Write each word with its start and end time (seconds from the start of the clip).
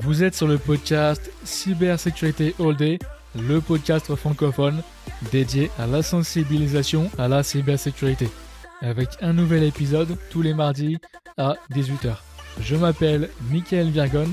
Vous 0.00 0.22
êtes 0.22 0.34
sur 0.34 0.46
le 0.46 0.58
podcast 0.58 1.30
Cybersécurité 1.44 2.54
All 2.60 2.76
Day, 2.76 2.98
le 3.34 3.60
podcast 3.60 4.14
francophone 4.14 4.82
dédié 5.32 5.70
à 5.78 5.86
la 5.86 6.02
sensibilisation 6.02 7.10
à 7.18 7.28
la 7.28 7.42
cybersécurité, 7.42 8.28
avec 8.82 9.08
un 9.20 9.32
nouvel 9.32 9.62
épisode 9.62 10.16
tous 10.30 10.42
les 10.42 10.54
mardis 10.54 10.98
à 11.36 11.54
18h. 11.72 12.16
Je 12.60 12.76
m'appelle 12.76 13.30
Michael 13.50 13.88
Virgon, 13.88 14.28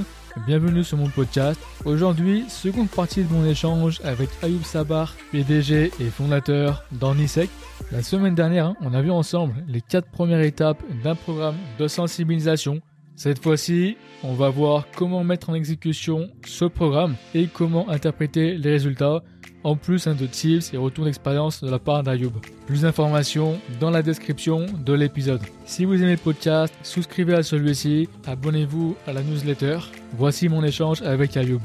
bienvenue 0.45 0.83
sur 0.83 0.97
mon 0.97 1.09
podcast. 1.09 1.59
Aujourd'hui, 1.85 2.45
seconde 2.49 2.89
partie 2.89 3.23
de 3.23 3.33
mon 3.33 3.45
échange 3.45 4.01
avec 4.03 4.29
Ayoub 4.41 4.63
Sabar, 4.63 5.15
PDG 5.31 5.91
et 5.99 6.09
fondateur 6.09 6.83
d'Ornisec. 6.91 7.49
La 7.91 8.03
semaine 8.03 8.35
dernière, 8.35 8.73
on 8.81 8.93
a 8.93 9.01
vu 9.01 9.11
ensemble 9.11 9.63
les 9.67 9.81
quatre 9.81 10.09
premières 10.09 10.41
étapes 10.41 10.81
d'un 11.03 11.15
programme 11.15 11.57
de 11.79 11.87
sensibilisation 11.87 12.81
cette 13.15 13.43
fois-ci, 13.43 13.95
on 14.23 14.33
va 14.33 14.49
voir 14.49 14.85
comment 14.95 15.23
mettre 15.23 15.51
en 15.51 15.53
exécution 15.53 16.29
ce 16.45 16.65
programme 16.65 17.15
et 17.35 17.47
comment 17.47 17.87
interpréter 17.89 18.57
les 18.57 18.71
résultats, 18.71 19.21
en 19.63 19.75
plus 19.75 20.07
hein, 20.07 20.15
de 20.15 20.25
tips 20.25 20.73
et 20.73 20.77
retours 20.77 21.05
d'expérience 21.05 21.63
de 21.63 21.69
la 21.69 21.77
part 21.77 22.01
d'Ayoub. 22.01 22.33
Plus 22.65 22.81
d'informations 22.81 23.59
dans 23.79 23.91
la 23.91 24.01
description 24.01 24.65
de 24.83 24.93
l'épisode. 24.93 25.41
Si 25.65 25.85
vous 25.85 26.01
aimez 26.01 26.13
le 26.13 26.17
podcast, 26.17 26.73
souscrivez 26.81 27.35
à 27.35 27.43
celui-ci, 27.43 28.09
abonnez-vous 28.25 28.95
à 29.05 29.13
la 29.13 29.21
newsletter. 29.21 29.77
Voici 30.13 30.49
mon 30.49 30.63
échange 30.63 31.01
avec 31.03 31.37
Ayoub. 31.37 31.61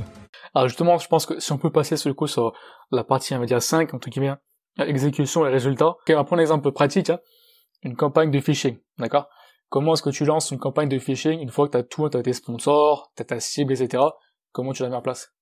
Alors 0.55 0.69
justement, 0.69 0.99
je 0.99 1.09
pense 1.09 1.25
que 1.25 1.41
si 1.41 1.51
on 1.53 1.59
peut 1.59 1.73
passer 1.73 1.97
sur 1.97 2.11
le 2.11 2.15
coup 2.15 2.27
sur 2.27 2.53
la 2.91 3.05
partie, 3.05 3.35
on 3.35 3.41
va 3.41 3.47
dire 3.47 3.63
5, 3.63 3.95
entre 3.95 4.11
guillemets, 4.11 4.35
exécution 4.79 5.47
et 5.47 5.51
résultats. 5.51 5.97
on 6.09 6.13
va 6.13 6.25
prendre 6.25 6.41
un 6.41 6.43
exemple 6.43 6.71
pratique, 6.73 7.11
hein. 7.11 7.19
une 7.83 7.97
campagne 7.97 8.31
de 8.31 8.39
phishing, 8.39 8.79
d'accord? 8.99 9.29
Comment 9.69 9.95
est-ce 9.95 10.03
que 10.03 10.11
tu 10.11 10.25
lances 10.25 10.51
une 10.51 10.59
campagne 10.59 10.89
de 10.89 10.99
phishing 10.99 11.41
une 11.41 11.51
fois 11.51 11.67
que 11.67 11.73
tu 11.73 11.79
as 11.79 11.83
tout, 11.83 12.09
tu 12.09 12.23
tes 12.23 12.33
sponsors, 12.33 13.13
tu 13.17 13.23
as 13.23 13.27
ta 13.27 13.41
cible, 13.41 13.73
etc. 13.73 14.03
Comment 14.53 14.73
tu 14.73 14.83
la 14.83 14.89
mets 14.89 14.97
en 14.97 15.03
place? 15.03 15.35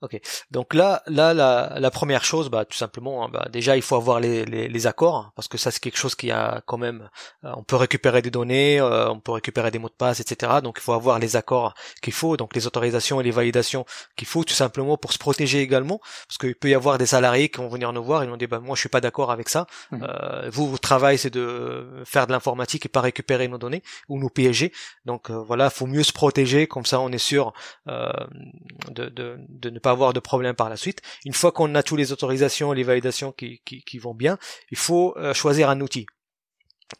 Ok. 0.00 0.20
Donc 0.52 0.74
là, 0.74 1.02
là, 1.06 1.34
la, 1.34 1.74
la 1.76 1.90
première 1.90 2.22
chose, 2.22 2.50
bah, 2.50 2.64
tout 2.64 2.76
simplement, 2.76 3.24
hein, 3.24 3.30
bah, 3.32 3.48
déjà, 3.50 3.74
il 3.74 3.82
faut 3.82 3.96
avoir 3.96 4.20
les, 4.20 4.44
les, 4.44 4.68
les, 4.68 4.86
accords, 4.86 5.16
hein, 5.16 5.32
parce 5.34 5.48
que 5.48 5.58
ça, 5.58 5.72
c'est 5.72 5.80
quelque 5.80 5.98
chose 5.98 6.14
qui 6.14 6.30
a 6.30 6.62
quand 6.66 6.78
même. 6.78 7.10
Euh, 7.44 7.50
on 7.56 7.64
peut 7.64 7.74
récupérer 7.74 8.22
des 8.22 8.30
données, 8.30 8.78
euh, 8.78 9.10
on 9.10 9.18
peut 9.18 9.32
récupérer 9.32 9.72
des 9.72 9.80
mots 9.80 9.88
de 9.88 9.94
passe, 9.94 10.20
etc. 10.20 10.60
Donc, 10.62 10.76
il 10.78 10.82
faut 10.82 10.92
avoir 10.92 11.18
les 11.18 11.34
accords 11.34 11.74
qu'il 12.00 12.12
faut, 12.12 12.36
donc 12.36 12.54
les 12.54 12.68
autorisations 12.68 13.20
et 13.20 13.24
les 13.24 13.32
validations 13.32 13.84
qu'il 14.16 14.28
faut, 14.28 14.44
tout 14.44 14.54
simplement 14.54 14.96
pour 14.96 15.12
se 15.12 15.18
protéger 15.18 15.62
également, 15.62 15.98
parce 16.28 16.38
qu'il 16.38 16.54
peut 16.54 16.68
y 16.68 16.74
avoir 16.74 16.96
des 16.96 17.06
salariés 17.06 17.48
qui 17.48 17.58
vont 17.58 17.68
venir 17.68 17.92
nous 17.92 18.04
voir, 18.04 18.22
ils 18.22 18.30
vont 18.30 18.36
dire, 18.36 18.48
bah, 18.48 18.60
moi, 18.60 18.76
je 18.76 18.80
suis 18.80 18.88
pas 18.88 19.00
d'accord 19.00 19.32
avec 19.32 19.48
ça. 19.48 19.66
Mmh. 19.90 20.04
Euh, 20.04 20.50
vous, 20.52 20.68
votre 20.68 20.80
travail, 20.80 21.18
c'est 21.18 21.30
de 21.30 22.02
faire 22.04 22.28
de 22.28 22.32
l'informatique 22.32 22.86
et 22.86 22.88
pas 22.88 23.00
récupérer 23.00 23.48
nos 23.48 23.58
données 23.58 23.82
ou 24.08 24.20
nous 24.20 24.30
piéger. 24.30 24.72
Donc, 25.06 25.28
voilà, 25.30 25.70
faut 25.70 25.86
mieux 25.86 26.04
se 26.04 26.12
protéger, 26.12 26.68
comme 26.68 26.86
ça, 26.86 27.00
on 27.00 27.10
est 27.10 27.18
sûr 27.18 27.52
de, 27.86 29.08
de, 29.08 29.36
de 29.48 29.70
ne 29.70 29.78
pas 29.80 29.87
avoir 29.90 30.12
de 30.12 30.20
problème 30.20 30.54
par 30.54 30.68
la 30.68 30.76
suite. 30.76 31.00
Une 31.24 31.34
fois 31.34 31.52
qu'on 31.52 31.74
a 31.74 31.82
toutes 31.82 31.98
les 31.98 32.12
autorisations, 32.12 32.72
les 32.72 32.84
validations 32.84 33.32
qui, 33.32 33.98
vont 33.98 34.14
bien, 34.14 34.38
il 34.70 34.78
faut 34.78 35.14
euh, 35.16 35.34
choisir 35.34 35.70
un 35.70 35.80
outil 35.80 36.06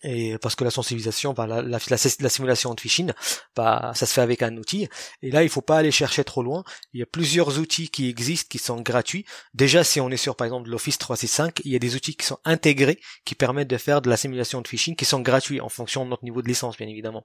et 0.02 0.36
parce 0.38 0.54
que 0.54 0.64
la 0.64 0.70
sensibilisation, 0.70 1.32
bah, 1.32 1.46
la, 1.46 1.62
la, 1.62 1.78
la, 1.88 2.28
simulation 2.28 2.74
de 2.74 2.80
phishing, 2.80 3.12
bah, 3.56 3.92
ça 3.94 4.06
se 4.06 4.12
fait 4.12 4.20
avec 4.20 4.42
un 4.42 4.56
outil. 4.56 4.88
Et 5.22 5.30
là, 5.30 5.42
il 5.42 5.48
faut 5.48 5.62
pas 5.62 5.78
aller 5.78 5.90
chercher 5.90 6.24
trop 6.24 6.42
loin. 6.42 6.64
Il 6.92 7.00
y 7.00 7.02
a 7.02 7.06
plusieurs 7.06 7.58
outils 7.58 7.88
qui 7.88 8.08
existent, 8.08 8.48
qui 8.50 8.58
sont 8.58 8.80
gratuits. 8.80 9.24
Déjà, 9.54 9.84
si 9.84 10.00
on 10.00 10.10
est 10.10 10.16
sur, 10.16 10.36
par 10.36 10.46
exemple, 10.46 10.68
l'Office 10.68 10.98
365, 10.98 11.62
il 11.64 11.72
y 11.72 11.76
a 11.76 11.78
des 11.78 11.94
outils 11.96 12.16
qui 12.16 12.26
sont 12.26 12.38
intégrés, 12.44 13.00
qui 13.24 13.34
permettent 13.34 13.68
de 13.68 13.76
faire 13.76 14.02
de 14.02 14.10
la 14.10 14.16
simulation 14.16 14.60
de 14.60 14.68
phishing, 14.68 14.94
qui 14.94 15.04
sont 15.04 15.20
gratuits 15.20 15.60
en 15.60 15.68
fonction 15.68 16.04
de 16.04 16.10
notre 16.10 16.24
niveau 16.24 16.42
de 16.42 16.48
licence, 16.48 16.76
bien 16.76 16.88
évidemment. 16.88 17.24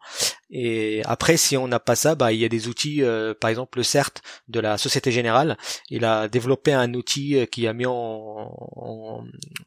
Et 0.49 1.01
après, 1.05 1.37
si 1.37 1.57
on 1.57 1.67
n'a 1.67 1.79
pas 1.79 1.95
ça, 1.95 2.15
bah, 2.15 2.31
il 2.31 2.39
y 2.39 2.45
a 2.45 2.49
des 2.49 2.67
outils, 2.67 3.03
euh, 3.03 3.33
par 3.33 3.49
exemple, 3.49 3.77
le 3.77 3.83
CERT 3.83 4.21
de 4.47 4.59
la 4.59 4.77
Société 4.77 5.11
Générale. 5.11 5.57
Il 5.89 6.05
a 6.05 6.27
développé 6.27 6.73
un 6.73 6.93
outil 6.93 7.37
euh, 7.37 7.45
qui 7.45 7.67
a 7.67 7.73
mis 7.73 7.85
en, 7.85 8.51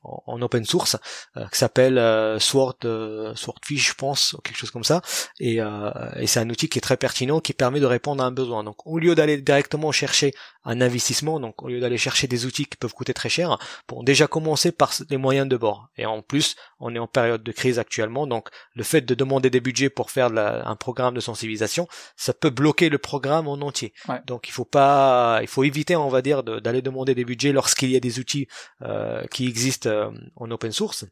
en, 0.03 0.43
open 0.43 0.65
source, 0.65 0.97
euh, 1.37 1.47
qui 1.49 1.59
s'appelle 1.59 1.97
Sword 2.41 2.79
euh, 2.87 3.35
Swordfish, 3.35 3.89
je 3.89 3.95
pense, 3.95 4.35
ou 4.35 4.39
quelque 4.39 4.57
chose 4.57 4.71
comme 4.71 4.85
ça. 4.85 5.03
Et, 5.41 5.61
euh, 5.61 5.91
et 6.17 6.27
c'est 6.27 6.41
un 6.41 6.49
outil 6.51 6.69
qui 6.69 6.79
est 6.79 6.83
très 6.83 6.97
pertinent, 6.97 7.41
qui 7.41 7.53
permet 7.53 7.81
de 7.81 7.87
répondre 7.87 8.23
à 8.23 8.27
un 8.27 8.31
besoin. 8.31 8.65
Donc, 8.65 8.87
au 8.87 8.99
lieu 8.99 9.15
d'aller 9.15 9.37
directement 9.39 9.93
chercher 9.93 10.33
un 10.65 10.81
investissement, 10.81 11.39
donc 11.41 11.63
au 11.63 11.69
lieu 11.69 11.81
d'aller 11.81 11.99
chercher 11.99 12.27
des 12.27 12.45
outils 12.45 12.67
qui 12.67 12.77
peuvent 12.77 12.95
coûter 12.95 13.15
très 13.15 13.29
cher, 13.29 13.59
pour 13.87 14.05
déjà 14.05 14.27
commencer 14.27 14.73
par 14.73 14.93
les 15.11 15.17
moyens 15.17 15.49
de 15.49 15.57
bord. 15.57 15.89
Et 15.97 16.07
en 16.07 16.23
plus, 16.23 16.57
on 16.81 16.95
est 16.95 16.99
en 16.99 17.07
période 17.07 17.43
de 17.43 17.53
crise 17.53 17.79
actuellement, 17.79 18.27
donc 18.27 18.49
le 18.75 18.83
fait 18.83 19.03
de 19.03 19.15
demander 19.15 19.51
des 19.51 19.61
budgets 19.61 19.91
pour 19.91 20.11
faire 20.11 20.31
un 20.37 20.77
programme 20.77 21.15
de 21.15 21.21
sensibilisation, 21.21 21.87
ça 22.17 22.35
peut 22.35 22.51
bloquer 22.51 22.89
le 22.89 22.99
programme 22.99 23.49
en 23.49 23.55
entier. 23.55 23.93
Donc 24.27 24.49
il 24.49 24.53
faut 24.53 24.65
pas, 24.65 25.39
il 25.43 25.49
faut 25.49 25.65
éviter, 25.65 25.95
on 25.97 26.09
va 26.09 26.23
dire, 26.23 26.43
d'aller 26.43 26.83
demander 26.83 27.15
des 27.15 27.25
budgets 27.25 27.53
lorsqu'il 27.53 27.91
y 27.91 27.97
a 27.97 28.01
des 28.01 28.19
outils 28.19 28.49
euh, 28.83 29.25
qui 29.31 29.47
existent 29.47 29.89
euh, 29.89 30.11
en 30.37 30.51
open 30.51 30.73
source. 30.73 31.05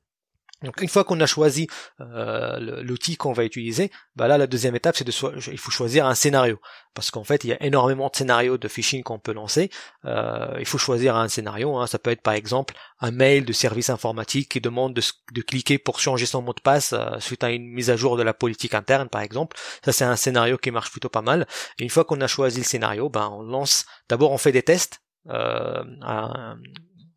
Donc 0.62 0.80
une 0.80 0.88
fois 0.88 1.04
qu'on 1.04 1.20
a 1.20 1.26
choisi 1.26 1.66
euh, 2.00 2.82
l'outil 2.82 3.16
qu'on 3.16 3.32
va 3.32 3.44
utiliser, 3.44 3.90
bah 4.16 4.28
là 4.28 4.38
la 4.38 4.46
deuxième 4.46 4.74
étape 4.74 4.96
c'est 4.96 5.04
de 5.04 5.12
il 5.50 5.58
faut 5.58 5.70
choisir 5.70 6.06
un 6.06 6.14
scénario 6.14 6.58
parce 6.94 7.10
qu'en 7.10 7.24
fait 7.24 7.44
il 7.44 7.50
y 7.50 7.52
a 7.52 7.62
énormément 7.62 8.08
de 8.08 8.16
scénarios 8.16 8.56
de 8.56 8.68
phishing 8.68 9.02
qu'on 9.02 9.18
peut 9.18 9.32
lancer. 9.32 9.70
Euh, 10.04 10.54
il 10.58 10.64
faut 10.64 10.78
choisir 10.78 11.16
un 11.16 11.28
scénario. 11.28 11.76
Hein. 11.76 11.86
Ça 11.86 11.98
peut 11.98 12.10
être 12.10 12.22
par 12.22 12.34
exemple 12.34 12.74
un 13.00 13.10
mail 13.10 13.44
de 13.44 13.52
service 13.52 13.90
informatique 13.90 14.48
qui 14.48 14.60
demande 14.60 14.94
de, 14.94 15.42
cliquer 15.42 15.78
pour 15.78 16.00
changer 16.00 16.24
son 16.24 16.40
mot 16.40 16.54
de 16.54 16.60
passe 16.60 16.94
euh, 16.94 17.18
suite 17.18 17.44
à 17.44 17.50
une 17.50 17.66
mise 17.66 17.90
à 17.90 17.96
jour 17.96 18.16
de 18.16 18.22
la 18.22 18.32
politique 18.32 18.74
interne 18.74 19.08
par 19.08 19.22
exemple. 19.22 19.56
Ça 19.84 19.92
c'est 19.92 20.04
un 20.04 20.16
scénario 20.16 20.56
qui 20.56 20.70
marche 20.70 20.90
plutôt 20.90 21.10
pas 21.10 21.22
mal. 21.22 21.46
Une 21.78 21.90
fois 21.90 22.04
qu'on 22.04 22.20
a 22.20 22.26
choisi 22.26 22.58
le 22.58 22.64
scénario, 22.64 23.10
ben 23.10 23.28
on 23.32 23.42
lance. 23.42 23.84
D'abord 24.08 24.32
on 24.32 24.38
fait 24.38 24.52
des 24.52 24.62
tests. 24.62 25.00
Euh, 25.28 25.82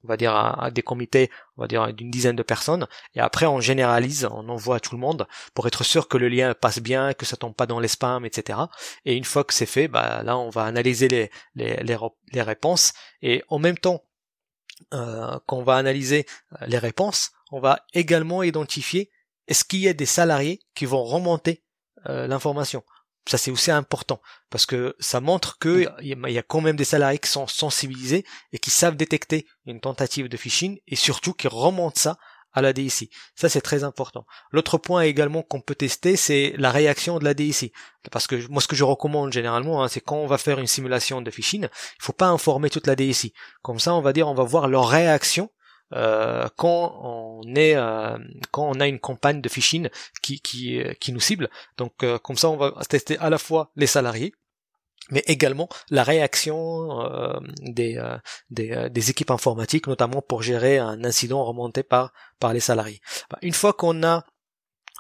on 0.08 0.14
va 0.14 0.16
dire 0.16 0.34
à, 0.34 0.72
des 0.72 0.82
comités, 0.82 1.30
on 1.58 1.64
va 1.64 1.68
dire 1.68 1.94
d'une 1.94 2.10
dizaine 2.10 2.38
de 2.38 2.44
personnes, 2.44 2.88
et 3.14 3.20
après 3.20 3.46
on 3.46 3.60
généralise, 3.60 4.26
on 4.32 4.48
envoie 4.48 4.78
à 4.78 4.80
tout 4.80 4.96
le 4.96 5.02
monde 5.02 5.28
pour 5.54 5.68
être 5.68 5.84
sûr 5.84 6.08
que 6.08 6.18
le 6.18 6.30
lien 6.30 6.54
passe 6.54 6.80
bien, 6.80 7.14
que 7.14 7.26
ça 7.26 7.36
tombe 7.36 7.54
pas 7.54 7.66
dans 7.66 7.82
les 7.82 7.90
spams, 7.90 8.26
etc. 8.26 8.60
Et 9.04 9.16
une 9.16 9.26
fois 9.26 9.44
que 9.44 9.54
c'est 9.54 9.66
fait, 9.66 9.90
bah 9.90 10.24
là 10.24 10.38
on 10.38 10.50
va 10.50 10.64
analyser 10.64 11.30
les, 11.56 12.42
réponses, 12.42 12.94
et 13.22 13.44
en 13.50 13.60
même 13.60 13.78
temps 13.78 14.02
euh, 14.94 15.38
qu'on 15.46 15.64
va 15.64 15.76
analyser 15.76 16.26
euh, 16.54 16.66
les 16.68 16.78
réponses, 16.78 17.32
on 17.52 17.60
va 17.60 17.82
également 17.94 18.44
identifier 18.44 19.12
est-ce 19.48 19.66
qu'il 19.66 19.80
y 19.80 19.90
a 19.90 19.94
des 19.94 20.06
salariés 20.06 20.62
qui 20.74 20.86
vont 20.86 21.04
remonter 21.04 21.64
euh, 22.08 22.28
l'information 22.28 22.84
ça 23.28 23.38
c'est 23.38 23.52
aussi 23.52 23.72
important 23.72 24.22
parce 24.50 24.66
que 24.66 24.96
ça 25.00 25.20
montre 25.20 25.58
que 25.60 25.88
il 26.02 26.18
y 26.30 26.38
a 26.38 26.44
quand 26.44 26.62
même 26.62 26.76
des 26.76 26.86
salariés 26.86 27.20
qui 27.20 27.30
sont 27.30 27.48
sensibilisés 27.48 28.26
et 28.54 28.60
qui 28.60 28.70
savent 28.70 28.96
détecter 28.96 29.46
une 29.66 29.80
tentative 29.80 30.30
de 30.30 30.38
phishing 30.38 30.80
et 30.88 30.96
surtout 30.96 31.34
qui 31.34 31.48
remontent 31.48 32.00
ça 32.00 32.18
à 32.54 32.62
la 32.62 32.74
DSI. 32.74 33.10
Ça 33.36 33.50
c'est 33.50 33.62
très 33.62 33.84
important. 33.84 34.26
L'autre 34.52 34.78
point 34.78 35.02
également 35.02 35.44
qu'on 35.44 35.62
peut 35.62 35.76
tester, 35.76 36.16
c'est 36.16 36.54
la 36.58 36.72
réaction 36.72 37.20
de 37.20 37.24
la 37.24 37.34
DSI. 37.34 37.72
Parce 38.12 38.26
que 38.26 38.48
moi 38.48 38.62
ce 38.62 38.68
que 38.68 38.76
je 38.76 38.84
recommande 38.84 39.32
généralement, 39.32 39.84
hein, 39.84 39.88
c'est 39.88 40.02
quand 40.02 40.18
on 40.18 40.28
va 40.28 40.38
faire 40.38 40.60
une 40.60 40.68
simulation 40.68 41.22
de 41.22 41.30
phishing, 41.30 41.64
il 41.64 42.04
faut 42.04 42.14
pas 42.14 42.28
informer 42.28 42.70
toute 42.70 42.88
la 42.88 42.96
DSI. 42.96 43.34
Comme 43.62 43.80
ça, 43.80 43.94
on 43.94 44.02
va 44.02 44.14
dire, 44.14 44.28
on 44.28 44.34
va 44.34 44.44
voir 44.44 44.68
leur 44.68 44.88
réaction 44.88 45.52
euh, 45.94 46.48
quand 46.58 47.00
on 47.02 47.56
est 47.56 47.76
euh, 47.76 48.18
quand 48.52 48.68
on 48.68 48.80
a 48.80 48.88
une 48.88 49.00
campagne 49.00 49.42
de 49.42 49.50
phishing 49.50 49.90
qui 50.22 51.12
nous 51.12 51.20
cible. 51.20 51.50
Donc 51.78 52.04
euh, 52.04 52.18
comme 52.18 52.36
ça 52.36 52.50
on 52.50 52.58
va 52.58 52.74
tester 52.90 53.18
à 53.20 53.30
la 53.30 53.38
fois 53.38 53.72
les 53.76 53.88
salariés 53.88 54.34
mais 55.10 55.24
également 55.28 55.70
la 55.90 56.04
réaction 56.04 56.90
des, 57.62 57.98
des, 58.50 59.10
équipes 59.10 59.32
informatiques, 59.32 59.88
notamment 59.88 60.22
pour 60.22 60.42
gérer 60.42 60.80
un 60.80 61.02
incident 61.06 61.46
remonté 61.46 61.82
par, 61.82 62.12
par 62.42 62.52
les 62.52 62.60
salariés. 62.60 63.00
Bah, 63.30 63.38
une 63.42 63.54
fois 63.54 63.72
qu'on 63.72 64.04
a 64.04 64.26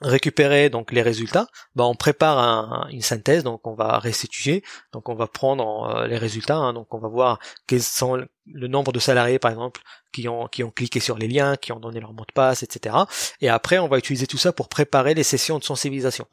récupérer 0.02 0.69
donc 0.69 0.91
les 0.91 1.02
résultats, 1.02 1.47
bah 1.75 1.85
on 1.85 1.96
prépare 1.96 2.88
une 2.91 3.02
synthèse, 3.02 3.44
donc 3.44 3.66
on 3.66 3.74
va 3.74 3.97
restituer, 4.00 4.63
donc 4.94 5.09
on 5.09 5.16
va 5.16 5.28
prendre 5.28 5.96
euh, 5.96 6.08
les 6.08 6.17
résultats, 6.17 6.58
hein. 6.58 6.73
donc 6.73 6.94
on 6.94 6.99
va 6.99 7.08
voir 7.08 7.40
quels 7.66 7.82
sont 7.82 8.23
le 8.46 8.67
nombre 8.67 8.91
de 8.91 8.99
salariés 8.99 9.40
par 9.40 9.52
exemple 9.52 9.82
qui 10.14 10.28
ont 10.28 10.47
qui 10.47 10.64
ont 10.64 10.72
cliqué 10.72 10.99
sur 10.99 11.17
les 11.17 11.28
liens, 11.28 11.55
qui 11.58 11.72
ont 11.72 11.79
donné 11.79 11.99
leur 11.99 12.14
mot 12.14 12.26
de 12.26 12.34
passe, 12.34 12.61
etc. 12.64 12.96
Et 13.41 13.49
après 13.49 13.79
on 13.79 13.88
va 13.88 13.97
utiliser 13.97 14.28
tout 14.28 14.38
ça 14.38 14.53
pour 14.53 14.70
préparer 14.70 15.14
les 15.16 15.23
sessions 15.23 15.58
de 15.58 15.64
sensibilisation. 15.64 16.28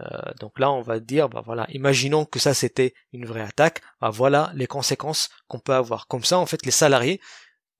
Euh, 0.00 0.04
donc 0.40 0.58
là 0.58 0.72
on 0.72 0.80
va 0.80 0.98
dire 0.98 1.28
bah 1.28 1.42
voilà, 1.44 1.66
imaginons 1.70 2.24
que 2.24 2.38
ça 2.38 2.54
c'était 2.54 2.94
une 3.12 3.26
vraie 3.26 3.42
attaque, 3.42 3.82
bah 4.00 4.08
voilà 4.10 4.50
les 4.54 4.66
conséquences 4.66 5.28
qu'on 5.48 5.58
peut 5.58 5.74
avoir. 5.74 6.06
Comme 6.06 6.24
ça 6.24 6.38
en 6.38 6.46
fait 6.46 6.64
les 6.64 6.72
salariés 6.72 7.20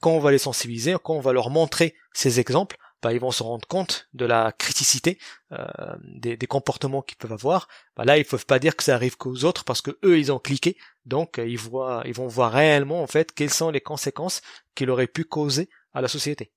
quand 0.03 0.11
on 0.11 0.19
va 0.19 0.33
les 0.33 0.39
sensibiliser, 0.39 0.97
quand 1.03 1.15
on 1.15 1.21
va 1.21 1.33
leur 1.33 1.49
montrer 1.49 1.95
ces 2.13 2.41
exemples, 2.41 2.77
bah, 3.03 3.13
ils 3.13 3.21
vont 3.21 3.31
se 3.31 3.43
rendre 3.43 3.67
compte 3.67 4.09
de 4.15 4.25
la 4.25 4.53
criticité 4.53 5.19
euh, 5.53 5.67
des, 6.05 6.37
comportements 6.47 7.03
qu'ils 7.03 7.17
peuvent 7.19 7.33
avoir. 7.33 7.69
Bah, 7.97 8.05
là, 8.05 8.17
ils 8.17 8.25
peuvent 8.25 8.47
pas 8.47 8.59
dire 8.59 8.77
que 8.77 8.85
ça 8.85 8.95
arrive 8.95 9.17
qu'aux 9.17 9.45
autres 9.45 9.65
parce 9.65 9.83
que 9.83 9.99
eux, 10.05 10.19
ils 10.19 10.31
ont 10.31 10.39
cliqué, 10.39 10.77
donc 11.05 11.39
euh, 11.39 11.47
ils 11.47 11.59
voient, 11.59 12.03
ils 12.07 12.15
vont 12.15 12.29
voir 12.29 12.53
réellement 12.53 13.03
en 13.03 13.07
fait 13.07 13.33
quelles 13.33 13.51
sont 13.51 13.71
les 13.71 13.81
conséquences 13.81 14.41
qu'il 14.75 14.91
aurait 14.91 15.07
pu 15.07 15.25
causer 15.25 15.69
à 15.93 16.01
la 16.01 16.09
société. 16.09 16.53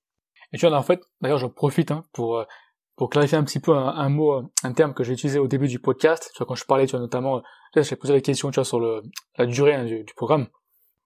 Et 0.52 0.58
tu 0.58 0.66
vois, 0.66 0.76
en 0.78 0.82
fait, 0.82 1.02
d'ailleurs, 1.20 1.38
je 1.38 1.46
profite 1.46 1.90
hein, 1.90 2.04
pour 2.12 2.38
euh, 2.38 2.44
pour 2.96 3.10
clarifier 3.10 3.36
un 3.36 3.44
petit 3.44 3.60
peu 3.60 3.76
un, 3.76 4.08
mot, 4.08 4.50
un 4.62 4.72
terme 4.72 4.94
que 4.94 5.04
j'ai 5.04 5.12
utilisé 5.12 5.38
au 5.38 5.46
début 5.46 5.68
du 5.68 5.78
podcast, 5.78 6.30
tu 6.32 6.38
vois, 6.38 6.46
quand 6.46 6.54
je 6.54 6.64
parlais, 6.64 6.86
tu 6.86 6.92
vois, 6.92 7.00
notamment, 7.00 7.42
là, 7.74 7.82
j'ai 7.82 7.94
posé 7.94 8.14
la 8.14 8.22
question, 8.22 8.50
tu 8.50 8.54
vois, 8.54 8.64
sur 8.64 8.80
le, 8.80 9.02
la 9.36 9.44
durée 9.44 9.74
hein, 9.74 9.84
du, 9.84 10.04
programme. 10.16 10.48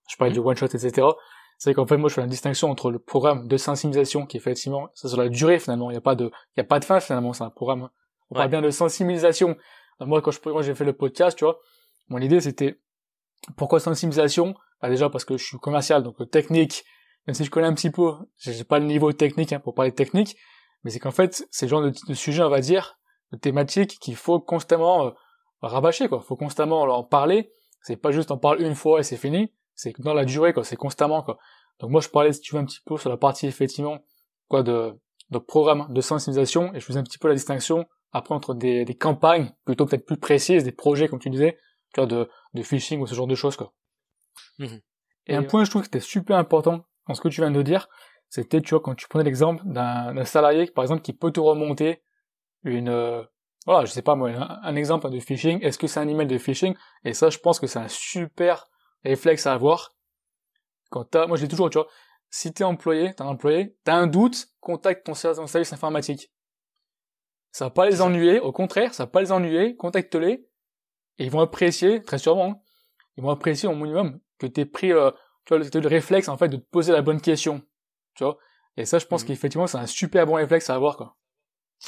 Je 0.09 0.17
parlais 0.17 0.33
du 0.33 0.39
one 0.39 0.57
shot, 0.57 0.67
etc. 0.67 1.09
C'est 1.61 1.75
qu'en 1.75 1.87
fait, 1.87 1.99
moi, 1.99 2.09
je 2.09 2.15
fais 2.15 2.23
la 2.23 2.27
distinction 2.27 2.71
entre 2.71 2.91
le 2.91 2.99
programme 2.99 3.47
de 3.47 3.57
sensibilisation, 3.59 4.25
qui 4.25 4.39
effectivement, 4.39 4.89
c'est 4.95 5.09
sur 5.09 5.19
la 5.19 5.29
durée, 5.29 5.59
finalement. 5.59 5.91
Il 5.91 5.93
n'y 5.93 5.99
a 5.99 6.01
pas 6.01 6.15
de, 6.15 6.31
il 6.57 6.57
y 6.57 6.61
a 6.61 6.65
pas 6.65 6.81
de 6.81 6.87
fin, 6.87 7.01
finalement, 7.01 7.35
c'est 7.35 7.45
un 7.45 7.51
programme. 7.51 7.91
On 8.31 8.35
parle 8.35 8.49
bien 8.49 8.63
de 8.63 8.71
sensibilisation. 8.71 9.59
Moi, 10.01 10.23
quand 10.23 10.31
je, 10.31 10.41
quand 10.41 10.63
j'ai 10.63 10.75
fait 10.75 10.87
le 10.87 10.95
podcast, 10.95 11.37
tu 11.37 11.45
vois, 11.45 11.61
mon 12.09 12.17
idée, 12.17 12.41
c'était, 12.41 12.81
pourquoi 13.59 13.79
sensibilisation? 13.79 14.55
Bah, 14.81 14.89
déjà, 14.89 15.11
parce 15.11 15.27
que 15.27 15.37
je 15.37 15.45
suis 15.45 15.59
commercial, 15.59 16.03
donc 16.03 16.17
technique, 16.31 16.83
même 17.27 17.35
si 17.35 17.45
je 17.45 17.51
connais 17.51 17.67
un 17.67 17.75
petit 17.75 17.91
peu, 17.91 18.15
j'ai 18.39 18.65
pas 18.65 18.79
le 18.79 18.87
niveau 18.87 19.13
technique, 19.13 19.53
hein, 19.53 19.61
pour 19.61 19.75
parler 19.75 19.93
technique, 19.93 20.39
mais 20.83 20.91
c'est 20.91 20.99
qu'en 20.99 21.11
fait, 21.11 21.47
c'est 21.51 21.67
le 21.67 21.71
genre 21.71 21.83
de, 21.83 21.93
de, 22.09 22.15
sujet, 22.15 22.43
on 22.43 22.49
va 22.49 22.61
dire, 22.61 22.99
de 23.33 23.37
thématique 23.37 23.99
qu'il 24.01 24.17
faut 24.17 24.41
constamment 24.41 25.09
euh, 25.09 25.11
rabâcher, 25.61 26.09
quoi. 26.09 26.23
Faut 26.23 26.37
constamment 26.37 26.81
en 26.81 27.05
parler. 27.05 27.53
C'est 27.83 27.97
pas 27.97 28.13
juste 28.13 28.31
en 28.31 28.39
parler 28.39 28.65
une 28.65 28.75
fois 28.75 29.01
et 29.01 29.03
c'est 29.03 29.19
fini. 29.19 29.53
C'est 29.81 29.95
dans 29.99 30.13
la 30.13 30.27
durée, 30.27 30.53
quoi. 30.53 30.63
C'est 30.63 30.77
constamment, 30.77 31.23
quoi. 31.23 31.39
Donc 31.79 31.91
moi, 31.91 32.03
je 32.03 32.09
parlais, 32.11 32.35
si 32.35 32.41
tu 32.43 32.55
veux, 32.55 32.61
un 32.61 32.67
petit 32.67 32.81
peu 32.85 32.99
sur 32.99 33.09
la 33.09 33.17
partie, 33.17 33.47
effectivement, 33.47 34.01
quoi, 34.49 34.63
de, 34.63 34.93
de 35.31 35.39
programme 35.39 35.87
de 35.89 36.01
sensibilisation, 36.03 36.75
et 36.75 36.81
je 36.81 36.85
faisais 36.85 36.99
un 36.99 37.03
petit 37.03 37.17
peu 37.17 37.29
la 37.29 37.35
distinction, 37.35 37.87
après, 38.13 38.35
entre 38.35 38.53
des, 38.53 38.85
des 38.85 38.95
campagnes, 38.95 39.55
plutôt 39.65 39.87
peut-être 39.87 40.05
plus 40.05 40.19
précises, 40.19 40.65
des 40.65 40.73
projets, 40.73 41.09
comme 41.09 41.19
tu 41.19 41.31
disais, 41.31 41.57
tu 41.95 42.01
vois, 42.01 42.07
de, 42.07 42.29
de 42.53 42.63
phishing 42.63 43.01
ou 43.01 43.07
ce 43.07 43.15
genre 43.15 43.27
de 43.27 43.35
choses, 43.35 43.57
quoi. 43.57 43.73
Mmh 44.59 44.67
et, 45.27 45.37
un 45.37 45.45
point, 45.45 45.65
je 45.65 45.71
trouve 45.71 45.83
que 45.83 45.87
c'était 45.87 46.01
super 46.01 46.37
important 46.37 46.85
dans 47.07 47.15
ce 47.15 47.21
que 47.21 47.29
tu 47.29 47.41
viens 47.41 47.53
de 47.53 47.63
dire, 47.63 47.89
c'était, 48.29 48.61
tu 48.61 48.71
vois, 48.71 48.81
quand 48.81 48.95
tu 48.95 49.07
prenais 49.07 49.25
l'exemple 49.25 49.63
d'un 49.65 50.25
salarié, 50.25 50.67
par 50.67 50.83
exemple, 50.83 51.03
qui 51.03 51.13
peut 51.13 51.31
te 51.31 51.41
remonter 51.41 52.03
une, 52.65 52.89
euh, 52.89 53.23
voilà, 53.65 53.85
je 53.85 53.93
sais 53.93 54.03
pas 54.03 54.17
moi, 54.17 54.31
un, 54.63 54.77
exemple 54.77 55.09
de 55.09 55.21
phishing, 55.21 55.61
est-ce 55.63 55.79
que 55.79 55.87
c'est 55.87 56.01
un 56.01 56.09
email 56.09 56.27
de 56.27 56.37
phishing? 56.37 56.75
Et 57.05 57.15
ça, 57.15 57.31
je 57.31 57.39
pense 57.39 57.61
que 57.61 57.67
c'est 57.67 57.79
un 57.79 57.89
super 57.89 58.70
réflexe 59.05 59.47
à 59.47 59.55
avoir. 59.55 59.97
Quand 60.91 61.05
t'as, 61.05 61.27
moi, 61.27 61.37
je 61.37 61.45
dis 61.45 61.49
toujours, 61.49 61.71
tu 61.71 61.79
vois, 61.79 61.89
si 62.31 62.53
t'es 62.53 62.65
employé, 62.65 63.15
t'es 63.15 63.23
un 63.23 63.27
employé, 63.27 63.77
t'as 63.85 63.95
un 63.95 64.07
doute, 64.07 64.49
contacte 64.61 65.07
ton 65.07 65.15
service 65.15 65.73
informatique. 65.73 66.33
Ça 67.53 67.67
va 67.67 67.71
pas 67.71 67.89
les 67.89 68.01
ennuyer, 68.01 68.41
au 68.41 68.53
contraire, 68.53 68.95
ça 68.95 69.05
va 69.05 69.07
pas 69.09 69.21
les 69.21 69.33
ennuyer, 69.33 69.77
contacte-les, 69.77 70.47
et 71.19 71.25
ils 71.25 71.31
vont 71.31 71.41
apprécier, 71.41 72.03
très 72.03 72.19
sûrement, 72.19 72.53
hein, 72.53 72.61
ils 73.17 73.23
vont 73.23 73.31
apprécier 73.31 73.69
au 73.69 73.75
minimum 73.75 74.21
que 74.39 74.47
t'aies 74.47 74.67
pris, 74.67 74.93
euh, 74.93 75.11
tu 75.45 75.55
vois, 75.55 75.59
le, 75.59 75.81
le 75.81 75.89
réflexe, 75.89 76.29
en 76.29 76.37
fait, 76.37 76.49
de 76.49 76.57
te 76.57 76.69
poser 76.71 76.93
la 76.93 77.03
bonne 77.03 77.21
question 77.21 77.63
tu 78.15 78.25
vois. 78.25 78.39
Et 78.77 78.85
ça, 78.85 78.99
je 78.99 79.07
pense 79.07 79.25
mmh. 79.25 79.27
qu'effectivement, 79.27 79.67
c'est 79.67 79.79
un 79.79 79.87
super 79.87 80.27
bon 80.27 80.35
réflexe 80.35 80.71
à 80.71 80.75
avoir, 80.75 80.97
quoi. 80.97 81.17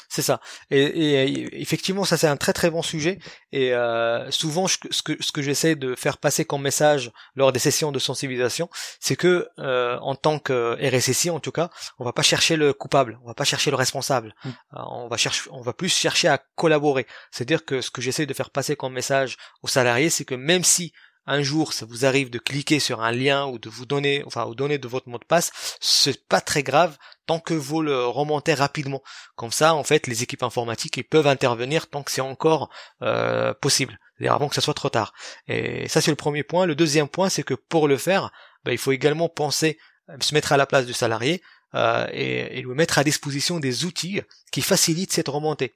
C'est 0.08 0.22
ça. 0.22 0.40
Et, 0.70 1.60
effectivement, 1.60 2.04
ça 2.04 2.16
c'est 2.16 2.26
un 2.26 2.36
très 2.36 2.52
très 2.52 2.70
bon 2.70 2.82
sujet. 2.82 3.18
Et 3.52 3.74
euh, 3.74 4.30
souvent, 4.30 4.66
ce 4.68 4.76
que 4.78 5.22
ce 5.22 5.32
que 5.32 5.42
j'essaie 5.42 5.74
de 5.74 5.94
faire 5.94 6.18
passer 6.18 6.44
comme 6.44 6.62
message 6.62 7.12
lors 7.34 7.52
des 7.52 7.58
sessions 7.58 7.92
de 7.92 7.98
sensibilisation, 7.98 8.68
c'est 9.00 9.16
que 9.16 9.48
euh, 9.58 9.98
en 10.00 10.14
tant 10.14 10.38
que 10.38 10.76
RSSI, 10.80 11.30
en 11.30 11.40
tout 11.40 11.52
cas, 11.52 11.70
on 11.98 12.04
va 12.04 12.12
pas 12.12 12.22
chercher 12.22 12.56
le 12.56 12.72
coupable, 12.72 13.18
on 13.22 13.28
va 13.28 13.34
pas 13.34 13.44
chercher 13.44 13.70
le 13.70 13.76
responsable. 13.76 14.34
Mmh. 14.44 14.48
Euh, 14.48 14.80
on 14.90 15.08
va 15.08 15.16
chercher, 15.16 15.50
on 15.50 15.60
va 15.60 15.72
plus 15.72 15.88
chercher 15.88 16.28
à 16.28 16.38
collaborer. 16.54 17.06
C'est-à-dire 17.30 17.64
que 17.64 17.80
ce 17.80 17.90
que 17.90 18.00
j'essaie 18.00 18.26
de 18.26 18.34
faire 18.34 18.50
passer 18.50 18.76
comme 18.76 18.92
message 18.92 19.36
aux 19.62 19.68
salariés, 19.68 20.10
c'est 20.10 20.24
que 20.24 20.34
même 20.34 20.64
si 20.64 20.92
un 21.26 21.42
jour 21.42 21.72
ça 21.72 21.86
vous 21.86 22.04
arrive 22.04 22.30
de 22.30 22.38
cliquer 22.38 22.80
sur 22.80 23.02
un 23.02 23.12
lien 23.12 23.46
ou 23.46 23.58
de 23.58 23.68
vous 23.68 23.86
donner, 23.86 24.22
enfin, 24.26 24.46
ou 24.46 24.54
donner 24.54 24.78
de 24.78 24.88
votre 24.88 25.08
mot 25.08 25.18
de 25.18 25.24
passe, 25.24 25.50
c'est 25.80 26.26
pas 26.26 26.40
très 26.40 26.62
grave 26.62 26.96
tant 27.26 27.38
que 27.38 27.54
vous 27.54 27.82
le 27.82 28.06
remontez 28.06 28.54
rapidement. 28.54 29.02
Comme 29.36 29.52
ça, 29.52 29.74
en 29.74 29.84
fait, 29.84 30.06
les 30.06 30.22
équipes 30.22 30.42
informatiques 30.42 30.96
ils 30.96 31.04
peuvent 31.04 31.26
intervenir 31.26 31.88
tant 31.88 32.02
que 32.02 32.10
c'est 32.10 32.20
encore 32.20 32.70
euh, 33.02 33.54
possible, 33.54 33.98
c'est-à-dire 34.16 34.34
avant 34.34 34.48
que 34.48 34.54
ça 34.54 34.60
soit 34.60 34.74
trop 34.74 34.90
tard. 34.90 35.12
Et 35.46 35.88
ça, 35.88 36.00
c'est 36.00 36.10
le 36.10 36.16
premier 36.16 36.42
point. 36.42 36.66
Le 36.66 36.74
deuxième 36.74 37.08
point, 37.08 37.28
c'est 37.28 37.42
que 37.42 37.54
pour 37.54 37.88
le 37.88 37.96
faire, 37.96 38.30
bah, 38.64 38.72
il 38.72 38.78
faut 38.78 38.92
également 38.92 39.28
penser, 39.28 39.78
euh, 40.10 40.16
se 40.20 40.34
mettre 40.34 40.52
à 40.52 40.56
la 40.56 40.66
place 40.66 40.86
du 40.86 40.92
salarié 40.92 41.42
euh, 41.74 42.06
et 42.12 42.60
lui 42.62 42.74
mettre 42.74 42.98
à 42.98 43.04
disposition 43.04 43.60
des 43.60 43.84
outils 43.84 44.20
qui 44.50 44.60
facilitent 44.60 45.12
cette 45.12 45.28
remontée. 45.28 45.74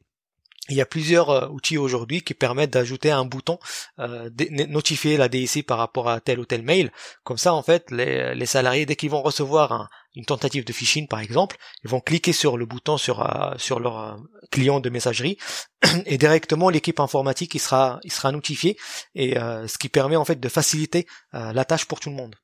Il 0.68 0.76
y 0.76 0.80
a 0.80 0.86
plusieurs 0.86 1.30
euh, 1.30 1.48
outils 1.48 1.78
aujourd'hui 1.78 2.22
qui 2.22 2.34
permettent 2.34 2.72
d'ajouter 2.72 3.10
un 3.10 3.24
bouton 3.24 3.58
euh, 3.98 4.30
notifier 4.68 5.16
la 5.16 5.28
DIC 5.28 5.66
par 5.66 5.78
rapport 5.78 6.08
à 6.08 6.20
tel 6.20 6.40
ou 6.40 6.44
tel 6.44 6.62
mail. 6.62 6.90
Comme 7.24 7.38
ça, 7.38 7.54
en 7.54 7.62
fait, 7.62 7.90
les, 7.90 8.46
salariés, 8.46 8.86
dès 8.86 8.96
qu'ils 8.96 9.10
vont 9.10 9.22
recevoir 9.22 9.88
une 10.14 10.24
tentative 10.24 10.64
de 10.64 10.72
phishing, 10.72 11.06
par 11.06 11.20
exemple, 11.20 11.56
ils 11.84 11.90
vont 11.90 12.00
cliquer 12.00 12.32
sur 12.32 12.56
le 12.56 12.66
bouton 12.66 12.96
sur 12.96 13.20
euh, 13.20 13.54
sur 13.58 13.80
leur 13.80 13.98
euh, 13.98 14.16
client 14.50 14.80
de 14.80 14.90
messagerie 14.90 15.36
et 16.06 16.18
directement 16.18 16.70
l'équipe 16.70 17.00
informatique 17.00 17.54
il 17.54 17.58
sera 17.58 18.00
il 18.02 18.12
sera 18.12 18.32
notifié 18.32 18.76
et 19.14 19.34
ce 19.34 19.78
qui 19.78 19.88
permet 19.88 20.16
en 20.16 20.24
fait 20.24 20.40
de 20.40 20.48
faciliter 20.48 21.06
la 21.32 21.64
tâche 21.64 21.84
pour 21.86 22.00
tout 22.00 22.10
le 22.10 22.16
monde. 22.16 22.36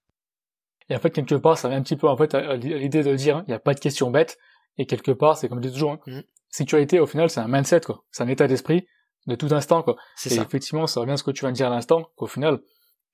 Et 0.90 0.96
en 0.96 0.98
fait, 0.98 1.10
quelque 1.10 1.36
part, 1.36 1.56
ça 1.56 1.69
vient 1.69 1.78
un 1.78 1.82
petit 1.82 1.96
peu 1.96 2.08
en 2.08 2.16
fait 2.16 2.34
l'idée 2.34 3.02
de 3.02 3.14
dire, 3.14 3.42
il 3.46 3.50
n'y 3.50 3.54
a 3.54 3.58
pas 3.58 3.74
de 3.74 3.80
question 3.80 4.10
bête. 4.10 4.38
Et 4.78 4.86
quelque 4.86 5.12
part, 5.12 5.36
c'est 5.36 5.48
comme 5.48 5.62
je 5.62 5.69
dis 5.69 5.72
toujours, 5.72 5.92
hein, 5.92 6.00
mmh 6.06 6.20
sécurité, 6.52 7.00
au 7.00 7.06
final, 7.06 7.28
c'est 7.31 7.40
un 7.40 7.49
mindset, 7.49 7.81
quoi. 7.81 8.04
C'est 8.12 8.22
un 8.22 8.28
état 8.28 8.46
d'esprit 8.46 8.87
de 9.26 9.34
tout 9.34 9.49
instant, 9.50 9.82
quoi. 9.82 9.96
Et 10.26 10.34
effectivement, 10.34 10.87
ça 10.87 11.00
revient 11.00 11.12
à 11.12 11.16
ce 11.16 11.25
que 11.25 11.31
tu 11.31 11.40
viens 11.40 11.50
de 11.50 11.56
dire 11.56 11.66
à 11.66 11.70
l'instant, 11.70 12.10
qu'au 12.16 12.26
final, 12.26 12.60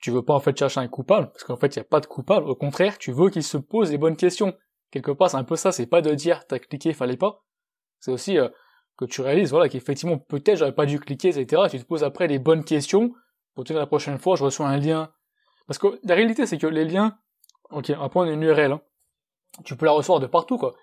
tu 0.00 0.10
veux 0.10 0.22
pas, 0.22 0.34
en 0.34 0.40
fait, 0.40 0.58
chercher 0.58 0.80
un 0.80 0.88
coupable, 0.88 1.30
parce 1.30 1.44
qu'en 1.44 1.56
fait, 1.56 1.74
il 1.74 1.78
n'y 1.78 1.82
a 1.82 1.84
pas 1.84 2.00
de 2.00 2.06
coupable. 2.06 2.48
Au 2.48 2.54
contraire, 2.54 2.98
tu 2.98 3.12
veux 3.12 3.30
qu'il 3.30 3.42
se 3.42 3.56
pose 3.56 3.90
les 3.90 3.98
bonnes 3.98 4.16
questions. 4.16 4.54
Quelque 4.90 5.10
part, 5.10 5.30
c'est 5.30 5.36
un 5.36 5.44
peu 5.44 5.56
ça, 5.56 5.72
c'est 5.72 5.86
pas 5.86 6.02
de 6.02 6.14
dire, 6.14 6.46
t'as 6.46 6.58
cliqué, 6.58 6.92
fallait 6.92 7.16
pas. 7.16 7.44
C'est 8.00 8.10
aussi, 8.10 8.38
euh, 8.38 8.48
que 8.96 9.04
tu 9.04 9.20
réalises, 9.20 9.50
voilà, 9.50 9.68
qu'effectivement, 9.68 10.18
peut-être 10.18 10.58
j'aurais 10.58 10.74
pas 10.74 10.86
dû 10.86 10.98
cliquer, 10.98 11.28
etc. 11.28 11.62
Tu 11.70 11.78
te 11.78 11.84
poses 11.84 12.02
après 12.04 12.26
les 12.26 12.38
bonnes 12.38 12.64
questions, 12.64 13.12
pour 13.54 13.64
te 13.64 13.72
dire 13.72 13.80
la 13.80 13.86
prochaine 13.86 14.18
fois, 14.18 14.36
je 14.36 14.44
reçois 14.44 14.66
un 14.66 14.76
lien. 14.78 15.12
Parce 15.66 15.78
que 15.78 16.00
la 16.02 16.14
réalité, 16.14 16.46
c'est 16.46 16.58
que 16.58 16.66
les 16.66 16.84
liens, 16.84 17.16
ok, 17.70 17.92
on 17.96 18.00
va 18.00 18.08
prendre 18.08 18.30
une 18.30 18.42
URL, 18.42 18.72
hein. 18.72 18.80
Tu 19.64 19.76
peux 19.76 19.86
la 19.86 19.92
recevoir 19.92 20.20
de 20.20 20.26
partout, 20.26 20.58
quoi 20.58 20.74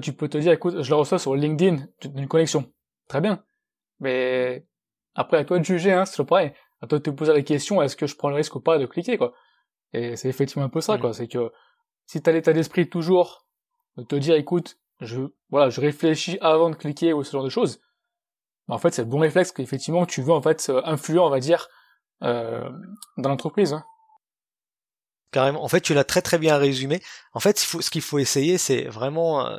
tu 0.00 0.12
peux 0.12 0.28
te 0.28 0.38
dire, 0.38 0.52
écoute, 0.52 0.82
je 0.82 0.90
le 0.90 0.96
reçois 0.96 1.18
sur 1.18 1.34
LinkedIn 1.34 1.86
d'une 2.04 2.28
connexion. 2.28 2.72
Très 3.08 3.20
bien. 3.20 3.44
Mais 4.00 4.66
après, 5.14 5.38
à 5.38 5.44
toi 5.44 5.58
de 5.58 5.64
juger, 5.64 5.92
hein, 5.92 6.04
c'est 6.04 6.24
pareil. 6.24 6.52
À 6.80 6.86
toi 6.86 6.98
de 6.98 7.02
te 7.02 7.10
poser 7.10 7.32
la 7.32 7.42
question, 7.42 7.82
est-ce 7.82 7.96
que 7.96 8.06
je 8.06 8.16
prends 8.16 8.28
le 8.28 8.36
risque 8.36 8.54
ou 8.56 8.60
pas 8.60 8.78
de 8.78 8.86
cliquer, 8.86 9.18
quoi. 9.18 9.34
Et 9.92 10.16
c'est 10.16 10.28
effectivement 10.28 10.64
un 10.64 10.68
peu 10.68 10.80
ça, 10.80 10.96
mm. 10.96 11.00
quoi. 11.00 11.12
C'est 11.12 11.28
que 11.28 11.52
si 12.06 12.22
t'as 12.22 12.32
l'état 12.32 12.52
d'esprit 12.52 12.88
toujours 12.88 13.46
de 13.96 14.02
te 14.02 14.16
dire, 14.16 14.34
écoute, 14.34 14.78
je, 15.00 15.20
voilà, 15.50 15.70
je 15.70 15.80
réfléchis 15.80 16.38
avant 16.40 16.70
de 16.70 16.76
cliquer 16.76 17.12
ou 17.12 17.22
ce 17.22 17.32
genre 17.32 17.44
de 17.44 17.50
choses, 17.50 17.80
bah, 18.68 18.74
en 18.74 18.78
fait, 18.78 18.92
c'est 18.92 19.02
le 19.02 19.08
bon 19.08 19.18
réflexe 19.18 19.52
qu'effectivement 19.52 20.06
tu 20.06 20.22
veux, 20.22 20.32
en 20.32 20.42
fait, 20.42 20.72
influer, 20.84 21.18
on 21.18 21.30
va 21.30 21.40
dire, 21.40 21.68
euh, 22.22 22.68
dans 23.16 23.28
l'entreprise. 23.28 23.72
Hein. 23.72 23.84
Carrément. 25.32 25.64
En 25.64 25.68
fait, 25.68 25.80
tu 25.80 25.94
l'as 25.94 26.04
très 26.04 26.22
très 26.22 26.38
bien 26.38 26.56
résumé. 26.58 27.00
En 27.34 27.40
fait, 27.40 27.58
ce 27.58 27.90
qu'il 27.90 28.02
faut 28.02 28.18
essayer, 28.18 28.58
c'est 28.58 28.84
vraiment 28.84 29.46
euh, 29.46 29.56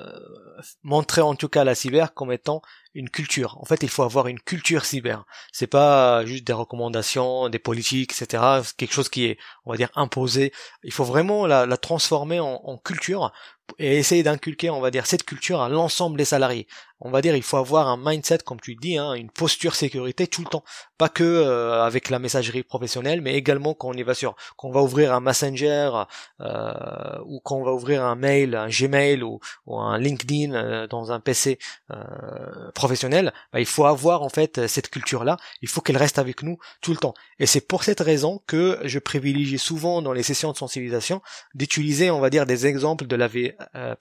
montrer 0.84 1.22
en 1.22 1.36
tout 1.36 1.50
cas 1.50 1.64
la 1.64 1.76
cyber 1.76 2.14
comme 2.14 2.32
étant 2.32 2.62
une 2.94 3.10
culture. 3.10 3.58
En 3.60 3.66
fait, 3.66 3.82
il 3.82 3.90
faut 3.90 4.04
avoir 4.04 4.28
une 4.28 4.40
culture 4.40 4.86
cyber. 4.86 5.26
C'est 5.52 5.68
pas 5.68 6.26
juste 6.26 6.46
des 6.46 6.54
recommandations, 6.54 7.50
des 7.50 7.60
politiques, 7.60 8.12
etc. 8.12 8.62
quelque 8.78 8.94
chose 8.94 9.10
qui 9.10 9.26
est, 9.26 9.38
on 9.66 9.72
va 9.72 9.78
dire, 9.78 9.90
imposé. 9.96 10.54
Il 10.84 10.92
faut 10.92 11.04
vraiment 11.04 11.48
la, 11.48 11.66
transformer 11.78 12.40
en, 12.40 12.78
culture 12.78 13.32
et 13.80 13.98
essayer 13.98 14.22
d'inculquer, 14.22 14.70
on 14.70 14.82
va 14.82 14.92
dire, 14.92 15.08
cette 15.08 15.24
culture 15.24 15.62
à 15.62 15.70
l'ensemble 15.70 16.18
des 16.18 16.26
salariés 16.26 16.68
on 17.06 17.12
va 17.12 17.22
dire, 17.22 17.36
il 17.36 17.44
faut 17.44 17.58
avoir 17.58 17.90
un 17.90 17.98
mindset, 17.98 18.40
comme 18.40 18.62
tu 18.62 18.76
dis, 18.76 18.98
hein, 18.98 19.14
une 19.14 19.30
posture 19.30 19.76
sécurité 19.76 20.26
tout 20.26 20.42
le 20.42 20.48
temps. 20.48 20.64
Pas 20.98 21.10
que 21.10 21.24
euh, 21.24 21.84
avec 21.84 22.10
la 22.10 22.18
messagerie 22.18 22.64
professionnelle, 22.64 23.20
mais 23.20 23.34
également 23.34 23.74
quand 23.74 23.90
on 23.90 23.94
y 23.94 24.04
va 24.04 24.14
sur, 24.14 24.36
quand 24.56 24.70
on 24.70 24.72
va 24.72 24.82
ouvrir 24.82 25.14
un 25.14 25.20
Messenger 25.20 25.92
euh, 26.40 27.20
ou 27.26 27.42
quand 27.42 27.58
on 27.64 27.66
va 27.66 27.74
ouvrir 27.74 28.04
un 28.04 28.16
mail, 28.16 28.56
un 28.56 28.68
Gmail 28.68 29.24
ou, 29.24 29.40
un 29.68 29.98
LinkedIn 29.98 30.54
euh, 30.54 30.88
dans 30.88 31.12
un 31.12 31.20
PC 31.20 31.58
professionnel, 32.76 33.34
bah, 33.52 33.60
il 33.60 33.66
faut 33.66 33.86
avoir 33.86 34.22
en 34.24 34.30
fait 34.30 34.68
cette 34.68 34.90
culture-là. 34.90 35.38
Il 35.62 35.70
faut 35.70 35.82
qu'elle 35.82 35.98
reste 35.98 36.20
avec 36.20 36.44
nous 36.44 36.58
tout 36.82 36.92
le 36.92 36.98
temps. 36.98 37.14
Et 37.40 37.46
c'est 37.46 37.62
pour 37.62 37.84
cette 37.84 38.00
raison 38.00 38.42
que 38.48 38.80
je 38.84 39.00
privilégie 39.00 39.58
souvent 39.58 40.02
dans 40.02 40.14
les 40.14 40.24
sessions 40.24 40.52
de 40.52 40.58
sensibilisation 40.58 41.22
d'utiliser, 41.54 42.12
on 42.12 42.20
va 42.20 42.30
dire, 42.30 42.46
des 42.46 42.68
exemples 42.68 43.08
de 43.08 43.16
la 43.16 43.28
vie 43.28 43.52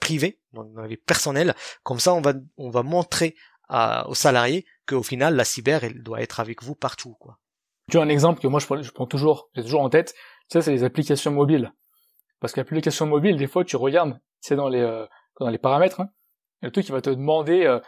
privée 0.00 0.40
dans 0.52 0.64
la 0.76 0.86
vie 0.86 0.96
personnelle. 0.96 1.54
Comme 1.82 2.00
ça, 2.00 2.14
on 2.14 2.20
va, 2.20 2.34
on 2.56 2.70
va 2.70 2.82
montrer 2.82 3.34
à, 3.68 4.08
aux 4.08 4.14
salariés 4.14 4.66
qu'au 4.86 5.02
final, 5.02 5.34
la 5.34 5.44
cyber, 5.44 5.84
elle 5.84 6.02
doit 6.02 6.20
être 6.20 6.40
avec 6.40 6.62
vous 6.62 6.74
partout, 6.74 7.14
quoi. 7.18 7.38
Tu 7.90 7.98
as 7.98 8.02
un 8.02 8.08
exemple 8.08 8.40
que 8.40 8.46
moi 8.46 8.60
je 8.60 8.66
prends, 8.66 8.80
je 8.80 8.90
prends 8.90 9.06
toujours, 9.06 9.50
j'ai 9.54 9.62
toujours 9.62 9.80
en 9.80 9.90
tête, 9.90 10.14
ça 10.48 10.62
c'est 10.62 10.70
les 10.70 10.84
applications 10.84 11.32
mobiles. 11.32 11.72
Parce 12.42 12.52
qu'application 12.54 13.06
mobile, 13.06 13.36
des 13.36 13.46
fois 13.46 13.64
tu 13.64 13.76
regardes, 13.76 14.18
c'est 14.40 14.56
dans 14.56 14.68
les 14.68 14.80
euh, 14.80 15.06
dans 15.38 15.48
les 15.48 15.58
paramètres, 15.58 16.00
hein, 16.00 16.08
le 16.60 16.72
truc 16.72 16.84
qui 16.84 16.90
va 16.90 17.00
te 17.00 17.08
demander 17.08 17.64
euh, 17.64 17.78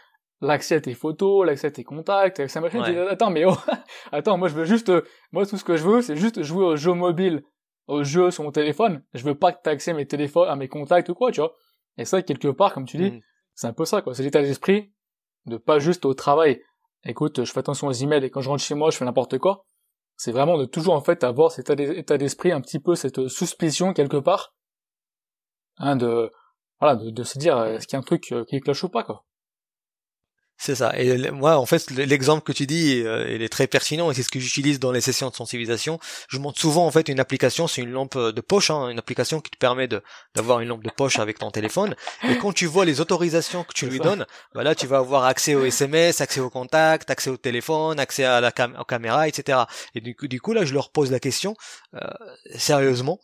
l'accès 0.41 0.77
à 0.77 0.81
tes 0.81 0.95
photos, 0.95 1.45
l'accès 1.45 1.67
à 1.67 1.71
tes 1.73 1.83
contacts, 1.83 2.39
l'accès 2.39 2.61
à 2.61 2.63
machin, 2.63 2.81
attends 3.11 3.31
mais 3.31 3.45
oh, 3.45 3.57
attends, 4.13 4.39
moi 4.39 4.47
je 4.47 4.55
veux 4.55 4.65
juste, 4.65 4.91
euh, 4.91 5.03
moi 5.33 5.45
tout 5.45 5.57
ce 5.57 5.65
que 5.65 5.77
je 5.77 5.83
veux, 5.83 6.03
c'est 6.03 6.15
juste 6.15 6.41
jouer 6.45 6.65
aux 6.65 6.77
jeux 6.77 6.93
mobiles, 6.93 7.43
aux 7.89 8.05
jeux 8.05 8.31
sur 8.31 8.45
mon 8.45 8.53
téléphone. 8.53 9.03
Je 9.13 9.25
veux 9.25 9.35
pas 9.35 9.53
que 9.53 9.59
tu 9.61 9.69
accès 9.69 9.91
à 9.91 9.95
mes 9.95 10.07
téléphones, 10.07 10.49
à 10.49 10.55
mes 10.55 10.69
contacts 10.69 11.09
ou 11.09 11.15
quoi, 11.15 11.33
tu 11.33 11.41
vois. 11.41 11.57
Et 11.99 12.05
ça 12.05 12.23
quelque 12.23 12.47
part, 12.47 12.73
comme 12.73 12.87
tu 12.87 12.97
dis, 12.97 13.11
mm. 13.11 13.21
c'est 13.57 13.67
un 13.67 13.73
peu 13.73 13.85
ça 13.85 14.03
quoi, 14.03 14.15
c'est 14.15 14.23
l'état 14.23 14.41
d'esprit 14.41 14.93
de 15.47 15.57
pas 15.57 15.81
juste 15.81 16.05
au 16.05 16.15
travail, 16.15 16.63
écoute, 17.05 17.43
je 17.43 17.51
fais 17.51 17.59
attention 17.59 17.89
aux 17.89 17.93
emails 17.93 18.25
et 18.25 18.31
quand 18.31 18.41
je 18.41 18.49
rentre 18.49 18.63
chez 18.63 18.77
moi, 18.77 18.91
je 18.91 18.99
fais 18.99 19.05
n'importe 19.05 19.37
quoi. 19.39 19.67
C'est 20.17 20.33
vraiment 20.33 20.59
de 20.59 20.65
toujours 20.65 20.95
en 20.95 21.01
fait 21.01 21.25
avoir 21.25 21.51
cet 21.51 21.71
état 21.71 22.19
d'esprit, 22.19 22.53
un 22.53 22.61
petit 22.61 22.79
peu 22.79 22.95
cette 22.95 23.29
suspicion 23.29 23.93
quelque 23.93 24.17
part, 24.17 24.55
hein, 25.79 25.97
de 25.97 26.31
voilà, 26.81 26.97
de, 26.97 27.11
de 27.11 27.23
se 27.25 27.39
dire 27.39 27.63
est-ce 27.65 27.87
qu'il 27.87 27.97
y 27.97 27.99
a 27.99 28.01
un 28.01 28.03
truc 28.03 28.33
euh, 28.33 28.45
qui 28.45 28.61
cloche 28.61 28.85
ou 28.85 28.89
pas 28.89 29.05
quoi. 29.05 29.25
C'est 30.57 30.77
ça. 30.77 30.93
Et 30.97 31.31
moi, 31.31 31.59
en 31.59 31.67
fait, 31.67 31.91
l'exemple 31.91 32.43
que 32.43 32.53
tu 32.53 32.67
dis, 32.67 33.03
euh, 33.05 33.29
il 33.35 33.43
est 33.43 33.49
très 33.49 33.67
pertinent 33.67 34.11
et 34.11 34.15
c'est 34.15 34.23
ce 34.23 34.29
que 34.29 34.39
j'utilise 34.39 34.79
dans 34.79 34.93
les 34.93 35.01
sessions 35.01 35.29
de 35.29 35.35
sensibilisation. 35.35 35.99
Je 36.29 36.39
montre 36.39 36.61
souvent 36.61 36.87
en 36.87 36.91
fait 36.91 37.09
une 37.09 37.19
application, 37.21 37.67
c'est 37.67 37.83
une 37.83 37.91
lampe 37.91 38.17
de 38.17 38.41
poche, 38.41 38.71
hein, 38.71 38.89
une 38.89 38.99
application 38.99 39.41
qui 39.41 39.51
te 39.51 39.59
permet 39.59 39.89
de 39.89 40.01
d'avoir 40.35 40.61
une 40.61 40.69
lampe 40.69 40.85
de 40.85 40.91
poche 40.91 41.19
avec 41.19 41.39
ton 41.39 41.51
téléphone. 41.51 41.97
Et 42.23 42.39
quand 42.39 42.53
tu 42.53 42.67
vois 42.67 42.85
les 42.85 43.01
autorisations 43.01 43.65
que 43.65 43.73
tu 43.73 43.87
lui 43.87 43.99
donnes, 43.99 44.27
bah 44.55 44.63
là, 44.63 44.75
tu 44.75 44.87
vas 44.87 44.99
avoir 44.99 45.25
accès 45.25 45.55
aux 45.55 45.65
SMS, 45.65 46.21
accès 46.21 46.41
aux 46.41 46.51
contacts, 46.51 47.11
accès 47.11 47.31
au 47.31 47.37
téléphone, 47.37 47.99
accès 47.99 48.25
à 48.25 48.41
la 48.41 48.53
caméra, 48.53 49.29
etc. 49.29 49.59
Et 49.95 50.01
du 50.01 50.15
coup, 50.15 50.29
du 50.29 50.41
coup, 50.41 50.53
là, 50.53 50.65
je 50.65 50.73
leur 50.73 50.93
pose 50.93 51.11
la 51.11 51.21
question 51.21 51.57
euh, 51.95 52.01
sérieusement. 52.57 53.19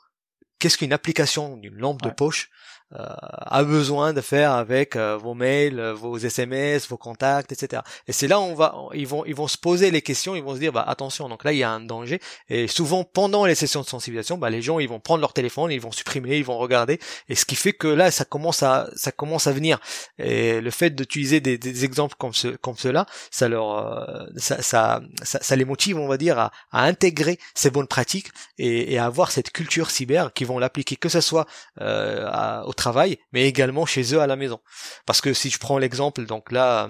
Qu'est-ce 0.59 0.77
qu'une 0.77 0.93
application 0.93 1.57
d'une 1.57 1.77
lampe 1.77 2.03
de 2.03 2.11
poche? 2.11 2.51
euh, 2.51 2.80
a 2.93 3.63
besoin 3.63 4.13
de 4.13 4.21
faire 4.21 4.53
avec 4.53 4.97
euh, 4.97 5.17
vos 5.17 5.35
mails, 5.35 5.79
euh, 5.79 5.95
vos 5.95 6.19
SMS, 6.19 6.89
vos 6.89 6.97
contacts, 6.97 7.53
etc. 7.53 7.83
Et 8.09 8.13
c'est 8.13 8.27
là 8.27 8.41
où 8.41 8.43
on 8.43 8.55
va, 8.55 8.75
ils 8.95 9.07
vont, 9.07 9.25
ils 9.25 9.35
vont 9.35 9.47
se 9.47 9.59
poser 9.59 9.91
les 9.91 10.03
questions, 10.03 10.35
ils 10.35 10.43
vont 10.43 10.55
se 10.55 10.61
dire, 10.61 10.73
bah 10.73 10.85
attention, 10.87 11.29
donc 11.29 11.45
là 11.45 11.53
il 11.53 11.59
y 11.59 11.63
a 11.63 11.71
un 11.71 11.81
danger. 11.81 12.21
Et 12.49 12.67
souvent 12.67 13.05
pendant 13.05 13.45
les 13.45 13.55
sessions 13.55 13.83
de 13.83 13.87
sensibilisation, 13.87 14.39
bah 14.39 14.51
les 14.51 14.63
gens 14.63 14.79
ils 14.81 14.89
vont 14.89 15.01
prendre 15.01 15.21
leur 15.21 15.33
téléphone, 15.33 15.71
ils 15.71 15.81
vont 15.81 15.93
supprimer, 15.93 16.37
ils 16.39 16.45
vont 16.45 16.59
regarder, 16.59 16.99
et 17.29 17.35
ce 17.37 17.45
qui 17.45 17.55
fait 17.55 17.73
que 17.73 17.87
là 17.87 18.11
ça 18.11 18.25
commence 18.25 18.63
à, 18.63 18.91
ça 18.97 19.13
commence 19.13 19.47
à 19.47 19.53
venir. 19.53 19.79
Et 20.19 20.61
le 20.61 20.71
fait 20.71 20.91
d'utiliser 20.91 21.41
des, 21.41 21.59
des, 21.59 21.85
exemples 21.85 22.17
comme 22.19 22.35
ce, 22.35 22.49
comme 22.49 22.77
cela, 22.77 23.07
ça 23.31 23.49
leur, 23.49 24.27
ça, 24.37 24.63
ça, 24.63 25.01
ça, 25.23 25.57
les 25.57 25.65
motive, 25.65 25.99
on 25.99 26.09
va 26.09 26.17
dire, 26.17 26.39
à, 26.39 26.53
à 26.73 26.85
intégrer 26.85 27.39
ces 27.55 27.71
bonnes 27.71 27.87
pratiques 27.87 28.29
et, 28.59 28.95
et, 28.95 28.99
à 28.99 29.07
avoir 29.07 29.31
cette 29.31 29.51
culture 29.51 29.91
cyber 29.91 30.33
qui 30.33 30.45
vont 30.45 30.59
l'appliquer, 30.59 30.97
que 30.97 31.09
ce 31.09 31.21
soit 31.21 31.47
euh, 31.81 32.27
à, 32.29 32.67
au 32.67 32.73
travail, 32.81 33.19
mais 33.33 33.47
également 33.47 33.87
chez 33.87 34.15
eux 34.15 34.21
à 34.21 34.27
la 34.27 34.37
maison. 34.37 34.61
Parce 35.07 35.21
que 35.21 35.33
si 35.33 35.51
je 35.51 35.59
prends 35.59 35.79
l'exemple, 35.79 36.25
donc 36.27 36.51
là, 36.51 36.89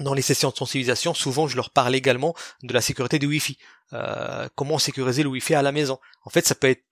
dans 0.00 0.14
les 0.14 0.22
sessions 0.22 0.50
de 0.50 0.56
sensibilisation, 0.56 1.14
souvent 1.14 1.46
je 1.48 1.56
leur 1.56 1.70
parle 1.70 1.94
également 1.94 2.34
de 2.62 2.74
la 2.74 2.80
sécurité 2.80 3.18
du 3.18 3.26
Wi-Fi. 3.26 3.56
Euh, 3.92 4.48
comment 4.54 4.78
sécuriser 4.78 5.22
le 5.22 5.28
Wi-Fi 5.28 5.54
à 5.54 5.62
la 5.62 5.72
maison? 5.72 5.98
En 6.24 6.30
fait, 6.30 6.46
ça 6.46 6.54
peut 6.54 6.68
être 6.68 6.84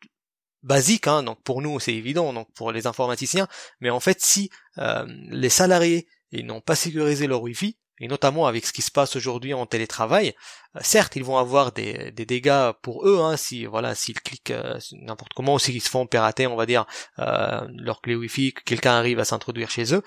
basique, 0.63 1.07
hein, 1.07 1.23
donc 1.23 1.43
pour 1.43 1.63
nous 1.63 1.81
c'est 1.81 1.95
évident, 1.95 2.33
donc 2.33 2.53
pour 2.55 2.71
les 2.71 2.87
informaticiens, 2.87 3.49
mais 3.81 3.89
en 3.89 4.01
fait 4.01 4.21
si 4.21 4.51
euh, 4.77 5.07
les 5.31 5.49
salariés 5.49 6.07
ils 6.33 6.45
n'ont 6.45 6.61
pas 6.61 6.77
sécurisé 6.77 7.27
leur 7.27 7.43
Wi-Fi, 7.43 7.77
et 8.01 8.09
notamment 8.09 8.47
avec 8.47 8.67
ce 8.67 8.73
qui 8.73 8.83
se 8.83 8.91
passe 8.91 9.15
aujourd'hui 9.15 9.55
en 9.55 9.67
télétravail, 9.67 10.35
euh, 10.77 10.81
certes 10.83 11.17
ils 11.17 11.25
vont 11.25 11.37
avoir 11.37 11.73
des, 11.73 12.11
des 12.11 12.27
dégâts 12.27 12.73
pour 12.83 13.07
eux, 13.07 13.21
hein, 13.21 13.37
si 13.37 13.67
voilà 13.67 13.95
s'ils 13.95 14.21
cliquent 14.21 14.51
euh, 14.51 14.79
n'importe 14.93 15.35
comment 15.35 15.55
ou 15.55 15.59
s'ils 15.59 15.83
se 15.83 15.91
font 15.91 16.07
pirater, 16.07 16.47
on 16.47 16.57
va 16.57 16.67
dire 16.67 16.87
euh, 17.19 17.61
leur 17.77 18.01
clé 18.01 18.17
Wi-Fi, 18.17 18.55
que 18.55 18.63
quelqu'un 18.63 18.93
arrive 18.93 19.21
à 19.21 19.25
s'introduire 19.25 19.71
chez 19.71 19.95
eux, 19.95 20.03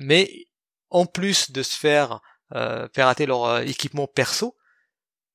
mais 0.00 0.30
en 0.90 1.06
plus 1.06 1.50
de 1.50 1.62
se 1.62 1.76
faire 1.76 2.20
pirater 2.92 3.26
leur 3.26 3.60
équipement 3.60 4.06
perso, 4.06 4.56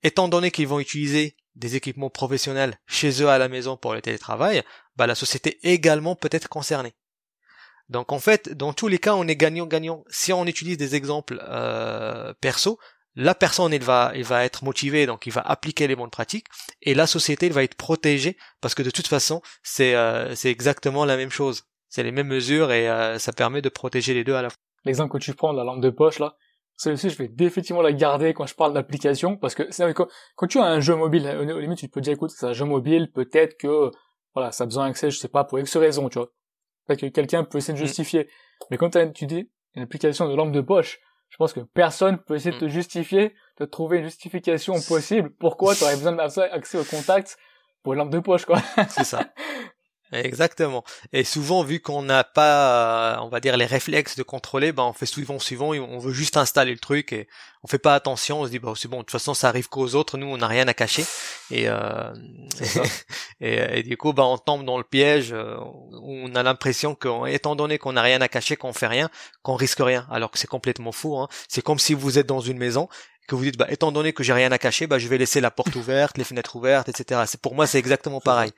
étant 0.03 0.29
donné 0.29 0.51
qu'ils 0.51 0.67
vont 0.67 0.79
utiliser 0.79 1.35
des 1.55 1.75
équipements 1.75 2.09
professionnels 2.09 2.79
chez 2.87 3.21
eux 3.21 3.27
à 3.27 3.37
la 3.37 3.49
maison 3.49 3.75
pour 3.75 3.93
le 3.93 4.01
télétravail, 4.01 4.63
bah 4.95 5.07
la 5.07 5.15
société 5.15 5.59
également 5.63 6.15
peut 6.15 6.29
être 6.31 6.47
concernée. 6.47 6.93
Donc 7.89 8.11
en 8.11 8.19
fait, 8.19 8.55
dans 8.55 8.73
tous 8.73 8.87
les 8.87 8.99
cas, 8.99 9.15
on 9.15 9.27
est 9.27 9.35
gagnant-gagnant. 9.35 10.03
Si 10.09 10.31
on 10.31 10.45
utilise 10.45 10.77
des 10.77 10.95
exemples 10.95 11.43
euh, 11.47 12.33
perso, 12.39 12.79
la 13.15 13.33
personne 13.33 13.73
elle 13.73 13.83
va, 13.83 14.11
elle 14.13 14.23
va 14.23 14.45
être 14.45 14.63
motivée, 14.63 15.05
donc 15.05 15.25
il 15.25 15.33
va 15.33 15.41
appliquer 15.41 15.87
les 15.87 15.95
bonnes 15.95 16.11
pratiques, 16.11 16.45
et 16.81 16.93
la 16.93 17.07
société 17.07 17.47
elle 17.47 17.53
va 17.53 17.63
être 17.63 17.75
protégée 17.75 18.37
parce 18.61 18.75
que 18.75 18.83
de 18.83 18.91
toute 18.91 19.07
façon, 19.07 19.41
c'est 19.63 19.95
euh, 19.95 20.35
c'est 20.35 20.51
exactement 20.51 21.03
la 21.03 21.17
même 21.17 21.31
chose. 21.31 21.63
C'est 21.89 22.03
les 22.03 22.11
mêmes 22.11 22.27
mesures 22.27 22.71
et 22.71 22.87
euh, 22.87 23.17
ça 23.17 23.33
permet 23.33 23.63
de 23.63 23.69
protéger 23.69 24.13
les 24.13 24.23
deux 24.23 24.35
à 24.35 24.43
la 24.43 24.49
fois. 24.49 24.57
L'exemple 24.85 25.11
que 25.13 25.23
tu 25.23 25.33
prends 25.33 25.51
la 25.51 25.63
lampe 25.63 25.81
de 25.81 25.89
poche 25.89 26.19
là, 26.19 26.35
celle-ci 26.77 27.09
je 27.09 27.17
vais 27.17 27.27
définitivement 27.27 27.81
la 27.81 27.91
garder 27.91 28.33
quand 28.35 28.45
je 28.45 28.53
parle 28.53 28.73
d'application 28.73 29.35
parce 29.35 29.55
que 29.55 29.63
c'est 29.71 29.91
quand, 29.95 30.07
quand 30.35 30.47
tu 30.47 30.59
as 30.59 30.65
un 30.65 30.79
jeu 30.79 30.95
mobile, 30.95 31.27
au 31.27 31.59
limite 31.59 31.79
tu 31.79 31.89
peux 31.89 32.01
dire 32.01 32.13
écoute 32.13 32.29
c'est 32.29 32.45
un 32.45 32.53
jeu 32.53 32.65
mobile, 32.65 33.11
peut-être 33.11 33.57
que 33.57 33.89
voilà 34.35 34.51
ça 34.51 34.63
a 34.63 34.67
besoin 34.67 34.87
d'accès, 34.87 35.09
je 35.09 35.17
sais 35.17 35.27
pas 35.27 35.43
pour 35.43 35.59
X 35.59 35.75
raison, 35.75 36.07
tu 36.07 36.19
vois 36.19 36.29
que 36.95 37.05
quelqu'un 37.07 37.43
peut 37.43 37.57
essayer 37.57 37.73
de 37.73 37.79
mm. 37.79 37.85
justifier. 37.85 38.29
Mais 38.71 38.77
quand 38.77 38.97
tu 39.13 39.25
dis 39.25 39.49
une 39.75 39.83
application 39.83 40.29
de 40.29 40.35
lampe 40.35 40.51
de 40.51 40.61
poche, 40.61 40.99
je 41.29 41.37
pense 41.37 41.53
que 41.53 41.59
personne 41.59 42.17
peut 42.17 42.35
essayer 42.35 42.51
de 42.51 42.57
mm. 42.57 42.67
te 42.67 42.67
justifier, 42.67 43.35
de 43.59 43.65
trouver 43.65 43.99
une 43.99 44.05
justification 44.05 44.73
possible. 44.87 45.31
Pourquoi 45.39 45.75
tu 45.75 45.83
aurais 45.83 45.95
besoin 45.95 46.13
d'accès 46.13 46.77
au 46.77 46.83
contact 46.83 47.37
pour 47.83 47.93
une 47.93 47.99
lampe 47.99 48.11
de 48.11 48.19
poche, 48.19 48.45
quoi. 48.45 48.61
C'est 48.89 49.03
ça. 49.03 49.21
Exactement. 50.11 50.83
Et 51.13 51.23
souvent, 51.23 51.63
vu 51.63 51.79
qu'on 51.79 52.01
n'a 52.01 52.23
pas, 52.23 53.17
euh, 53.17 53.21
on 53.21 53.29
va 53.29 53.39
dire, 53.39 53.57
les 53.57 53.65
réflexes 53.65 54.15
de 54.15 54.23
contrôler, 54.23 54.71
ben 54.71 54.83
on 54.83 54.93
fait 54.93 55.05
souvent 55.05 55.37
suivant, 55.37 55.69
on 55.69 55.99
veut 55.99 56.13
juste 56.13 56.35
installer 56.35 56.71
le 56.71 56.79
truc 56.79 57.13
et 57.13 57.27
on 57.63 57.67
fait 57.67 57.77
pas 57.77 57.93
attention. 57.93 58.41
On 58.41 58.45
se 58.45 58.49
dit 58.49 58.57
bah 58.57 58.73
c'est 58.75 58.87
bon, 58.87 58.97
de 58.97 59.01
toute 59.03 59.11
façon 59.11 59.35
ça 59.35 59.49
arrive 59.49 59.69
qu'aux 59.69 59.93
autres, 59.93 60.17
nous 60.17 60.25
on 60.25 60.37
n'a 60.37 60.47
rien 60.47 60.67
à 60.67 60.73
cacher. 60.73 61.05
Et, 61.51 61.65
euh, 61.67 62.11
et, 63.41 63.83
du 63.83 63.97
coup, 63.97 64.13
ben 64.13 64.23
on 64.23 64.39
tombe 64.39 64.65
dans 64.65 64.79
le 64.79 64.83
piège 64.83 65.31
euh, 65.31 65.57
où 65.59 66.11
on 66.23 66.33
a 66.33 66.41
l'impression 66.41 66.95
que, 66.95 67.27
étant 67.27 67.55
donné 67.55 67.77
qu'on 67.77 67.93
n'a 67.93 68.01
rien 68.01 68.21
à 68.21 68.27
cacher, 68.27 68.55
qu'on 68.55 68.73
fait 68.73 68.87
rien, 68.87 69.09
qu'on 69.43 69.55
risque 69.55 69.79
rien, 69.79 70.07
alors 70.09 70.31
que 70.31 70.39
c'est 70.39 70.47
complètement 70.47 70.91
faux. 70.91 71.19
Hein. 71.19 71.27
C'est 71.47 71.61
comme 71.61 71.79
si 71.79 71.93
vous 71.93 72.17
êtes 72.17 72.27
dans 72.27 72.41
une 72.41 72.57
maison 72.57 72.89
que 73.29 73.35
vous 73.35 73.43
dites, 73.43 73.57
bah, 73.57 73.67
étant 73.69 73.91
donné 73.91 74.11
que 74.11 74.23
j'ai 74.23 74.33
rien 74.33 74.51
à 74.51 74.57
cacher, 74.57 74.87
bah, 74.87 74.97
je 74.97 75.07
vais 75.07 75.17
laisser 75.17 75.39
la 75.39 75.51
porte 75.51 75.75
ouverte, 75.75 76.17
les 76.17 76.23
fenêtres 76.23 76.55
ouvertes, 76.55 76.89
etc. 76.89 77.21
C'est 77.27 77.39
pour 77.39 77.55
moi, 77.55 77.67
c'est 77.67 77.77
exactement 77.77 78.19
pareil. 78.19 78.51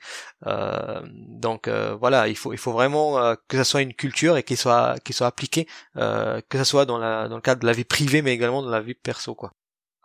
Euh, 0.46 1.00
donc 1.12 1.68
euh, 1.68 1.94
voilà, 1.94 2.26
il 2.26 2.36
faut, 2.36 2.52
il 2.52 2.58
faut 2.58 2.72
vraiment 2.72 3.18
euh, 3.18 3.34
que 3.48 3.56
ça 3.58 3.64
soit 3.64 3.82
une 3.82 3.94
culture 3.94 4.36
et 4.36 4.42
qu'il 4.42 4.56
soit, 4.56 4.98
qu'il 5.04 5.14
soit 5.14 5.26
appliqué, 5.26 5.66
que 5.94 6.58
ça 6.58 6.64
soit 6.64 6.86
dans 6.86 6.98
la, 6.98 7.28
dans 7.28 7.36
le 7.36 7.42
cadre 7.42 7.60
de 7.60 7.66
la 7.66 7.72
vie 7.72 7.84
privée, 7.84 8.22
mais 8.22 8.32
également 8.32 8.62
dans 8.62 8.70
la 8.70 8.80
vie 8.80 8.94
perso, 8.94 9.34
quoi. 9.34 9.52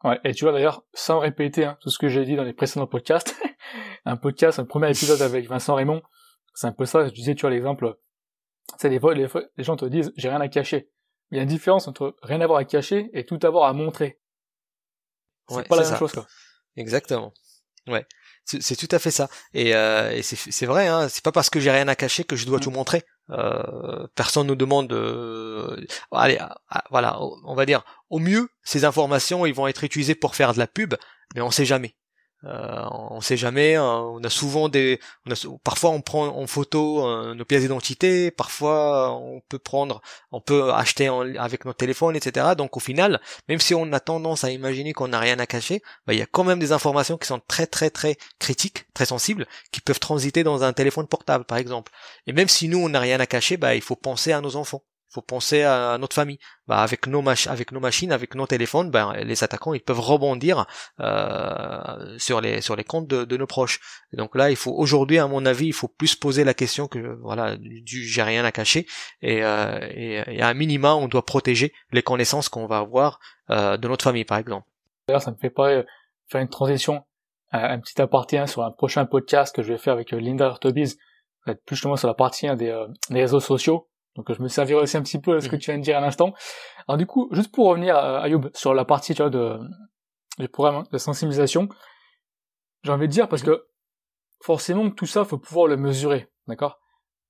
Ouais, 0.04 0.20
et 0.24 0.34
tu 0.34 0.44
vois 0.46 0.54
d'ailleurs, 0.54 0.84
sans 0.94 1.18
répéter 1.18 1.66
hein, 1.66 1.78
tout 1.82 1.90
ce 1.90 1.98
que 1.98 2.08
j'ai 2.08 2.24
dit 2.24 2.36
dans 2.36 2.44
les 2.44 2.54
précédents 2.54 2.86
podcasts, 2.86 3.36
un 4.06 4.16
podcast, 4.16 4.60
un 4.60 4.66
premier 4.66 4.90
épisode 4.90 5.22
avec 5.24 5.48
Vincent 5.48 5.74
Raymond, 5.74 6.04
c'est 6.54 6.68
un 6.68 6.72
peu 6.72 6.86
ça. 6.86 7.08
Je 7.08 7.14
disais, 7.14 7.34
tu 7.34 7.42
vois 7.42 7.50
l'exemple, 7.50 7.98
c'est 8.78 8.90
des 8.90 9.00
fois, 9.00 9.16
les, 9.16 9.28
les 9.56 9.64
gens 9.64 9.76
te 9.76 9.86
disent, 9.86 10.14
j'ai 10.16 10.30
rien 10.30 10.42
à 10.42 10.50
cacher. 10.50 10.92
Il 11.32 11.38
y 11.38 11.40
a 11.40 11.44
une 11.44 11.50
différence 11.50 11.88
entre 11.88 12.16
rien 12.22 12.42
avoir 12.42 12.60
à 12.60 12.66
cacher 12.66 13.10
et 13.14 13.26
tout 13.26 13.40
avoir 13.42 13.68
à 13.68 13.74
montrer. 13.74 14.20
C'est 15.50 15.68
pas 15.68 15.76
la 15.76 15.90
même 15.90 15.98
chose, 15.98 16.12
quoi. 16.12 16.28
Exactement. 16.76 17.34
Ouais. 17.88 18.06
C'est 18.46 18.78
tout 18.78 18.88
à 18.96 19.00
fait 19.00 19.12
ça. 19.12 19.30
Et, 19.54 19.76
euh, 19.76 20.12
et 20.12 20.22
c'est 20.22 20.66
vrai, 20.66 20.88
hein, 20.88 21.10
c'est 21.10 21.24
pas 21.24 21.34
parce 21.34 21.50
que 21.50 21.60
j'ai 21.60 21.72
rien 21.72 21.88
à 21.90 21.96
cacher 21.96 22.24
que 22.24 22.38
je 22.38 22.46
dois 22.46 22.60
mm. 22.60 22.62
tout 22.62 22.72
montrer. 22.72 23.04
Euh, 23.30 24.08
personne 24.16 24.48
nous 24.48 24.56
demande. 24.56 24.88
De... 24.88 25.86
Allez, 26.12 26.38
ah, 26.40 26.56
ah, 26.70 26.84
voilà, 26.90 27.20
on 27.20 27.56
va 27.56 27.66
dire. 27.66 27.84
Au 28.10 28.20
mieux, 28.20 28.50
ces 28.64 28.86
informations, 28.86 29.46
ils 29.46 29.54
vont 29.54 29.68
être 29.68 29.84
utilisées 29.84 30.16
pour 30.16 30.36
faire 30.36 30.54
de 30.54 30.60
la 30.60 30.68
pub, 30.68 30.94
mais 31.36 31.42
on 31.42 31.52
sait 31.52 31.66
jamais. 31.66 31.96
Euh, 32.44 32.86
on 32.92 33.20
sait 33.20 33.38
jamais. 33.38 33.76
Hein. 33.76 33.84
on 33.84 34.24
a 34.24 34.30
souvent 34.30 34.70
des. 34.70 35.00
On 35.26 35.32
a, 35.32 35.36
parfois, 35.64 35.90
on 35.90 36.02
prend 36.02 36.28
en 36.28 36.48
photo 36.48 37.06
euh, 37.06 37.34
nos 37.34 37.46
pièces 37.46 37.64
d'identité. 37.64 38.32
Parfois, 38.32 39.12
on 39.14 39.42
peut 39.50 39.60
prendre, 39.60 40.02
on 40.32 40.40
peut 40.40 40.72
acheter 40.72 41.08
avec 41.08 41.66
notre 41.66 41.78
téléphone, 41.78 42.16
etc. 42.16 42.54
Donc, 42.56 42.78
au 42.78 42.80
final, 42.80 43.20
même 43.50 43.60
si 43.60 43.74
on 43.74 43.92
a 43.92 44.00
tendance 44.00 44.44
à 44.44 44.52
imaginer 44.52 44.94
qu'on 44.94 45.08
n'a 45.08 45.20
rien 45.20 45.40
à 45.40 45.48
cacher, 45.48 45.82
bah, 46.06 46.14
il 46.14 46.20
y 46.20 46.22
a 46.22 46.28
quand 46.28 46.44
même 46.44 46.60
des 46.60 46.72
informations 46.72 47.18
qui 47.18 47.28
sont 47.28 47.42
très, 47.48 47.68
très, 47.68 47.90
très 47.90 48.18
critiques, 48.40 48.86
très 48.94 49.06
sensibles, 49.06 49.48
qui 49.72 49.82
peuvent 49.82 50.00
transiter 50.00 50.44
dans 50.44 50.64
un 50.64 50.74
téléphone 50.74 51.08
portable, 51.08 51.46
par 51.46 51.58
exemple. 51.58 51.92
Et 52.28 52.34
même 52.34 52.50
si 52.50 52.68
nous, 52.68 52.80
on 52.80 52.90
n'a 52.90 53.00
rien 53.00 53.20
à 53.20 53.26
cacher, 53.26 53.58
bah, 53.58 53.76
il 53.76 53.82
faut 53.82 53.96
penser 53.96 54.32
à 54.32 54.42
nos 54.42 54.56
enfants 54.56 54.84
faut 55.10 55.22
penser 55.22 55.64
à 55.64 55.98
notre 55.98 56.16
famille. 56.16 56.40
Bah, 56.68 56.80
avec 56.80 57.08
nos 57.08 57.24
avec 57.48 57.72
nos 57.72 57.80
machines, 57.80 58.12
avec 58.12 58.36
nos 58.36 58.46
téléphones, 58.46 58.92
ben 58.92 59.14
les 59.14 59.44
attaquants 59.44 59.74
ils 59.74 59.82
peuvent 59.82 60.00
rebondir 60.00 60.66
euh, 61.00 62.18
sur 62.18 62.42
les 62.42 62.60
sur 62.62 62.76
les 62.76 62.84
comptes 62.84 63.08
de, 63.08 63.38
nos 63.38 63.48
proches. 63.48 63.80
donc 64.14 64.36
là, 64.36 64.50
il 64.50 64.58
faut 64.58 64.74
aujourd'hui, 64.74 65.18
à 65.18 65.28
mon 65.28 65.46
avis, 65.46 65.68
il 65.68 65.74
faut 65.74 65.88
plus 65.88 66.16
poser 66.16 66.44
la 66.44 66.54
question 66.54 66.88
que 66.88 67.18
voilà, 67.22 67.56
du 67.58 68.04
j'ai 68.04 68.22
rien 68.22 68.44
à 68.44 68.52
cacher 68.52 68.86
et, 69.22 69.44
euh, 69.44 69.80
et, 69.92 70.42
à 70.42 70.50
un 70.50 70.54
minima, 70.54 70.94
on 70.96 71.08
doit 71.08 71.26
protéger 71.26 71.74
les 71.92 72.02
connaissances 72.02 72.50
qu'on 72.50 72.68
va 72.68 72.80
avoir 72.80 73.20
euh, 73.50 73.78
de 73.78 73.88
notre 73.88 74.04
famille, 74.04 74.26
par 74.26 74.38
exemple. 74.38 74.68
D'ailleurs, 75.08 75.22
ça 75.22 75.32
me 75.32 75.38
fait 75.38 75.50
pas 75.50 75.84
faire 76.28 76.42
une 76.42 76.50
transition, 76.50 77.06
un 77.52 77.80
petit 77.80 78.02
aparté 78.02 78.38
hein, 78.38 78.48
sur 78.48 78.64
un 78.64 78.72
prochain 78.72 79.06
podcast 79.06 79.56
que 79.56 79.64
je 79.64 79.72
vais 79.72 79.78
faire 79.80 79.94
avec 79.94 80.12
Linda 80.12 80.58
Tobiz, 80.60 80.98
plus 81.46 81.76
justement 81.78 81.96
sur 81.96 82.10
la 82.10 82.14
partie 82.14 82.48
hein, 82.48 82.58
des, 82.58 82.78
des 83.10 83.22
réseaux 83.22 83.40
sociaux 83.40 83.88
donc 84.18 84.34
je 84.34 84.42
me 84.42 84.48
servirai 84.48 84.82
aussi 84.82 84.98
un 84.98 85.04
petit 85.04 85.20
peu 85.20 85.36
de 85.36 85.40
ce 85.40 85.48
que 85.48 85.56
mhm. 85.56 85.62
tu 85.62 85.72
viens 85.72 85.78
de 85.78 85.84
dire 85.84 85.98
à 85.98 86.02
l'instant. 86.02 86.34
Alors 86.88 86.98
du 86.98 87.06
coup, 87.06 87.30
juste 87.32 87.54
pour 87.54 87.68
revenir 87.68 87.96
à 87.96 88.22
Ayoub 88.24 88.50
sur 88.54 88.74
la 88.74 88.84
partie 88.84 89.14
tu 89.14 89.22
vois, 89.22 89.30
de 89.30 89.60
du 90.40 90.50
programme 90.50 90.84
de 90.92 90.98
sensibilisation, 90.98 91.70
j'ai 92.84 92.92
envie 92.92 93.08
de 93.08 93.12
dire 93.12 93.30
parce 93.30 93.44
mhm. 93.44 93.50
que 93.50 93.68
forcément 94.44 94.90
tout 94.90 95.06
ça 95.06 95.24
faut 95.24 95.38
pouvoir 95.38 95.68
le 95.68 95.78
mesurer, 95.78 96.28
d'accord? 96.48 96.80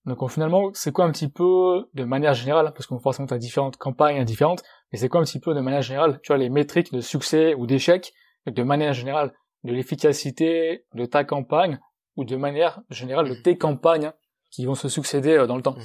Donc 0.06 0.29
finalement, 0.32 0.72
c'est 0.74 0.94
quoi 0.94 1.03
un 1.03 1.12
petit 1.12 1.27
peu 1.27 1.89
de 1.94 2.06
manière 2.06 2.34
générale, 2.34 2.72
parce 2.74 2.88
qu'on 2.88 2.98
forcément 2.98 3.27
as 3.27 3.38
différentes 3.38 3.75
campagnes 3.75 4.24
différentes, 4.24 4.63
mais 4.91 4.98
c'est 4.98 5.10
quoi 5.10 5.20
un 5.20 5.25
petit 5.25 5.41
peu 5.41 5.53
de 5.53 5.60
manière 5.60 5.82
générale, 5.82 6.22
tu 6.24 6.27
vois, 6.29 6.38
les 6.38 6.50
métriques 6.50 6.94
de 6.94 7.01
succès 7.01 7.53
ou 7.56 7.67
d'échec, 7.67 8.13
de 8.46 8.63
manière 8.63 8.94
générale, 8.94 9.34
de 9.65 9.74
l'efficacité 9.74 10.86
de 10.94 11.06
ta 11.06 11.25
campagne, 11.25 11.77
ou 12.15 12.24
de 12.24 12.38
manière 12.38 12.82
générale 12.89 13.29
de 13.29 13.36
tes 13.36 13.58
campagnes 13.58 14.12
qui 14.50 14.65
vont 14.65 14.75
se 14.75 14.89
succéder 14.89 15.38
euh, 15.38 15.46
dans 15.46 15.58
le 15.58 15.62
temps? 15.62 15.75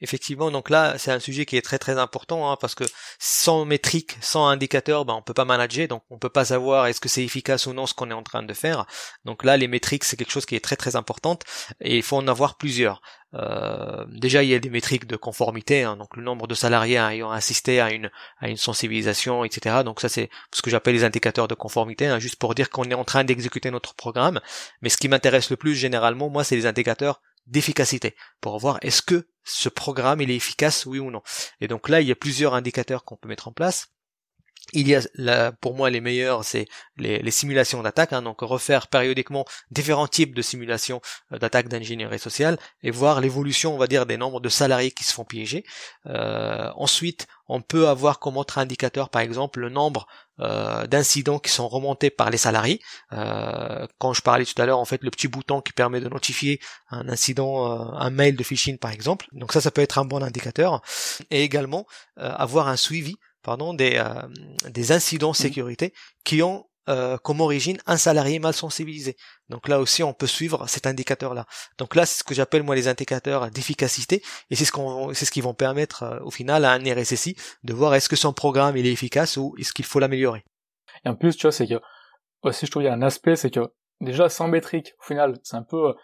Effectivement, 0.00 0.50
donc 0.50 0.70
là, 0.70 0.96
c'est 0.98 1.10
un 1.10 1.20
sujet 1.20 1.44
qui 1.44 1.56
est 1.56 1.62
très 1.62 1.78
très 1.78 1.98
important 1.98 2.50
hein, 2.50 2.56
parce 2.60 2.74
que 2.74 2.84
sans 3.18 3.64
métrique, 3.64 4.16
sans 4.20 4.46
indicateur, 4.46 5.04
ben 5.04 5.14
on 5.14 5.22
peut 5.22 5.34
pas 5.34 5.44
manager, 5.44 5.88
donc 5.88 6.02
on 6.10 6.18
peut 6.18 6.28
pas 6.28 6.44
savoir 6.44 6.86
est-ce 6.86 7.00
que 7.00 7.08
c'est 7.08 7.24
efficace 7.24 7.66
ou 7.66 7.72
non 7.72 7.86
ce 7.86 7.94
qu'on 7.94 8.10
est 8.10 8.14
en 8.14 8.22
train 8.22 8.42
de 8.42 8.54
faire. 8.54 8.86
Donc 9.24 9.44
là, 9.44 9.56
les 9.56 9.68
métriques, 9.68 10.04
c'est 10.04 10.16
quelque 10.16 10.30
chose 10.30 10.46
qui 10.46 10.54
est 10.54 10.64
très 10.64 10.76
très 10.76 10.96
important 10.96 11.38
et 11.80 11.96
il 11.96 12.02
faut 12.02 12.16
en 12.16 12.28
avoir 12.28 12.56
plusieurs. 12.56 13.00
Euh, 13.34 14.06
déjà, 14.08 14.42
il 14.42 14.48
y 14.48 14.54
a 14.54 14.58
des 14.58 14.70
métriques 14.70 15.06
de 15.06 15.16
conformité, 15.16 15.82
hein, 15.82 15.96
donc 15.96 16.16
le 16.16 16.22
nombre 16.22 16.46
de 16.46 16.54
salariés 16.54 16.96
ayant 16.96 17.30
assisté 17.30 17.80
à 17.80 17.90
une 17.92 18.10
à 18.40 18.48
une 18.48 18.56
sensibilisation, 18.56 19.44
etc. 19.44 19.82
Donc 19.84 20.00
ça, 20.00 20.08
c'est 20.08 20.30
ce 20.52 20.62
que 20.62 20.70
j'appelle 20.70 20.94
les 20.94 21.04
indicateurs 21.04 21.48
de 21.48 21.54
conformité, 21.54 22.06
hein, 22.06 22.18
juste 22.18 22.36
pour 22.36 22.54
dire 22.54 22.70
qu'on 22.70 22.84
est 22.84 22.94
en 22.94 23.04
train 23.04 23.24
d'exécuter 23.24 23.70
notre 23.70 23.94
programme. 23.94 24.40
Mais 24.80 24.88
ce 24.88 24.96
qui 24.96 25.08
m'intéresse 25.08 25.50
le 25.50 25.56
plus 25.56 25.74
généralement, 25.74 26.30
moi, 26.30 26.44
c'est 26.44 26.56
les 26.56 26.66
indicateurs 26.66 27.20
d'efficacité 27.48 28.14
pour 28.40 28.58
voir 28.58 28.78
est-ce 28.82 29.02
que 29.02 29.28
ce 29.44 29.68
programme 29.68 30.20
il 30.20 30.30
est 30.30 30.36
efficace 30.36 30.86
oui 30.86 30.98
ou 30.98 31.10
non. 31.10 31.22
Et 31.60 31.68
donc 31.68 31.88
là 31.88 32.00
il 32.00 32.08
y 32.08 32.12
a 32.12 32.16
plusieurs 32.16 32.54
indicateurs 32.54 33.04
qu'on 33.04 33.16
peut 33.16 33.28
mettre 33.28 33.48
en 33.48 33.52
place. 33.52 33.88
Il 34.72 34.86
y 34.86 34.94
a 34.94 35.00
là, 35.14 35.52
pour 35.52 35.74
moi 35.74 35.88
les 35.88 36.00
meilleurs, 36.00 36.44
c'est 36.44 36.66
les, 36.98 37.30
simulations 37.30 37.82
d'attaque, 37.82 38.12
hein, 38.12 38.22
donc 38.22 38.40
refaire 38.42 38.88
périodiquement 38.88 39.46
différents 39.70 40.08
types 40.08 40.34
de 40.34 40.42
simulations 40.42 41.00
euh, 41.32 41.38
d'attaque 41.38 41.68
d'ingénierie 41.68 42.18
sociale 42.18 42.58
et 42.82 42.90
voir 42.90 43.20
l'évolution, 43.20 43.74
on 43.74 43.78
va 43.78 43.86
dire, 43.86 44.04
des 44.04 44.16
nombres 44.16 44.40
de 44.40 44.48
salariés 44.48 44.90
qui 44.90 45.04
se 45.04 45.12
font 45.12 45.24
piéger. 45.24 45.64
Euh, 46.06 46.70
ensuite, 46.76 47.26
on 47.48 47.62
peut 47.62 47.88
avoir 47.88 48.18
comme 48.18 48.36
autre 48.36 48.58
indicateur, 48.58 49.08
par 49.08 49.22
exemple, 49.22 49.60
le 49.60 49.70
nombre 49.70 50.06
euh, 50.40 50.86
d'incidents 50.86 51.38
qui 51.38 51.50
sont 51.50 51.66
remontés 51.66 52.10
par 52.10 52.28
les 52.28 52.36
salariés. 52.36 52.80
quand 53.10 54.12
je 54.12 54.20
parlais 54.20 54.44
tout 54.44 54.60
à 54.60 54.66
l'heure, 54.66 54.78
en 54.78 54.84
fait, 54.84 55.02
le 55.02 55.10
petit 55.10 55.28
bouton 55.28 55.62
qui 55.62 55.72
permet 55.72 56.00
de 56.00 56.08
notifier 56.08 56.60
un 56.90 57.08
incident, 57.08 57.94
un 57.94 58.10
mail 58.10 58.36
de 58.36 58.42
phishing, 58.42 58.76
par 58.76 58.90
exemple. 58.90 59.26
Donc 59.32 59.52
ça, 59.52 59.62
ça 59.62 59.70
peut 59.70 59.80
être 59.80 59.98
un 59.98 60.04
bon 60.04 60.22
indicateur. 60.22 60.82
Et 61.30 61.42
également 61.42 61.86
avoir 62.16 62.68
un 62.68 62.76
suivi 62.76 63.16
pardon, 63.42 63.74
des, 63.74 63.96
euh, 63.96 64.22
des 64.70 64.92
incidents 64.92 65.32
de 65.32 65.38
mmh. 65.38 65.42
sécurité 65.42 65.92
qui 66.24 66.42
ont 66.42 66.64
euh, 66.88 67.18
comme 67.18 67.42
origine 67.42 67.76
un 67.84 67.98
salarié 67.98 68.38
mal 68.38 68.54
sensibilisé. 68.54 69.14
Donc 69.50 69.68
là 69.68 69.78
aussi, 69.78 70.02
on 70.02 70.14
peut 70.14 70.26
suivre 70.26 70.66
cet 70.66 70.86
indicateur-là. 70.86 71.44
Donc 71.76 71.94
là, 71.94 72.06
c'est 72.06 72.20
ce 72.20 72.24
que 72.24 72.34
j'appelle 72.34 72.62
moi 72.62 72.74
les 72.74 72.88
indicateurs 72.88 73.50
d'efficacité, 73.50 74.22
et 74.48 74.56
c'est 74.56 74.64
ce 74.64 74.72
qu'on, 74.72 75.12
c'est 75.12 75.26
ce 75.26 75.30
qui 75.30 75.42
vont 75.42 75.52
permettre 75.52 76.04
euh, 76.04 76.18
au 76.22 76.30
final 76.30 76.64
à 76.64 76.72
un 76.72 76.78
RSSI 76.78 77.36
de 77.62 77.74
voir 77.74 77.94
est-ce 77.94 78.08
que 78.08 78.16
son 78.16 78.32
programme 78.32 78.74
il 78.78 78.86
est 78.86 78.92
efficace 78.92 79.36
ou 79.36 79.54
est-ce 79.58 79.74
qu'il 79.74 79.84
faut 79.84 79.98
l'améliorer. 79.98 80.44
Et 81.04 81.10
en 81.10 81.14
plus, 81.14 81.36
tu 81.36 81.42
vois, 81.42 81.52
c'est 81.52 81.66
que 81.66 81.78
aussi 82.42 82.64
je 82.64 82.70
trouve 82.70 82.84
il 82.84 82.86
y 82.86 82.88
a 82.88 82.94
un 82.94 83.02
aspect, 83.02 83.36
c'est 83.36 83.50
que 83.50 83.70
déjà 84.00 84.30
sans 84.30 84.48
métrique, 84.48 84.94
au 84.98 85.04
final, 85.04 85.38
c'est 85.42 85.56
un 85.56 85.64
peu 85.64 85.94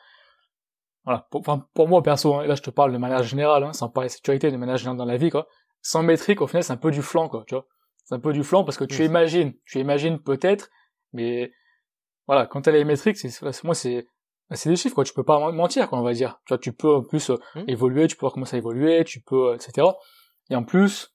voilà, 1.05 1.27
pour, 1.31 1.43
pour 1.73 1.89
moi 1.89 2.03
perso, 2.03 2.35
hein, 2.35 2.47
là 2.47 2.57
je 2.57 2.63
te 2.63 2.71
parle 2.71 2.93
de 2.93 2.99
manière 2.99 3.23
générale, 3.23 3.65
hein, 3.65 3.73
sans 3.73 3.89
parler 3.89 4.09
de 4.09 4.13
sécurité, 4.13 4.51
de 4.51 4.57
manière 4.59 4.77
générale 4.77 4.99
dans 4.99 5.07
la 5.07 5.17
vie, 5.17 5.31
quoi 5.31 5.49
sans 5.85 6.03
métrique, 6.03 6.41
au 6.41 6.47
final, 6.47 6.65
c'est 6.65 6.73
un 6.73 6.79
peu 6.79 6.91
du 6.91 7.03
flanc, 7.03 7.29
quoi, 7.29 7.45
tu 7.47 7.55
vois. 7.55 7.67
C'est 8.05 8.15
un 8.15 8.19
peu 8.19 8.33
du 8.33 8.43
flanc 8.43 8.65
parce 8.65 8.79
que 8.79 8.85
tu 8.85 9.05
imagines, 9.05 9.53
tu 9.67 9.79
imagines 9.79 10.19
peut-être, 10.19 10.71
mais 11.13 11.53
voilà, 12.27 12.47
quand 12.47 12.67
elle 12.67 12.77
est 12.77 12.85
métrique, 12.85 13.19
c'est, 13.19 13.63
moi, 13.63 13.75
c'est, 13.75 14.07
c'est 14.51 14.71
des 14.71 14.77
chiffres, 14.77 14.95
quoi. 14.95 15.05
Tu 15.05 15.13
peux 15.13 15.25
pas 15.25 15.53
mentir, 15.53 15.89
quoi, 15.89 15.99
on 15.99 16.03
va 16.03 16.15
dire. 16.15 16.41
Tu 16.47 16.55
vois, 16.55 16.59
tu 16.59 16.73
peux 16.73 16.97
en 16.97 17.03
plus 17.03 17.31
euh, 17.31 17.37
mmh. 17.55 17.65
évoluer, 17.69 18.07
tu 18.09 18.17
peux 18.17 18.21
voir 18.21 18.33
comment 18.33 18.47
ça 18.47 18.57
évoluer, 18.57 19.05
tu 19.05 19.21
peux, 19.21 19.51
euh, 19.51 19.55
etc. 19.57 19.87
Et 20.49 20.57
en 20.57 20.65
plus, 20.65 21.15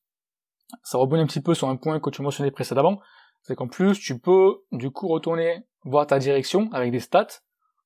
ça 0.83 0.99
rebondit 0.99 1.23
un 1.23 1.27
petit 1.27 1.41
peu 1.41 1.55
sur 1.55 1.67
un 1.67 1.75
point 1.75 1.99
que 1.99 2.11
tu 2.11 2.21
mentionnais 2.21 2.51
précédemment, 2.51 3.01
c'est 3.41 3.55
qu'en 3.55 3.67
plus, 3.67 3.99
tu 3.99 4.19
peux, 4.19 4.61
du 4.71 4.91
coup, 4.91 5.07
retourner 5.07 5.63
voir 5.83 6.05
ta 6.05 6.19
direction 6.19 6.69
avec 6.73 6.91
des 6.91 6.99
stats 6.99 7.41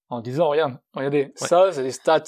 en 0.09 0.19
disant, 0.19 0.49
regarde, 0.49 0.77
regardez, 0.93 1.31
ça, 1.35 1.71
c'est 1.71 1.83
des 1.83 1.91
stats 1.91 2.23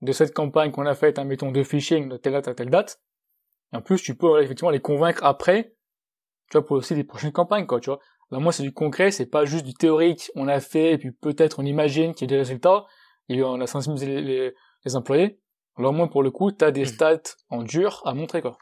de 0.00 0.12
cette 0.12 0.32
campagne 0.32 0.70
qu'on 0.70 0.86
a 0.86 0.94
faite, 0.94 1.18
mettons, 1.18 1.50
de 1.50 1.64
phishing 1.64 2.08
de 2.08 2.16
telle 2.16 2.34
date 2.34 2.46
à 2.46 2.54
telle 2.54 2.70
date. 2.70 3.00
En 3.76 3.82
plus, 3.82 4.02
tu 4.02 4.16
peux 4.16 4.42
effectivement 4.42 4.70
les 4.70 4.80
convaincre 4.80 5.22
après, 5.24 5.74
tu 6.50 6.58
vois, 6.58 6.66
pour 6.66 6.76
aussi 6.76 6.94
les 6.94 7.04
prochaines 7.04 7.32
campagnes, 7.32 7.66
quoi, 7.66 7.80
tu 7.80 7.90
vois. 7.90 8.00
Là, 8.30 8.38
moi, 8.38 8.52
c'est 8.52 8.62
du 8.62 8.72
concret, 8.72 9.10
c'est 9.10 9.26
pas 9.26 9.44
juste 9.44 9.64
du 9.64 9.74
théorique, 9.74 10.30
on 10.34 10.48
a 10.48 10.60
fait, 10.60 10.92
et 10.92 10.98
puis 10.98 11.12
peut-être 11.12 11.60
on 11.60 11.64
imagine 11.64 12.14
qu'il 12.14 12.28
y 12.28 12.32
a 12.32 12.34
des 12.34 12.38
résultats, 12.38 12.84
et 13.28 13.42
on 13.42 13.60
a 13.60 13.66
sensibilisé 13.66 14.20
les, 14.20 14.52
les, 14.84 14.96
employés. 14.96 15.40
Alors, 15.76 15.92
moi, 15.92 16.08
pour 16.08 16.22
le 16.22 16.30
coup, 16.30 16.50
t'as 16.50 16.70
des 16.70 16.82
hmm. 16.82 16.86
stats 16.86 17.36
en 17.50 17.62
dur 17.62 18.02
à 18.04 18.14
montrer, 18.14 18.42
quoi. 18.42 18.58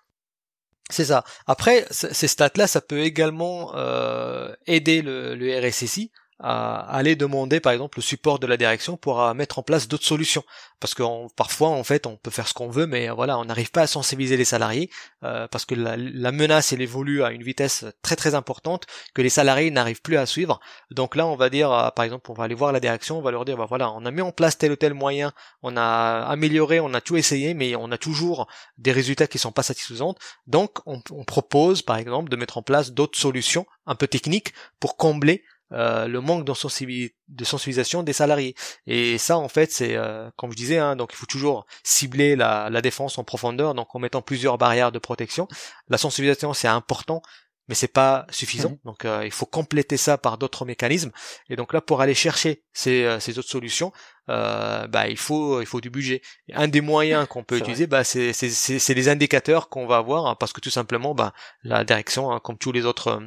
C'est 0.91 1.07
ça. 1.07 1.25
Après, 1.47 1.87
ces 1.91 2.29
stats-là, 2.29 2.67
ça 2.67 2.83
peut 2.83 3.01
également 3.01 3.75
euh, 3.75 4.53
aider 4.67 5.01
le, 5.01 5.35
le 5.35 5.59
RSSI 5.59 6.11
à 6.41 6.81
aller 6.97 7.15
demander 7.15 7.61
par 7.61 7.73
exemple 7.73 7.99
le 7.99 8.03
support 8.03 8.39
de 8.39 8.47
la 8.47 8.57
direction 8.57 8.97
pour 8.97 9.23
euh, 9.23 9.35
mettre 9.35 9.59
en 9.59 9.63
place 9.63 9.87
d'autres 9.89 10.05
solutions. 10.05 10.43
Parce 10.81 10.95
que 10.95 11.03
parfois 11.37 11.69
en 11.69 11.85
fait 11.85 12.07
on 12.07 12.17
peut 12.17 12.31
faire 12.31 12.49
ce 12.49 12.55
qu'on 12.55 12.69
veut 12.69 12.87
mais 12.87 13.09
euh, 13.09 13.15
voilà 13.15 13.39
on 13.39 13.45
n'arrive 13.45 13.71
pas 13.71 13.83
à 13.83 13.87
sensibiliser 13.87 14.37
les 14.37 14.45
salariés 14.45 14.91
euh, 15.23 15.47
parce 15.49 15.65
que 15.65 15.75
la, 15.75 16.33
menace 16.33 16.73
elle 16.73 16.83
évolue 16.83 17.23
à 17.23 17.31
une 17.31 17.43
vitesse 17.43 17.85
très 18.03 18.17
très 18.17 18.35
importante 18.35 18.85
que 19.15 19.23
les 19.23 19.29
salariés 19.29 19.71
n'arrivent 19.71 20.03
plus 20.03 20.17
à 20.17 20.27
suivre. 20.27 20.61
Donc 20.91 21.15
là 21.15 21.27
on 21.27 21.37
va 21.37 21.51
dire 21.51 21.93
par 21.95 22.05
exemple 22.05 22.31
on 22.31 22.35
va 22.35 22.45
aller 22.45 22.55
voir 22.55 22.73
la 22.73 22.81
direction 22.81 23.19
on 23.19 23.23
va 23.23 23.31
leur 23.31 23.45
dire 23.45 23.57
bah 23.57 23.67
voilà 23.69 23.91
on 23.93 24.05
a 24.05 24.11
mis 24.11 24.21
en 24.21 24.33
place 24.33 24.59
tel 24.59 24.73
ou 24.73 24.77
tel 24.77 24.95
moyen 24.95 25.33
on 25.63 25.77
a 25.77 26.27
amélioré 26.29 26.81
on 26.81 26.93
a 26.95 27.01
tout 27.01 27.17
essayé 27.17 27.55
mais 27.55 27.77
on 27.77 27.93
a 27.93 27.99
toujours 27.99 28.49
des 28.77 28.93
résultats 28.93 29.29
qui 29.29 29.39
sont 29.39 29.53
pas 29.53 29.63
satisfaisants. 29.63 30.17
Donc 30.49 30.79
on, 30.87 31.01
on 31.11 31.25
propose 31.25 31.83
par 31.83 31.97
exemple 31.97 32.29
de 32.29 32.37
mettre 32.37 32.59
en 32.59 32.63
place 32.63 32.93
d'autres 32.93 33.19
solutions 33.19 33.67
un 33.87 33.95
peu 33.95 34.09
techniques 34.09 34.53
pour 34.81 34.97
combler 34.97 35.45
euh, 35.73 36.07
le 36.07 36.21
manque 36.21 36.45
de, 36.45 36.53
sensibilisation 36.55 38.03
des 38.03 38.13
salariés. 38.13 38.55
Et 38.87 39.19
ça, 39.19 39.39
en 39.39 39.49
fait, 39.49 39.73
c'est 39.73 39.97
euh, 39.97 40.31
comme 40.37 40.51
je 40.53 40.57
disais, 40.57 40.79
hein, 40.79 40.95
donc 40.95 41.11
il 41.13 41.17
faut 41.17 41.27
toujours 41.27 41.67
cibler 41.83 42.37
la, 42.37 42.71
défense 42.83 43.19
en 43.19 43.25
profondeur, 43.25 43.75
donc 43.75 43.95
en 43.95 43.99
mettant 43.99 44.23
plusieurs 44.23 44.59
barrières 44.59 44.93
de 44.93 44.99
protection. 44.99 45.49
La 45.89 45.99
sensibilisation, 45.99 46.53
c'est 46.53 46.69
important, 46.69 47.23
mais 47.67 47.75
c'est 47.75 47.89
pas 47.89 48.27
suffisant. 48.31 48.71
Mmh. 48.73 48.79
Donc 48.85 49.05
euh, 49.07 49.23
il 49.25 49.31
faut 49.31 49.47
compléter 49.47 49.97
ça 49.97 50.19
par 50.19 50.37
d'autres 50.37 50.67
mécanismes. 50.67 51.13
Et 51.49 51.57
donc 51.57 51.73
là, 51.73 51.81
pour 51.81 52.03
aller 52.03 52.15
chercher 52.15 52.63
ces, 52.75 53.09
autres 53.39 53.49
solutions, 53.49 53.91
bah 54.29 55.09
il 55.09 55.17
faut 55.17 55.63
il 55.63 55.67
faut 55.67 55.81
du 55.81 55.91
budget. 55.91 56.21
un 56.53 56.69
des 56.69 56.83
moyens 56.83 57.27
qu'on 57.27 57.43
peut 57.43 57.57
utiliser, 57.57 57.87
bah 57.87 58.05
c'est 58.05 58.35
c'est 58.35 58.95
les 58.95 59.09
indicateurs 59.09 59.71
qu'on 59.71 59.87
va 59.87 59.97
avoir, 59.97 60.27
hein, 60.27 60.37
parce 60.39 60.53
que 60.53 60.61
tout 60.61 60.71
simplement, 60.71 61.15
bah 61.15 61.33
la 61.63 61.85
direction, 61.85 62.31
hein, 62.31 62.39
comme 62.39 62.59
tous 62.59 62.71
les 62.71 62.85
autres 62.85 63.23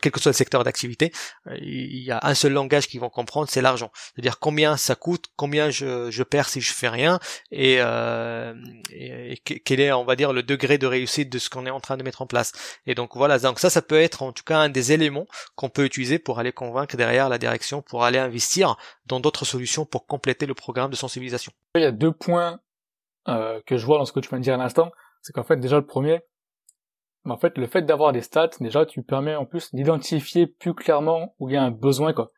quel 0.00 0.12
que 0.12 0.20
soit 0.20 0.30
le 0.30 0.34
secteur 0.36 0.62
d'activité, 0.62 1.12
euh, 1.48 1.56
il 1.60 2.02
y 2.02 2.10
a 2.10 2.20
un 2.22 2.34
seul 2.34 2.52
langage 2.52 2.86
qu'ils 2.86 3.00
vont 3.00 3.10
comprendre, 3.10 3.48
c'est 3.50 3.62
l'argent. 3.62 3.90
C'est-à-dire 3.94 4.38
combien 4.38 4.76
ça 4.76 4.94
coûte, 4.94 5.26
combien 5.36 5.70
je, 5.70 6.10
je 6.10 6.22
perds 6.22 6.48
si 6.48 6.60
je 6.60 6.72
fais 6.72 6.88
rien, 6.88 7.18
et, 7.50 7.78
euh, 7.80 8.54
et, 8.90 9.36
quel 9.38 9.80
est, 9.80 9.92
on 9.92 10.04
va 10.04 10.16
dire, 10.16 10.32
le 10.32 10.42
degré 10.42 10.78
de 10.78 10.86
réussite 10.86 11.30
de 11.30 11.38
ce 11.38 11.50
qu'on 11.50 11.66
est 11.66 11.70
en 11.70 11.80
train 11.80 11.96
de 11.96 12.02
mettre 12.02 12.22
en 12.22 12.26
place. 12.26 12.52
Et 12.86 12.94
donc 12.94 13.16
voilà, 13.16 13.38
donc 13.38 13.58
ça, 13.58 13.70
ça 13.70 13.82
peut 13.82 14.00
être 14.00 14.22
en 14.22 14.32
tout 14.32 14.44
cas 14.44 14.58
un 14.58 14.68
des 14.68 14.92
éléments 14.92 15.26
qu'on 15.56 15.68
peut 15.68 15.84
utiliser 15.84 16.18
pour 16.18 16.38
aller 16.38 16.52
convaincre 16.52 16.96
derrière 16.96 17.28
la 17.28 17.38
direction, 17.38 17.82
pour 17.82 18.04
aller 18.04 18.18
investir 18.18 18.76
dans 19.06 19.20
d'autres 19.20 19.44
solutions 19.44 19.84
pour 19.84 20.06
compléter 20.06 20.46
le 20.46 20.54
programme 20.54 20.90
de 20.90 20.96
sensibilisation. 20.96 21.52
Il 21.74 21.82
y 21.82 21.84
a 21.84 21.92
deux 21.92 22.12
points 22.12 22.60
euh, 23.28 23.60
que 23.66 23.76
je 23.76 23.86
vois 23.86 23.98
dans 23.98 24.04
ce 24.04 24.12
que 24.12 24.20
tu 24.20 24.28
viens 24.28 24.38
de 24.38 24.50
à 24.50 24.56
l'instant. 24.56 24.92
C'est 25.22 25.32
qu'en 25.32 25.44
fait, 25.44 25.56
déjà 25.56 25.76
le 25.76 25.86
premier, 25.86 26.20
en 27.30 27.36
fait, 27.38 27.56
le 27.56 27.66
fait 27.66 27.82
d'avoir 27.82 28.12
des 28.12 28.20
stats, 28.20 28.50
déjà, 28.60 28.84
tu 28.84 29.02
permets 29.02 29.34
en 29.34 29.46
plus 29.46 29.74
d'identifier 29.74 30.46
plus 30.46 30.74
clairement 30.74 31.34
où 31.38 31.48
il 31.48 31.54
y 31.54 31.56
a 31.56 31.62
un 31.62 31.70
besoin, 31.70 32.12
quoi. 32.12 32.30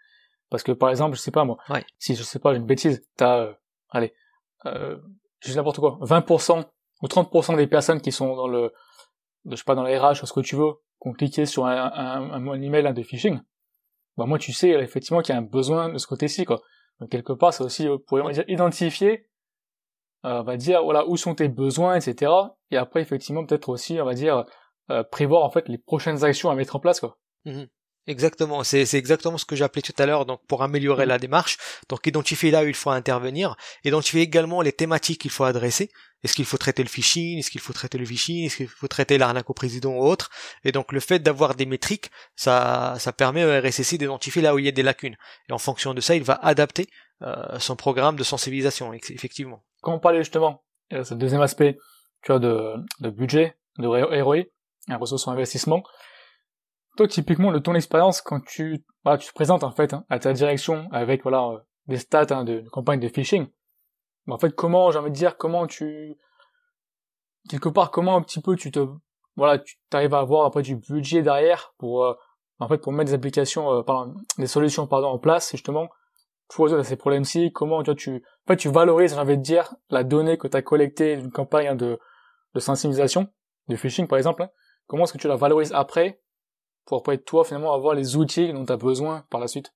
Parce 0.49 0.62
que, 0.62 0.72
par 0.72 0.90
exemple, 0.90 1.16
je 1.16 1.20
sais 1.20 1.33
pas, 1.33 1.44
moi, 1.44 1.59
si 1.99 2.14
je 2.14 2.22
sais 2.22 2.38
pas, 2.38 2.55
une 2.55 2.64
bêtise, 2.64 3.05
t'as, 3.16 3.38
euh, 3.38 3.53
allez, 3.90 4.14
euh, 4.64 4.96
je 5.40 5.51
sais 5.51 5.57
n'importe 5.57 5.81
quoi, 5.81 5.99
20% 6.03 6.64
ou 7.03 7.07
30% 7.07 7.57
des 7.57 7.66
personnes 7.66 8.01
qui 8.01 8.12
sont 8.12 8.37
dans 8.37 8.46
le, 8.46 8.72
je 9.51 9.57
sais 9.57 9.64
pas, 9.64 9.75
dans 9.75 9.83
la 9.83 10.01
RH 10.01 10.22
ou 10.22 10.27
ce 10.27 10.33
que 10.33 10.40
tu 10.40 10.55
veux, 10.55 10.72
qui 11.03 11.09
ont 11.09 11.12
cliqué 11.12 11.46
sur 11.46 11.66
un, 11.66 11.90
un, 11.92 12.49
un, 12.49 12.62
email 12.62 12.92
de 12.94 13.03
phishing, 13.03 13.40
bah 14.16 14.25
moi, 14.27 14.38
tu 14.38 14.53
sais 14.53 14.70
effectivement 14.70 15.20
qu'il 15.20 15.35
y 15.35 15.37
a 15.37 15.40
un 15.40 15.44
besoin 15.44 15.88
de 15.88 15.99
ce 15.99 16.07
côté-ci, 16.07 16.44
quoi. 16.44 16.62
Donc, 17.01 17.11
quelque 17.11 17.33
part, 17.33 17.53
c'est 17.53 17.64
aussi 17.64 17.88
euh, 17.88 17.99
pour 17.99 18.18
identifier, 18.49 19.27
euh, 20.25 20.40
on 20.40 20.42
va 20.44 20.57
dire, 20.57 20.83
voilà, 20.83 21.07
où 21.07 21.16
sont 21.16 21.35
tes 21.35 21.49
besoins, 21.49 21.96
etc. 21.96 22.33
Et 22.70 22.77
après, 22.77 23.01
effectivement, 23.01 23.44
peut-être 23.44 23.68
aussi, 23.68 24.01
on 24.01 24.05
va 24.05 24.14
dire, 24.14 24.46
euh, 24.90 25.03
prévoir 25.03 25.42
en 25.42 25.51
fait 25.51 25.68
les 25.68 25.79
prochaines 25.79 26.25
actions 26.25 26.51
à 26.51 26.55
mettre 26.55 26.77
en 26.77 26.81
place 26.81 27.01
quoi. 27.01 27.18
Mhm. 27.44 27.68
Exactement, 28.09 28.62
c'est 28.62 28.94
exactement 28.94 29.37
ce 29.37 29.44
que 29.44 29.57
j'appelais 29.57 29.83
tout 29.83 29.92
à 29.99 30.07
l'heure, 30.07 30.27
donc 30.27 30.40
pour 30.46 30.62
améliorer 30.62 31.03
mhm. 31.03 31.09
la 31.09 31.18
démarche. 31.18 31.59
Donc 31.88 32.07
identifier 32.07 32.53
là 32.53 32.62
où 32.62 32.66
il 32.68 32.75
faut 32.75 32.90
intervenir, 32.90 33.57
identifier 33.85 34.22
également 34.22 34.62
les 34.62 34.72
thématiques 34.72 35.22
qu'il 35.22 35.33
faut 35.33 35.42
adresser. 35.42 35.90
Est-ce 36.22 36.35
qu'il 36.35 36.44
faut 36.44 36.57
traiter 36.57 36.85
le 36.85 36.88
phishing, 36.88 37.38
est-ce 37.38 37.51
qu'il 37.51 37.61
faut 37.61 37.72
traiter 37.72 37.99
le 37.99 38.07
phishing, 38.07 38.46
est-ce 38.46 38.59
qu'il 38.59 38.68
faut 38.68 38.87
traiter 38.87 39.18
l'arnaque 39.18 39.51
au 39.51 39.55
président 39.55 39.90
ou 39.90 40.05
autre? 40.05 40.31
Et 40.64 40.70
donc 40.70 40.92
le 40.92 41.01
fait 41.01 41.18
d'avoir 41.18 41.57
des 41.57 41.66
métriques, 41.66 42.11
ça, 42.37 42.94
ça 43.01 43.12
permet 43.12 43.44
au 43.44 43.61
RSSI 43.61 43.99
d'identifier 43.99 44.40
là 44.40 44.55
où 44.55 44.61
il 44.61 44.66
y 44.66 44.68
a 44.68 44.72
des 44.72 44.85
lacunes. 44.85 45.16
Et 45.49 45.53
en 45.53 45.59
fonction 45.59 45.92
de 45.92 46.01
ça, 46.01 46.14
il 46.14 46.22
va 46.22 46.35
adapter 46.35 46.88
son 47.59 47.77
programme 47.77 48.16
de 48.16 48.25
sensibilisation, 48.25 48.92
effectivement. 48.92 49.64
Quand 49.83 49.94
on 49.94 49.99
parlait 49.99 50.18
justement, 50.18 50.62
ce 50.90 51.14
deuxième 51.14 51.40
aspect, 51.40 51.77
tu 52.22 52.33
vois, 52.33 52.38
de, 52.38 52.75
de 53.01 53.11
budget, 53.11 53.57
de 53.79 53.87
ROI, 53.87 54.44
un 54.88 54.96
ressource 54.96 55.22
sur 55.22 55.33
investissement, 55.33 55.83
toi, 56.96 57.07
typiquement, 57.07 57.53
de 57.53 57.59
ton 57.59 57.75
expérience, 57.75 58.22
quand 58.22 58.40
tu, 58.40 58.85
bah, 59.05 59.18
tu 59.18 59.29
te 59.29 59.35
présentes 59.35 59.64
en 59.64 59.70
fait 59.70 59.92
hein, 59.92 60.05
à 60.09 60.18
ta 60.18 60.33
direction 60.33 60.88
avec 60.92 61.22
voilà 61.22 61.64
des 61.87 61.99
stats 61.99 62.27
hein, 62.31 62.44
de, 62.44 62.64
campagne 62.70 63.01
de 63.01 63.09
phishing, 63.09 63.49
en 64.29 64.38
fait, 64.38 64.51
comment, 64.51 64.90
j'ai 64.90 64.99
envie 64.99 65.11
de 65.11 65.14
dire, 65.16 65.37
comment 65.37 65.66
tu, 65.66 66.16
quelque 67.49 67.68
part, 67.68 67.90
comment 67.90 68.16
un 68.16 68.22
petit 68.22 68.40
peu 68.40 68.57
tu 68.57 68.70
te, 68.70 68.81
voilà, 69.37 69.59
tu 69.59 69.77
arrives 69.92 70.14
à 70.14 70.18
avoir 70.18 70.46
après 70.46 70.62
du 70.62 70.77
budget 70.77 71.22
derrière 71.22 71.75
pour, 71.79 72.05
euh, 72.05 72.14
en 72.59 72.68
fait, 72.68 72.79
pour 72.79 72.92
mettre 72.92 73.11
des 73.11 73.14
applications, 73.14 73.70
euh, 73.72 73.83
pardon, 73.83 74.14
des 74.38 74.46
solutions, 74.46 74.87
pardon, 74.87 75.09
en 75.09 75.18
place, 75.18 75.51
justement, 75.53 75.88
pour 76.49 76.64
résoudre 76.64 76.83
ces 76.83 76.96
problèmes-ci, 76.96 77.53
comment, 77.53 77.83
tu 77.83 77.90
vois, 77.90 77.94
tu, 77.94 78.16
en 78.16 78.49
fait, 78.49 78.57
tu 78.57 78.68
valorises, 78.68 79.14
j'ai 79.14 79.20
envie 79.20 79.37
de 79.37 79.42
dire, 79.42 79.75
la 79.90 80.03
donnée 80.03 80.38
que 80.38 80.49
tu 80.49 80.57
as 80.57 80.62
collectée 80.62 81.16
d'une 81.16 81.31
campagne 81.31 81.68
hein, 81.68 81.77
de, 81.77 81.99
de 82.55 82.61
sensibilisation, 82.61 83.29
de 83.68 83.77
phishing, 83.77 84.09
par 84.09 84.18
exemple, 84.18 84.42
hein? 84.42 84.51
Comment 84.87 85.05
est-ce 85.05 85.12
que 85.12 85.18
tu 85.18 85.29
la 85.29 85.37
valorises 85.37 85.72
après, 85.72 86.20
pour 86.85 86.99
après, 86.99 87.18
toi, 87.18 87.44
finalement, 87.44 87.75
avoir 87.75 87.94
les 87.94 88.16
outils 88.16 88.53
dont 88.53 88.64
tu 88.64 88.72
as 88.72 88.77
besoin 88.77 89.25
par 89.31 89.40
la 89.40 89.49
suite? 89.49 89.72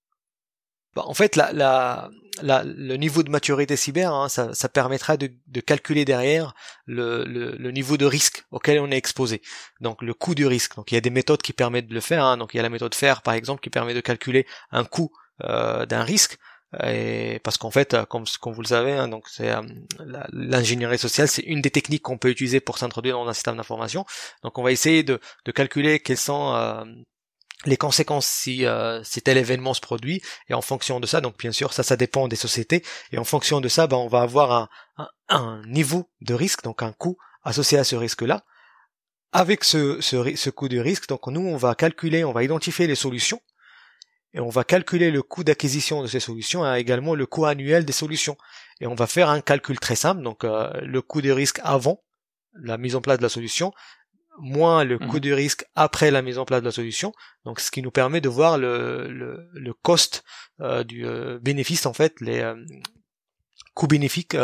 Bah, 0.95 1.03
en 1.07 1.15
fait, 1.15 1.37
la, 1.37 1.53
la, 1.53 2.11
la, 2.43 2.65
le 2.65 2.97
niveau 2.97 3.23
de 3.23 3.31
maturité 3.31 3.77
cyber, 3.77 4.13
hein, 4.13 4.29
ça, 4.29 4.55
ça, 4.55 4.69
permettra 4.69 5.17
de, 5.17 5.31
de, 5.47 5.61
calculer 5.61 6.05
derrière 6.05 6.55
le, 6.85 7.25
le, 7.25 7.53
le, 7.57 7.71
niveau 7.71 7.97
de 7.97 8.07
risque 8.07 8.45
auquel 8.51 8.81
on 8.81 8.91
est 8.91 8.97
exposé. 8.97 9.41
Donc 9.81 10.03
le 10.03 10.15
coût 10.15 10.35
du 10.35 10.47
risque. 10.47 10.75
Donc 10.75 10.91
il 10.91 10.97
y 10.97 10.99
a 10.99 11.01
des 11.01 11.11
méthodes 11.11 11.43
qui 11.43 11.53
permettent 11.53 11.87
de 11.87 11.95
le 11.95 12.01
faire. 12.01 12.25
Hein. 12.25 12.37
Donc 12.37 12.55
il 12.55 12.57
y 12.57 12.61
a 12.61 12.63
la 12.65 12.71
méthode 12.71 12.95
FAIR, 12.95 13.23
par 13.23 13.35
exemple, 13.35 13.61
qui 13.61 13.71
permet 13.71 13.95
de 13.95 14.01
calculer 14.01 14.47
un 14.73 14.85
coût 14.85 15.13
euh, 15.45 15.87
d'un 15.87 16.03
risque. 16.03 16.39
Et 16.85 17.41
parce 17.43 17.59
qu'en 17.59 17.71
fait, 17.71 17.97
comme, 18.09 18.25
comme 18.41 18.53
vous 18.53 18.63
le 18.63 18.69
savez, 18.69 18.93
hein, 18.93 19.09
donc 19.09 19.25
c'est 19.29 19.51
euh, 19.51 19.63
l'ingénierie 20.33 20.99
sociale, 20.99 21.27
c'est 21.27 21.43
une 21.43 21.61
des 21.61 21.71
techniques 21.71 22.03
qu'on 22.03 22.19
peut 22.19 22.31
utiliser 22.31 22.61
pour 22.61 22.79
s'introduire 22.79 23.17
dans 23.17 23.27
un 23.27 23.33
système 23.33 23.57
d'information. 23.57 24.07
Donc 24.45 24.57
on 24.57 24.63
va 24.63 24.71
essayer 24.71 25.03
de, 25.03 25.21
calculer 25.53 25.99
quels 25.99 26.17
sont 26.17 26.55
euh, 26.55 26.85
les 27.67 27.77
conséquences 27.77 28.27
si, 28.27 28.65
euh, 28.67 29.03
tel 29.25 29.37
événement 29.37 29.75
se 29.75 29.81
produit. 29.81 30.23
Et 30.49 30.55
en 30.55 30.63
fonction 30.63 31.01
de 31.01 31.07
ça 31.07 31.21
donc 31.21 31.37
bien 31.39 31.51
sûr 31.51 31.73
ça 31.73 31.83
ça 31.83 31.97
dépend 31.97 32.29
des 32.29 32.37
sociétés. 32.37 32.85
Et 33.11 33.19
en 33.19 33.25
fonction 33.25 33.61
de 33.61 33.69
ça 33.69 33.89
ben, 33.89 33.97
on 33.97 34.09
va 34.09 34.21
avoir 34.21 34.71
un, 35.29 35.63
niveau 35.67 36.09
de 36.21 36.35
risque 36.35 36.63
donc 36.63 36.85
un 36.85 36.93
coût 36.93 37.19
associé 37.43 37.79
à 37.79 37.85
ce 37.85 37.97
risque 37.97 38.23
là 38.23 38.45
avec 39.33 39.65
ce, 39.65 40.01
ce, 40.01 40.37
ce 40.37 40.51
coût 40.51 40.69
de 40.69 40.79
risque 40.79 41.09
donc 41.09 41.27
nous 41.29 41.41
on 41.41 41.57
va 41.57 41.75
calculer 41.75 42.25
on 42.25 42.33
va 42.33 42.43
identifier 42.43 42.87
les 42.87 42.97
solutions 42.97 43.41
et 44.33 44.41
on 44.41 44.49
va 44.49 44.65
calculer 44.65 45.11
le 45.11 45.23
coût 45.23 45.45
d'acquisition 45.45 46.03
de 46.03 46.07
ces 46.07 46.21
solutions 46.21 46.65
et 46.65 46.79
également 46.79 47.15
le 47.15 47.27
coût 47.27 47.47
annuel 47.47 47.85
des 47.85 47.93
solutions 47.93 48.37
et 48.81 48.87
on 48.87 48.95
va 48.95 49.07
faire 49.07 49.29
un 49.29 49.41
calcul 49.41 49.79
très 49.79 49.97
simple 49.97 50.23
donc 50.23 50.45
euh, 50.45 50.71
le 50.83 51.03
coût 51.03 51.21
de 51.21 51.31
risque 51.31 51.61
avant 51.65 52.03
la 52.55 52.79
mise 52.79 52.97
en 52.97 53.01
place 53.01 53.19
de 53.19 53.23
la 53.23 53.29
solution 53.29 53.73
moins 54.41 54.85
le 54.85 54.99
coût 54.99 55.17
mhm. 55.17 55.21
du 55.21 55.35
risque 55.35 55.67
après 55.75 56.11
la 56.11 56.23
mise 56.23 56.39
en 56.39 56.45
place 56.45 56.61
de 56.61 56.67
la 56.67 56.73
solution. 56.73 57.13
Donc, 57.45 57.61
ce 57.61 57.71
qui 57.71 57.83
nous 57.83 57.91
permet 57.91 58.21
de 58.21 58.29
voir 58.29 58.59
le, 58.59 59.09
le, 59.09 59.49
le 59.53 59.75
cost 59.75 60.25
euh, 60.61 60.83
du 60.85 61.07
euh, 61.07 61.39
bénéfice, 61.41 61.87
en 61.87 61.93
fait, 61.93 62.21
les 62.21 62.41
euh, 62.41 62.57
coûts 63.75 63.87
bénéfiques 63.87 64.37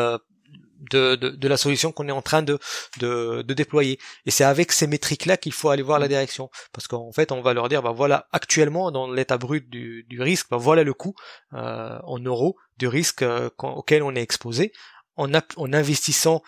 de, 0.90 1.14
de, 1.16 1.30
de, 1.30 1.48
la 1.48 1.56
solution 1.56 1.92
qu'on 1.92 2.08
est 2.08 2.12
en 2.12 2.22
train 2.22 2.42
de, 2.42 2.58
de, 2.98 3.42
de 3.42 3.54
déployer. 3.54 3.98
Et 4.24 4.30
c'est 4.30 4.44
avec 4.44 4.72
ces 4.72 4.86
métriques-là 4.86 5.36
qu'il 5.36 5.52
faut 5.52 5.70
aller 5.70 5.82
voir 5.82 5.98
la 5.98 6.06
mhm. 6.06 6.10
direction. 6.10 6.50
Parce 6.72 6.88
qu'en 6.88 7.12
fait, 7.12 7.32
on 7.32 7.42
va 7.42 7.54
leur 7.54 7.68
dire, 7.68 7.82
bah 7.82 7.92
voilà, 7.92 8.28
actuellement, 8.32 8.90
dans 8.90 9.10
l'état 9.10 9.38
brut 9.38 9.68
du, 9.68 10.04
du 10.08 10.20
risque, 10.20 10.48
bah 10.50 10.56
voilà 10.56 10.82
le 10.84 10.94
coût 10.94 11.14
en 11.52 12.18
euros 12.18 12.56
du 12.76 12.88
risque 12.88 13.24
auquel 13.58 14.02
on 14.02 14.14
est 14.14 14.22
exposé. 14.22 14.72
En, 15.18 15.32
en 15.32 15.72
investissant 15.72 16.42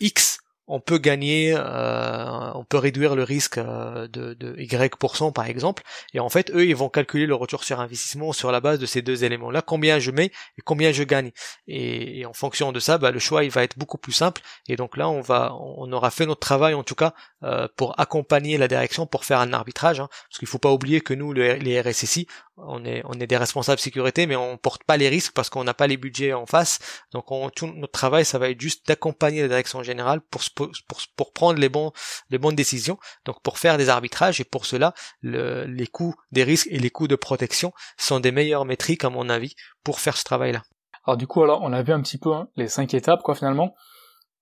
X 0.00 0.38
on 0.66 0.80
peut 0.80 0.98
gagner, 0.98 1.54
euh, 1.56 2.52
on 2.54 2.64
peut 2.64 2.78
réduire 2.78 3.14
le 3.14 3.22
risque 3.22 3.58
euh, 3.58 4.08
de, 4.08 4.34
de 4.34 4.54
Y% 4.58 5.32
par 5.32 5.46
exemple, 5.46 5.82
et 6.14 6.20
en 6.20 6.28
fait 6.28 6.50
eux 6.50 6.66
ils 6.66 6.76
vont 6.76 6.88
calculer 6.88 7.26
le 7.26 7.34
retour 7.34 7.64
sur 7.64 7.80
investissement 7.80 8.32
sur 8.32 8.50
la 8.50 8.60
base 8.60 8.78
de 8.78 8.86
ces 8.86 9.02
deux 9.02 9.24
éléments-là, 9.24 9.62
combien 9.62 9.98
je 9.98 10.10
mets 10.10 10.32
et 10.58 10.62
combien 10.64 10.92
je 10.92 11.02
gagne, 11.02 11.32
et, 11.66 12.24
en 12.26 12.32
fonction 12.32 12.72
de 12.72 12.80
ça, 12.80 12.98
bah, 12.98 13.10
le 13.10 13.18
choix 13.18 13.44
il 13.44 13.50
va 13.50 13.62
être 13.62 13.78
beaucoup 13.78 13.98
plus 13.98 14.12
simple, 14.12 14.40
et 14.68 14.76
donc 14.76 14.96
là 14.96 15.08
on 15.08 15.20
va, 15.20 15.54
on 15.54 15.92
aura 15.92 16.10
fait 16.10 16.26
notre 16.26 16.40
travail 16.40 16.74
en 16.74 16.82
tout 16.82 16.94
cas 16.94 17.14
euh, 17.42 17.68
pour 17.76 17.98
accompagner 18.00 18.56
la 18.56 18.68
direction, 18.68 19.06
pour 19.06 19.24
faire 19.24 19.40
un 19.40 19.52
arbitrage, 19.52 20.00
hein, 20.00 20.08
parce 20.28 20.38
qu'il 20.38 20.48
faut 20.48 20.58
pas 20.58 20.72
oublier 20.72 21.00
que 21.00 21.12
nous 21.12 21.32
les 21.32 21.80
RSSI, 21.80 22.26
on 22.56 22.84
est, 22.84 23.02
on 23.04 23.14
est 23.14 23.26
des 23.26 23.36
responsables 23.36 23.80
sécurité, 23.80 24.26
mais 24.26 24.36
on 24.36 24.56
porte 24.56 24.84
pas 24.84 24.96
les 24.96 25.08
risques 25.08 25.32
parce 25.34 25.50
qu'on 25.50 25.64
n'a 25.64 25.74
pas 25.74 25.86
les 25.86 25.96
budgets 25.96 26.32
en 26.32 26.46
face. 26.46 26.78
Donc 27.12 27.30
on, 27.30 27.50
tout 27.50 27.66
notre 27.66 27.92
travail, 27.92 28.24
ça 28.24 28.38
va 28.38 28.48
être 28.48 28.60
juste 28.60 28.86
d'accompagner 28.86 29.42
la 29.42 29.48
direction 29.48 29.82
générale 29.82 30.20
pour, 30.20 30.42
pour, 30.54 30.70
pour 31.16 31.32
prendre 31.32 31.58
les, 31.58 31.68
bons, 31.68 31.92
les 32.30 32.38
bonnes 32.38 32.54
décisions, 32.54 32.98
donc 33.24 33.42
pour 33.42 33.58
faire 33.58 33.78
des 33.78 33.88
arbitrages. 33.88 34.40
Et 34.40 34.44
pour 34.44 34.66
cela, 34.66 34.94
le, 35.20 35.64
les 35.64 35.86
coûts 35.86 36.14
des 36.32 36.44
risques 36.44 36.68
et 36.70 36.78
les 36.78 36.90
coûts 36.90 37.08
de 37.08 37.16
protection 37.16 37.72
sont 37.96 38.20
des 38.20 38.32
meilleures 38.32 38.64
métriques, 38.64 39.04
à 39.04 39.10
mon 39.10 39.28
avis, 39.28 39.54
pour 39.82 40.00
faire 40.00 40.16
ce 40.16 40.24
travail-là. 40.24 40.62
Alors 41.06 41.16
du 41.16 41.26
coup, 41.26 41.42
alors 41.42 41.60
on 41.62 41.72
a 41.72 41.82
vu 41.82 41.92
un 41.92 42.00
petit 42.00 42.18
peu 42.18 42.32
hein, 42.32 42.48
les 42.56 42.68
cinq 42.68 42.94
étapes, 42.94 43.22
quoi, 43.22 43.34
finalement. 43.34 43.74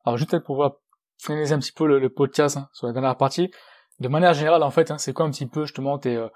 Alors 0.04 0.16
juste 0.16 0.30
pour 0.30 0.42
pouvoir 0.42 0.72
finaliser 1.18 1.54
un 1.54 1.58
petit 1.58 1.72
peu 1.72 1.86
le, 1.86 2.08
podcast 2.08 2.56
hein, 2.56 2.68
sur 2.72 2.86
la 2.86 2.92
dernière 2.92 3.16
partie, 3.16 3.50
de 4.00 4.08
manière 4.08 4.34
générale, 4.34 4.62
en 4.62 4.70
fait, 4.70 4.90
hein, 4.90 4.98
c'est 4.98 5.12
quoi 5.12 5.26
un 5.26 5.30
petit 5.30 5.46
peu 5.46 5.64
justement 5.64 5.98
tes, 5.98 6.16
euh, 6.16 6.28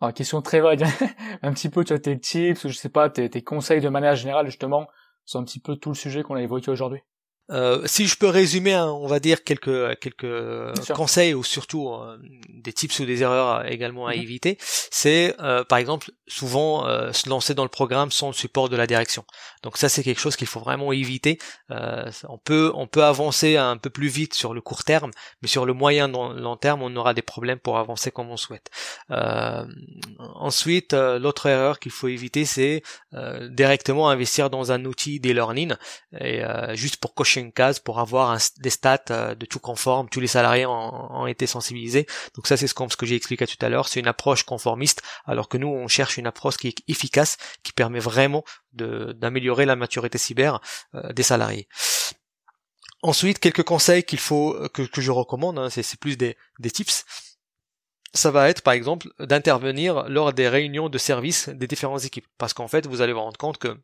alors, 0.00 0.12
question 0.12 0.42
très 0.42 0.60
vague, 0.60 0.84
un 1.42 1.52
petit 1.52 1.68
peu, 1.68 1.84
tu 1.84 1.92
as 1.92 1.98
tes 1.98 2.18
tips, 2.18 2.68
je 2.68 2.76
sais 2.76 2.88
pas, 2.88 3.08
tes 3.08 3.42
conseils 3.42 3.80
de 3.80 3.88
manière 3.88 4.16
générale, 4.16 4.46
justement, 4.46 4.88
sur 5.24 5.40
un 5.40 5.44
petit 5.44 5.60
peu 5.60 5.76
tout 5.76 5.90
le 5.90 5.94
sujet 5.94 6.22
qu'on 6.22 6.34
a 6.34 6.42
évoqué 6.42 6.70
aujourd'hui? 6.70 7.00
Euh, 7.50 7.82
si 7.86 8.06
je 8.06 8.16
peux 8.16 8.28
résumer, 8.28 8.72
hein, 8.72 8.86
on 8.86 9.06
va 9.06 9.20
dire 9.20 9.44
quelques 9.44 9.98
quelques 9.98 10.94
conseils 10.94 11.34
ou 11.34 11.44
surtout 11.44 11.90
euh, 11.90 12.16
des 12.48 12.72
tips 12.72 13.00
ou 13.00 13.04
des 13.04 13.22
erreurs 13.22 13.66
également 13.66 14.06
à 14.06 14.14
mhm. 14.14 14.22
éviter, 14.22 14.56
c'est 14.60 15.34
euh, 15.40 15.62
par 15.62 15.76
exemple 15.76 16.10
souvent 16.26 16.84
se 17.12 17.28
lancer 17.28 17.54
dans 17.54 17.64
le 17.64 17.68
programme 17.68 18.10
sans 18.10 18.28
le 18.28 18.32
support 18.32 18.70
de 18.70 18.76
la 18.76 18.86
direction. 18.86 19.24
Donc 19.62 19.76
ça 19.76 19.90
c'est 19.90 20.02
quelque 20.02 20.20
chose 20.20 20.36
qu'il 20.36 20.46
faut 20.46 20.60
vraiment 20.60 20.90
éviter. 20.92 21.38
on 21.68 22.38
peut 22.38 22.72
on 22.74 22.86
peut 22.86 23.04
avancer 23.04 23.58
un 23.58 23.76
peu 23.76 23.90
plus 23.90 24.08
vite 24.08 24.32
sur 24.32 24.54
le 24.54 24.62
court 24.62 24.84
terme, 24.84 25.10
mais 25.42 25.48
sur 25.48 25.66
le 25.66 25.74
moyen 25.74 26.08
long 26.08 26.56
terme 26.56 26.82
on 26.82 26.96
aura 26.96 27.12
des 27.12 27.22
problèmes 27.22 27.58
pour 27.58 27.76
avancer 27.76 28.10
comme 28.10 28.30
on 28.30 28.38
souhaite. 28.38 28.70
ensuite 30.18 30.94
l'autre 30.94 31.46
erreur 31.46 31.78
qu'il 31.78 31.92
faut 31.92 32.08
éviter 32.08 32.46
c'est 32.46 32.82
directement 33.50 34.08
investir 34.08 34.48
dans 34.48 34.72
un 34.72 34.86
outil 34.86 35.20
d'e-learning 35.20 35.74
et 36.18 36.42
juste 36.72 36.96
pour 36.96 37.14
cocher 37.14 37.33
une 37.36 37.52
case 37.52 37.78
pour 37.78 38.00
avoir 38.00 38.36
des 38.58 38.70
stats 38.70 39.04
euh, 39.10 39.34
de 39.34 39.46
tout 39.46 39.58
conforme, 39.58 40.08
tous 40.08 40.20
les 40.20 40.26
salariés 40.26 40.66
ont, 40.66 41.26
été 41.26 41.46
sensibilisés. 41.46 42.06
Donc 42.34 42.46
ça 42.46 42.56
c'est 42.56 42.66
ce, 42.66 42.74
que 42.74 43.06
j'ai 43.06 43.16
expliqué 43.16 43.46
tout 43.46 43.64
à 43.64 43.68
l'heure, 43.68 43.88
c'est 43.88 44.00
une 44.00 44.08
approche 44.08 44.44
conformiste, 44.44 45.02
alors 45.24 45.48
que 45.48 45.56
nous 45.56 45.68
on 45.68 45.88
cherche 45.88 46.18
une 46.18 46.26
approche 46.26 46.56
qui 46.56 46.68
est 46.68 46.76
efficace, 46.88 47.36
qui 47.62 47.72
permet 47.72 47.98
vraiment 47.98 48.44
d'améliorer 48.72 49.64
la 49.64 49.76
maturité 49.76 50.18
cyber 50.18 50.60
euh, 50.94 51.12
des 51.12 51.22
salariés. 51.22 51.68
Ensuite, 53.02 53.38
quelques 53.38 53.64
conseils 53.64 54.02
qu'il 54.02 54.18
faut 54.18 54.56
que, 54.72 54.88
je 54.96 55.10
recommande, 55.10 55.58
hein, 55.58 55.68
c'est 55.68 56.00
plus 56.00 56.16
des, 56.16 56.38
des 56.58 56.70
tips 56.70 57.04
ça 58.14 58.30
va 58.30 58.48
être 58.48 58.62
par 58.62 58.74
exemple 58.74 59.08
d'intervenir 59.18 60.08
lors 60.08 60.32
des 60.32 60.48
réunions 60.48 60.88
de 60.88 60.98
service 60.98 61.48
des 61.48 61.66
différentes 61.66 62.04
équipes. 62.04 62.26
Parce 62.38 62.54
qu'en 62.54 62.68
fait, 62.68 62.86
vous 62.86 63.02
allez 63.02 63.12
vous 63.12 63.20
rendre 63.20 63.36
compte 63.36 63.58
que 63.58 63.76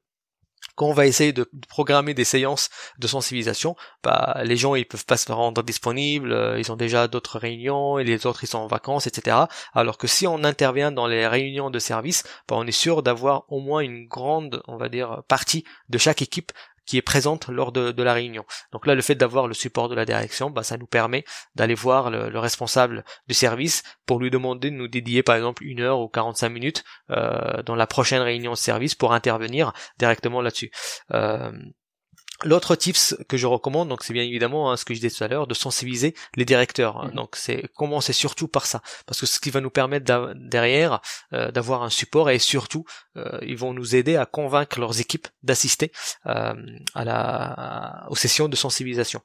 quand 0.77 0.87
on 0.87 0.93
va 0.93 1.07
essayer 1.07 1.33
de 1.33 1.49
programmer 1.69 2.15
des 2.15 2.25
séances 2.25 2.71
de 2.99 3.07
sensibilisation, 3.07 3.77
bah, 4.03 4.41
les 4.45 4.57
gens 4.57 4.75
ils 4.75 4.87
peuvent 4.87 5.05
pas 5.05 5.17
se 5.17 5.31
rendre 5.31 5.63
disponibles, 5.63 6.33
euh, 6.33 6.59
ils 6.59 6.73
ont 6.73 6.77
déjà 6.77 7.09
d'autres 7.09 7.39
réunions 7.39 7.99
et 7.99 8.05
les 8.05 8.27
autres 8.27 8.45
ils 8.45 8.47
sont 8.47 8.59
en 8.59 8.67
vacances, 8.67 9.07
etc. 9.07 9.37
Alors 9.75 9.99
que 9.99 10.07
si 10.07 10.27
on 10.27 10.43
intervient 10.45 10.93
dans 10.93 11.07
les 11.07 11.27
réunions 11.27 11.71
de 11.71 11.79
service, 11.79 12.25
bah, 12.49 12.57
on 12.59 12.67
est 12.67 12.73
sûr 12.73 13.03
d'avoir 13.03 13.45
au 13.49 13.61
moins 13.61 13.81
une 13.81 14.07
grande, 14.07 14.63
on 14.69 14.77
va 14.77 14.89
dire, 14.89 15.23
partie 15.29 15.65
de 15.89 15.99
chaque 15.99 16.23
équipe 16.23 16.53
qui 16.91 16.97
est 16.97 17.03
présente 17.03 17.47
lors 17.47 17.71
de, 17.71 18.03
la 18.03 18.13
réunion. 18.13 18.45
Donc 18.73 18.85
là, 18.85 18.97
le 18.97 19.01
fait 19.01 19.15
d'avoir 19.15 19.47
le 19.47 19.55
support 19.55 19.89
de 19.89 19.95
la 19.95 20.05
direction, 20.05 20.51
bah, 20.51 20.65
ça 20.65 20.77
nous 20.77 20.89
permet 20.89 21.25
d'aller 21.55 21.75
voir 21.75 22.11
le, 22.11 22.37
responsable 22.37 23.05
du 23.29 23.35
service 23.35 23.85
pour 24.07 24.19
lui 24.19 24.29
demander 24.29 24.73
de 24.73 24.75
nous 24.75 24.89
dédier 24.89 25.23
par 25.23 25.37
exemple 25.37 25.63
une 25.65 25.81
heure 25.81 26.01
ou 26.01 26.09
45 26.09 26.49
minutes 26.49 26.83
euh, 27.11 27.63
dans 27.63 27.77
la 27.77 27.87
prochaine 27.87 28.23
réunion 28.23 28.51
de 28.51 28.57
service 28.57 28.97
pour 28.97 29.13
intervenir 29.13 29.73
directement 29.99 30.41
là-dessus. 30.41 30.73
Euh, 31.13 31.53
L'autre 32.45 32.75
tips 32.75 33.17
que 33.29 33.37
je 33.37 33.47
recommande, 33.47 33.89
donc 33.89 34.03
c'est 34.03 34.13
bien 34.15 34.23
évidemment 34.23 34.71
hein, 34.71 34.77
ce 34.77 34.85
que 34.85 34.95
je 34.95 35.01
disais 35.01 35.15
tout 35.15 35.25
à 35.25 35.29
l'heure, 35.29 35.47
de 35.47 35.55
sensibiliser 35.55 36.15
les 36.37 36.45
directeurs. 36.45 36.99
Hein. 36.99 37.09
Mhm. 37.09 37.15
Donc 37.15 37.37
c'est 37.37 37.69
commencer 37.75 38.13
surtout 38.13 38.49
par 38.49 38.67
ça, 38.67 38.83
parce 39.07 39.21
que 39.21 39.27
ce 39.27 39.41
qui 39.41 39.51
va 39.51 39.61
nous 39.61 39.71
permettre 39.71 40.35
derrière 40.35 41.01
euh, 41.33 41.51
d'avoir 41.51 41.83
un 41.83 41.91
support 41.91 42.31
et 42.31 42.39
surtout 42.39 42.85
euh, 43.17 43.39
ils 43.43 43.57
vont 43.57 43.75
nous 43.75 43.95
aider 43.95 44.17
à 44.17 44.27
convaincre 44.27 44.81
leurs 44.81 45.01
équipes 45.01 45.29
d'assister 45.43 45.93
euh, 46.27 46.55
à 46.95 47.05
la 47.05 48.07
aux 48.09 48.17
sessions 48.17 48.49
de 48.49 48.57
sensibilisation. 48.57 49.21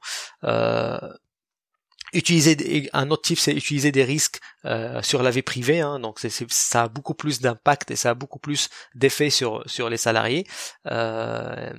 Un 2.92 3.10
autre 3.10 3.22
type 3.22 3.38
c'est 3.38 3.52
utiliser 3.52 3.92
des 3.92 4.04
risques 4.04 4.40
euh, 4.64 5.02
sur 5.02 5.22
la 5.22 5.30
vie 5.30 5.42
privée 5.42 5.80
hein, 5.80 5.98
donc 6.00 6.18
ça 6.48 6.82
a 6.82 6.88
beaucoup 6.88 7.14
plus 7.14 7.40
d'impact 7.40 7.90
et 7.90 7.96
ça 7.96 8.10
a 8.10 8.14
beaucoup 8.14 8.38
plus 8.38 8.68
d'effet 8.94 9.30
sur 9.30 9.62
sur 9.66 9.88
les 9.88 9.96
salariés. 9.96 10.46
Euh, 10.86 11.72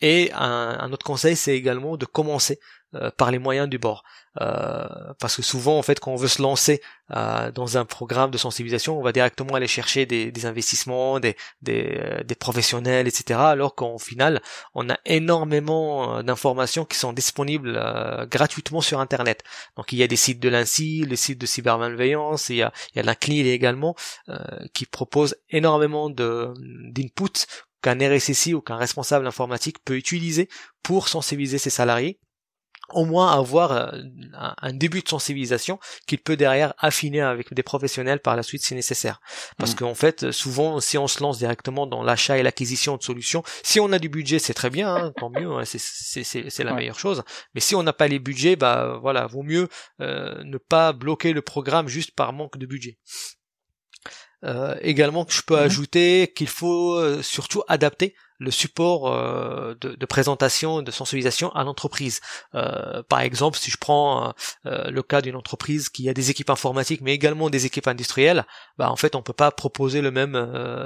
et 0.00 0.30
un, 0.34 0.92
autre 0.92 1.04
conseil 1.04 1.36
c'est 1.36 1.56
également 1.56 1.96
de 1.96 2.06
commencer 2.06 2.58
euh, 2.96 3.10
par 3.16 3.30
les 3.30 3.38
moyens 3.38 3.68
du 3.68 3.78
bord. 3.78 4.04
Euh, 4.40 4.86
parce 5.18 5.36
que 5.36 5.42
souvent, 5.42 5.78
en 5.78 5.82
fait, 5.82 5.98
quand 5.98 6.12
on 6.12 6.16
veut 6.16 6.28
se 6.28 6.42
lancer 6.42 6.80
euh, 7.14 7.50
dans 7.50 7.76
un 7.76 7.84
programme 7.84 8.30
de 8.30 8.38
sensibilisation, 8.38 8.98
on 8.98 9.02
va 9.02 9.12
directement 9.12 9.54
aller 9.54 9.66
chercher 9.66 10.06
des, 10.06 10.46
investissements, 10.46 11.18
des, 11.18 11.36
professionnels, 12.38 13.08
etc. 13.08 13.40
Alors 13.40 13.74
qu'en 13.74 13.98
final, 13.98 14.42
on 14.74 14.88
a 14.90 14.98
énormément 15.06 16.22
d'informations 16.22 16.84
qui 16.84 16.96
sont 16.96 17.12
disponibles 17.12 17.80
gratuitement 18.30 18.80
sur 18.80 19.00
Internet. 19.00 19.42
Donc 19.76 19.92
il 19.92 19.98
y 19.98 20.02
a 20.02 20.06
des 20.06 20.16
sites 20.16 20.40
de 20.40 20.48
l'ANSI, 20.48 21.04
les 21.08 21.16
sites 21.16 21.40
de 21.40 21.46
cybermalveillance, 21.46 22.48
il 22.48 22.56
y 22.56 22.62
a, 22.62 22.72
il 22.94 22.98
y 22.98 23.00
a 23.00 23.04
la 23.04 23.14
CNIL 23.14 23.46
également, 23.46 23.94
qui 24.72 24.86
proposent 24.86 25.36
énormément 25.50 26.10
de 26.10 26.52
d'input 26.92 27.46
qu'un 27.82 27.98
RSSI 27.98 28.54
ou 28.54 28.60
qu'un 28.60 28.76
responsable 28.76 29.26
informatique 29.26 29.76
peut 29.84 29.96
utiliser 29.96 30.48
pour 30.82 31.08
sensibiliser 31.08 31.58
ses 31.58 31.70
salariés 31.70 32.18
au 32.90 33.04
moins 33.04 33.32
avoir 33.38 33.72
euh, 33.72 33.90
un 34.34 34.72
début 34.72 35.02
de 35.02 35.08
sensibilisation 35.08 35.78
qu'il 36.06 36.18
peut 36.18 36.36
derrière 36.36 36.74
affiner 36.78 37.20
avec 37.20 37.52
des 37.54 37.62
professionnels 37.62 38.20
par 38.20 38.36
la 38.36 38.42
suite 38.42 38.62
si 38.62 38.74
nécessaire. 38.74 39.20
Parce 39.58 39.72
mm. 39.72 39.76
qu'en 39.76 39.94
fait, 39.94 40.30
souvent, 40.32 40.80
si 40.80 40.98
on 40.98 41.08
se 41.08 41.22
lance 41.22 41.38
directement 41.38 41.86
dans 41.86 42.02
l'achat 42.02 42.38
et 42.38 42.42
l'acquisition 42.42 42.96
de 42.96 43.02
solutions, 43.02 43.42
si 43.62 43.80
on 43.80 43.92
a 43.92 43.98
du 43.98 44.08
budget, 44.08 44.38
c'est 44.38 44.54
très 44.54 44.70
bien, 44.70 44.94
hein, 44.94 45.12
tant 45.16 45.30
mieux, 45.30 45.50
hein, 45.52 45.64
c'est 45.64 46.64
la 46.64 46.74
meilleure 46.74 46.98
chose. 46.98 47.22
Mais 47.54 47.60
si 47.60 47.74
on 47.74 47.82
n'a 47.82 47.92
pas 47.92 48.08
les 48.08 48.18
budgets, 48.18 48.56
bah 48.56 48.98
voilà, 49.00 49.26
vaut 49.26 49.42
mieux 49.42 49.68
euh, 50.00 50.42
ne 50.44 50.58
pas 50.58 50.92
bloquer 50.92 51.32
le 51.32 51.42
programme 51.42 51.88
juste 51.88 52.12
par 52.12 52.32
manque 52.32 52.58
de 52.58 52.66
budget. 52.66 52.98
Euh, 54.44 54.76
également, 54.82 55.26
je 55.28 55.40
peux 55.40 55.56
mm-hmm. 55.56 55.62
ajouter 55.62 56.32
qu'il 56.36 56.48
faut 56.48 57.22
surtout 57.22 57.62
adapter 57.66 58.14
le 58.38 58.50
support 58.50 59.12
euh, 59.12 59.74
de, 59.80 59.94
de, 59.94 60.06
présentation, 60.06 60.82
de 60.82 60.90
sensibilisation 60.90 61.50
à 61.52 61.64
l'entreprise. 61.64 62.20
Euh, 62.54 63.02
par 63.08 63.20
exemple, 63.20 63.58
si 63.58 63.70
je 63.70 63.76
prends 63.76 64.32
euh, 64.66 64.90
le 64.90 65.02
cas 65.02 65.20
d'une 65.20 65.36
entreprise 65.36 65.88
qui 65.88 66.08
a 66.08 66.14
des 66.14 66.30
équipes 66.30 66.50
informatiques, 66.50 67.00
mais 67.00 67.14
également 67.14 67.50
des 67.50 67.66
équipes 67.66 67.86
industrielles, 67.86 68.44
bah 68.76 68.90
en 68.90 68.96
fait 68.96 69.14
on 69.14 69.22
peut 69.22 69.32
pas 69.32 69.50
proposer 69.50 70.00
le 70.00 70.10
même 70.10 70.34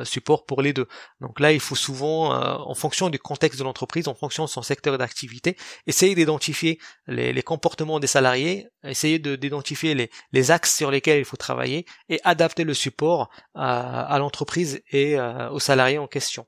support 0.04 0.44
pour 0.44 0.62
les 0.62 0.72
deux. 0.72 0.86
Donc 1.20 1.40
là, 1.40 1.52
il 1.52 1.60
faut 1.60 1.74
souvent, 1.74 2.32
en 2.32 2.74
fonction 2.74 3.08
du 3.10 3.18
contexte 3.18 3.58
de 3.58 3.64
l'entreprise, 3.64 4.08
en 4.08 4.14
fonction 4.14 4.44
de 4.44 4.48
son 4.48 4.62
secteur 4.62 4.98
d'activité, 4.98 5.56
essayer 5.86 6.14
d'identifier 6.14 6.78
les, 7.06 7.42
comportements 7.42 8.00
des 8.00 8.06
salariés, 8.06 8.68
essayer 8.84 9.18
d'identifier 9.18 9.94
les, 9.94 10.10
les, 10.32 10.50
axes 10.50 10.76
sur 10.76 10.90
lesquels 10.90 11.18
il 11.18 11.24
faut 11.24 11.36
travailler 11.36 11.86
et 12.08 12.20
adapter 12.24 12.64
le 12.64 12.74
support 12.74 13.30
à 13.54 14.16
l'entreprise 14.18 14.82
et 14.90 15.18
aux 15.18 15.60
salariés 15.60 15.98
en 15.98 16.06
question. 16.06 16.46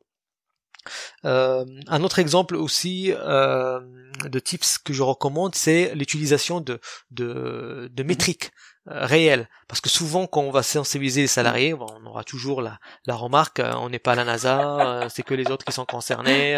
Euh, 1.25 1.65
un 1.89 2.03
autre 2.03 2.19
exemple 2.19 2.57
aussi 2.57 3.13
euh, 3.13 3.81
de 4.25 4.39
tips 4.39 4.79
que 4.79 4.93
je 4.93 5.03
recommande, 5.03 5.55
c'est 5.55 5.95
l'utilisation 5.95 6.61
de, 6.61 6.81
de, 7.11 7.91
de 7.93 8.03
métriques. 8.03 8.51
Euh, 8.89 9.05
réel 9.05 9.47
parce 9.69 9.83
que 9.83 9.91
souvent 9.91 10.27
quand 10.27 10.41
on 10.41 10.51
va 10.51 10.63
sensibiliser 10.63 11.21
les 11.21 11.27
salariés 11.27 11.75
on 11.75 12.07
aura 12.07 12.25
toujours 12.25 12.63
la, 12.63 12.79
la 13.05 13.15
remarque 13.15 13.61
euh, 13.61 13.75
on 13.77 13.91
n'est 13.91 13.99
pas 13.99 14.13
à 14.13 14.15
la 14.15 14.25
NASA 14.25 14.81
euh, 14.81 15.09
c'est 15.11 15.23
que 15.23 15.35
les 15.35 15.51
autres 15.51 15.67
qui 15.67 15.73
sont 15.75 15.85
concernés 15.85 16.57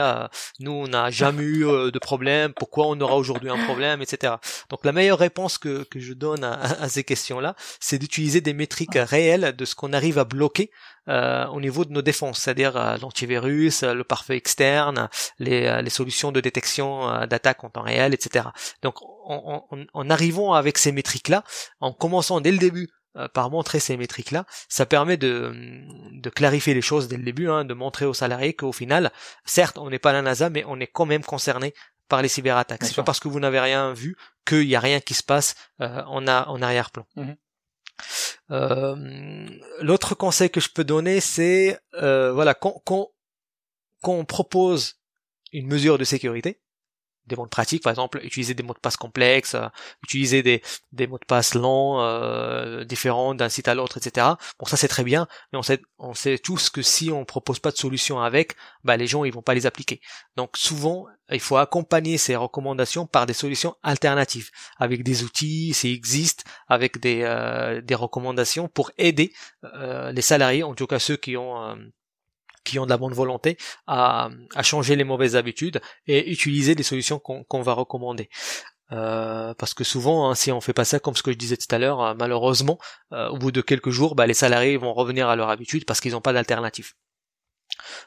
nous 0.61 0.70
on 0.70 0.87
n'a 0.87 1.11
jamais 1.11 1.42
eu 1.42 1.64
de 1.64 1.98
problème 1.98 2.52
pourquoi 2.54 2.87
on 2.87 3.00
aura 3.00 3.16
aujourd'hui 3.16 3.50
un 3.50 3.64
problème 3.64 4.02
etc 4.02 4.35
donc 4.70 4.85
la 4.85 4.92
meilleure 4.92 5.18
réponse 5.18 5.58
que, 5.58 5.82
que 5.82 5.98
je 5.98 6.12
donne 6.12 6.44
à, 6.44 6.61
à 6.61 6.88
ces 6.88 7.02
questions 7.02 7.40
là 7.40 7.56
c'est 7.80 7.98
d'utiliser 7.98 8.40
des 8.40 8.54
métriques 8.54 8.94
réelles 8.94 9.56
de 9.56 9.64
ce 9.64 9.74
qu'on 9.74 9.92
arrive 9.92 10.20
à 10.20 10.24
bloquer 10.24 10.70
euh, 11.08 11.46
au 11.48 11.61
niveau 11.61 11.85
de 11.85 11.90
nos 11.90 12.00
défenses, 12.00 12.38
c'est-à-dire 12.38 12.74
l'antivirus, 13.00 13.82
le 13.82 14.04
parfait 14.04 14.37
externe, 14.37 15.08
les, 15.40 15.82
les 15.82 15.90
solutions 15.90 16.30
de 16.30 16.40
détection 16.40 17.26
d'attaque 17.26 17.64
en 17.64 17.70
temps 17.70 17.82
réel, 17.82 18.14
etc. 18.14 18.46
Donc 18.82 18.98
en, 19.24 19.66
en, 19.70 19.85
en 19.92 20.11
arrivant 20.11 20.54
avec 20.54 20.78
ces 20.78 20.92
métriques-là, 20.92 21.44
en 21.80 21.92
commençant 21.92 22.40
dès 22.40 22.52
le 22.52 22.58
début 22.58 22.88
euh, 23.16 23.28
par 23.28 23.50
montrer 23.50 23.78
ces 23.78 23.96
métriques-là, 23.96 24.46
ça 24.68 24.87
permet 24.87 25.18
de, 25.18 25.52
de, 26.12 26.30
clarifier 26.30 26.72
les 26.72 26.80
choses 26.80 27.08
dès 27.08 27.18
le 27.18 27.24
début, 27.24 27.48
hein, 27.48 27.64
de 27.64 27.74
montrer 27.74 28.06
aux 28.06 28.14
salariés 28.14 28.54
qu'au 28.54 28.72
final, 28.72 29.12
certes, 29.44 29.76
on 29.76 29.90
n'est 29.90 29.98
pas 29.98 30.12
la 30.12 30.22
NASA, 30.22 30.48
mais 30.48 30.64
on 30.66 30.80
est 30.80 30.87
quand 30.87 31.04
même 31.04 31.22
concerné 31.22 31.74
par 32.08 32.22
les 32.22 32.28
cyberattaques. 32.28 32.85
C'est 32.85 32.96
pas 32.96 33.02
parce 33.02 33.20
que 33.20 33.28
vous 33.28 33.40
n'avez 33.40 33.61
rien 33.61 33.92
vu 33.92 34.16
qu'il 34.46 34.66
n'y 34.66 34.76
a 34.76 34.80
rien 34.80 35.00
qui 35.00 35.14
se 35.14 35.22
passe 35.22 35.54
euh, 35.80 36.02
en, 36.04 36.26
en 36.26 36.62
arrière-plan. 36.62 37.06
Mhm. 37.16 37.37
Euh, 38.50 39.46
L'autre 39.80 40.14
conseil 40.14 40.50
que 40.50 40.61
je 40.61 40.70
peux 40.70 40.85
donner, 40.85 41.20
c'est 41.20 41.78
euh, 41.94 42.32
voilà, 42.32 42.54
quand, 42.54 42.82
quand, 42.85 43.11
quand 44.00 44.12
on 44.12 44.24
propose 44.24 45.00
une 45.52 45.66
mesure 45.66 45.98
de 45.98 46.04
sécurité, 46.04 46.61
des 47.26 47.37
mots 47.37 47.44
de 47.44 47.50
pratique, 47.50 47.82
par 47.82 47.90
exemple, 47.90 48.20
utiliser 48.22 48.54
des 48.54 48.62
mots 48.62 48.74
de 48.74 48.78
passe 48.78 48.96
complexes, 48.96 49.54
euh, 49.54 49.68
utiliser 50.02 50.42
des, 50.42 50.62
des 50.92 51.06
mots 51.06 51.18
de 51.18 51.24
passe 51.24 51.54
lents, 51.54 52.02
euh, 52.02 52.85
différents 52.85 53.35
d'un 53.35 53.48
site 53.48 53.68
à 53.68 53.74
l'autre, 53.74 53.98
etc. 53.98 54.26
Bon, 54.58 54.66
ça 54.66 54.76
c'est 54.76 54.88
très 54.88 55.04
bien, 55.04 55.28
mais 55.52 55.58
on 55.58 55.62
sait, 55.62 55.80
on 55.98 56.14
sait 56.14 56.38
tous 56.38 56.70
que 56.70 56.82
si 56.82 57.11
on 57.11 57.24
propose 57.24 57.61
pas 57.61 57.70
de 57.70 57.76
solution 57.76 58.20
avec, 58.20 58.56
bah 58.85 58.96
les 58.96 59.06
gens 59.06 59.24
ils 59.24 59.32
vont 59.32 59.42
pas 59.42 59.54
les 59.54 59.66
appliquer. 59.66 60.00
Donc 60.37 60.56
souvent, 60.56 61.06
il 61.30 61.40
faut 61.40 61.56
accompagner 61.56 62.18
ces 62.18 62.37
recommandations 62.37 63.06
par 63.06 63.26
des 63.26 63.35
solutions 63.35 63.76
alternatives, 63.82 64.50
avec 64.78 65.02
des 65.04 65.22
outils, 65.22 65.72
s'il 65.74 65.94
existe, 65.94 66.44
avec 66.68 66.98
des, 67.00 67.22
euh, 67.22 67.80
des 67.80 67.94
recommandations 67.94 68.68
pour 68.68 68.90
aider 68.98 69.32
les 70.12 70.22
salariés, 70.22 70.62
en 70.64 70.74
tout 70.74 70.87
cas 70.87 70.98
ceux 70.98 71.16
qui 71.16 71.37
ont 71.37 71.76
qui 72.64 72.79
ont 72.79 72.85
de 72.85 72.90
la 72.90 72.98
bonne 72.98 73.12
volonté 73.12 73.57
à, 73.87 74.31
à 74.55 74.62
changer 74.62 74.96
les 74.96 75.05
mauvaises 75.05 75.37
habitudes 75.37 75.81
et 76.07 76.31
utiliser 76.31 76.75
des 76.75 76.83
solutions 76.83 77.18
qu'on 77.18 77.62
va 77.62 77.72
recommander. 77.72 78.29
Euh, 78.92 79.55
parce 79.55 79.75
que 79.75 79.85
souvent, 79.85 80.29
hein, 80.31 80.35
si 80.35 80.53
on 80.53 80.61
fait 80.61 80.75
pas 80.75 80.85
ça, 80.85 80.98
comme 81.01 81.16
ce 81.16 81.22
que 81.22 81.33
je 81.33 81.37
disais 81.38 81.57
tout 81.57 81.72
à 81.75 81.79
l'heure, 81.79 82.03
euh, 82.03 82.14
malheureusement, 82.18 82.79
euh, 83.12 83.29
au 83.31 83.38
bout 83.38 83.51
de 83.51 83.62
quelques 83.62 83.90
jours, 83.90 84.14
bah, 84.14 84.27
les 84.27 84.35
salariés 84.35 84.77
vont 84.77 84.92
revenir 84.92 85.29
à 85.29 85.37
leur 85.37 85.48
habitude 85.48 85.87
parce 85.87 86.01
qu'ils 86.01 86.12
n'ont 86.12 86.20
pas 86.20 86.33
d'alternative. 86.35 86.92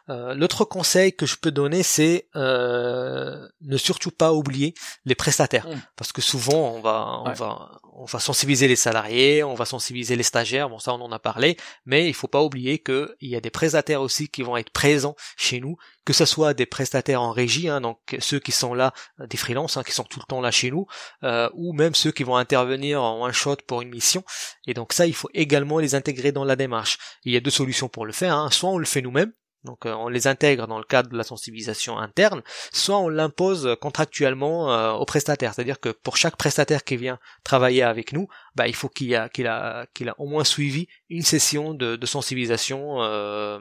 Euh, 0.09 0.33
l'autre 0.33 0.65
conseil 0.65 1.15
que 1.15 1.25
je 1.25 1.37
peux 1.37 1.51
donner, 1.51 1.83
c'est 1.83 2.27
euh, 2.35 3.47
ne 3.61 3.77
surtout 3.77 4.11
pas 4.11 4.33
oublier 4.33 4.73
les 5.05 5.15
prestataires, 5.15 5.67
mmh. 5.67 5.81
parce 5.95 6.11
que 6.11 6.21
souvent 6.21 6.73
on 6.75 6.81
va 6.81 7.21
on 7.25 7.33
va 7.33 7.79
on 7.97 8.05
va 8.05 8.19
sensibiliser 8.19 8.67
les 8.67 8.75
salariés, 8.75 9.43
on 9.43 9.55
va 9.55 9.65
sensibiliser 9.65 10.15
les 10.15 10.23
stagiaires. 10.23 10.69
Bon, 10.69 10.79
ça 10.79 10.93
on 10.93 11.01
en 11.01 11.11
a 11.11 11.19
parlé, 11.19 11.57
mais 11.85 12.07
il 12.07 12.13
faut 12.13 12.27
pas 12.27 12.43
oublier 12.43 12.79
que 12.79 13.15
il 13.21 13.29
y 13.29 13.35
a 13.35 13.41
des 13.41 13.49
prestataires 13.49 14.01
aussi 14.01 14.27
qui 14.27 14.43
vont 14.43 14.57
être 14.57 14.71
présents 14.71 15.15
chez 15.37 15.59
nous, 15.59 15.77
que 16.03 16.13
ce 16.13 16.25
soit 16.25 16.53
des 16.53 16.65
prestataires 16.65 17.21
en 17.21 17.31
régie, 17.31 17.69
hein, 17.69 17.81
donc 17.81 17.99
ceux 18.19 18.39
qui 18.39 18.51
sont 18.51 18.73
là, 18.73 18.93
des 19.19 19.37
freelances, 19.37 19.77
hein, 19.77 19.83
qui 19.83 19.93
sont 19.93 20.03
tout 20.03 20.19
le 20.19 20.25
temps 20.25 20.41
là 20.41 20.51
chez 20.51 20.71
nous, 20.71 20.87
euh, 21.23 21.49
ou 21.53 21.73
même 21.73 21.95
ceux 21.95 22.11
qui 22.11 22.23
vont 22.23 22.35
intervenir 22.35 23.01
en 23.01 23.23
one 23.23 23.31
shot 23.31 23.57
pour 23.67 23.81
une 23.81 23.89
mission. 23.89 24.23
Et 24.67 24.73
donc 24.73 24.93
ça, 24.93 25.07
il 25.07 25.13
faut 25.13 25.29
également 25.33 25.79
les 25.79 25.95
intégrer 25.95 26.31
dans 26.31 26.43
la 26.43 26.55
démarche. 26.55 26.97
Il 27.23 27.33
y 27.33 27.37
a 27.37 27.39
deux 27.39 27.49
solutions 27.49 27.89
pour 27.89 28.05
le 28.05 28.13
faire. 28.13 28.35
Hein. 28.35 28.51
Soit 28.51 28.69
on 28.69 28.77
le 28.77 28.85
fait 28.85 29.01
nous-mêmes 29.01 29.31
donc 29.65 29.85
euh, 29.85 29.93
on 29.93 30.07
les 30.07 30.27
intègre 30.27 30.67
dans 30.67 30.77
le 30.77 30.83
cadre 30.83 31.09
de 31.09 31.17
la 31.17 31.23
sensibilisation 31.23 31.97
interne, 31.97 32.41
soit 32.71 32.97
on 32.97 33.09
l'impose 33.09 33.75
contractuellement 33.81 34.71
euh, 34.71 34.91
au 34.93 35.05
prestataire. 35.05 35.53
C'est-à-dire 35.53 35.79
que 35.79 35.89
pour 35.89 36.15
chaque 36.15 36.37
prestataire 36.37 36.83
qui 36.83 36.95
vient 36.95 37.19
travailler 37.43 37.83
avec 37.83 38.13
nous, 38.13 38.27
bah, 38.55 38.67
il 38.67 38.75
faut 38.75 38.89
qu'il 38.89 39.15
a, 39.15 39.87
au 40.17 40.27
moins 40.27 40.43
suivi 40.43 40.87
une 41.09 41.23
session 41.23 41.73
de, 41.73 42.05
sensibilisation 42.05 43.01
euh, 43.01 43.59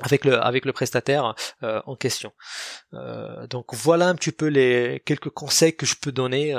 avec 0.00 0.24
le 0.24 0.72
prestataire 0.72 1.34
en 1.60 1.96
question. 1.96 2.32
donc 3.50 3.74
voilà 3.74 4.08
un 4.08 4.14
petit 4.14 4.32
peu 4.32 4.46
les 4.46 5.02
quelques 5.04 5.28
conseils 5.28 5.76
que 5.76 5.84
je 5.84 5.96
peux 6.00 6.12
donner 6.12 6.54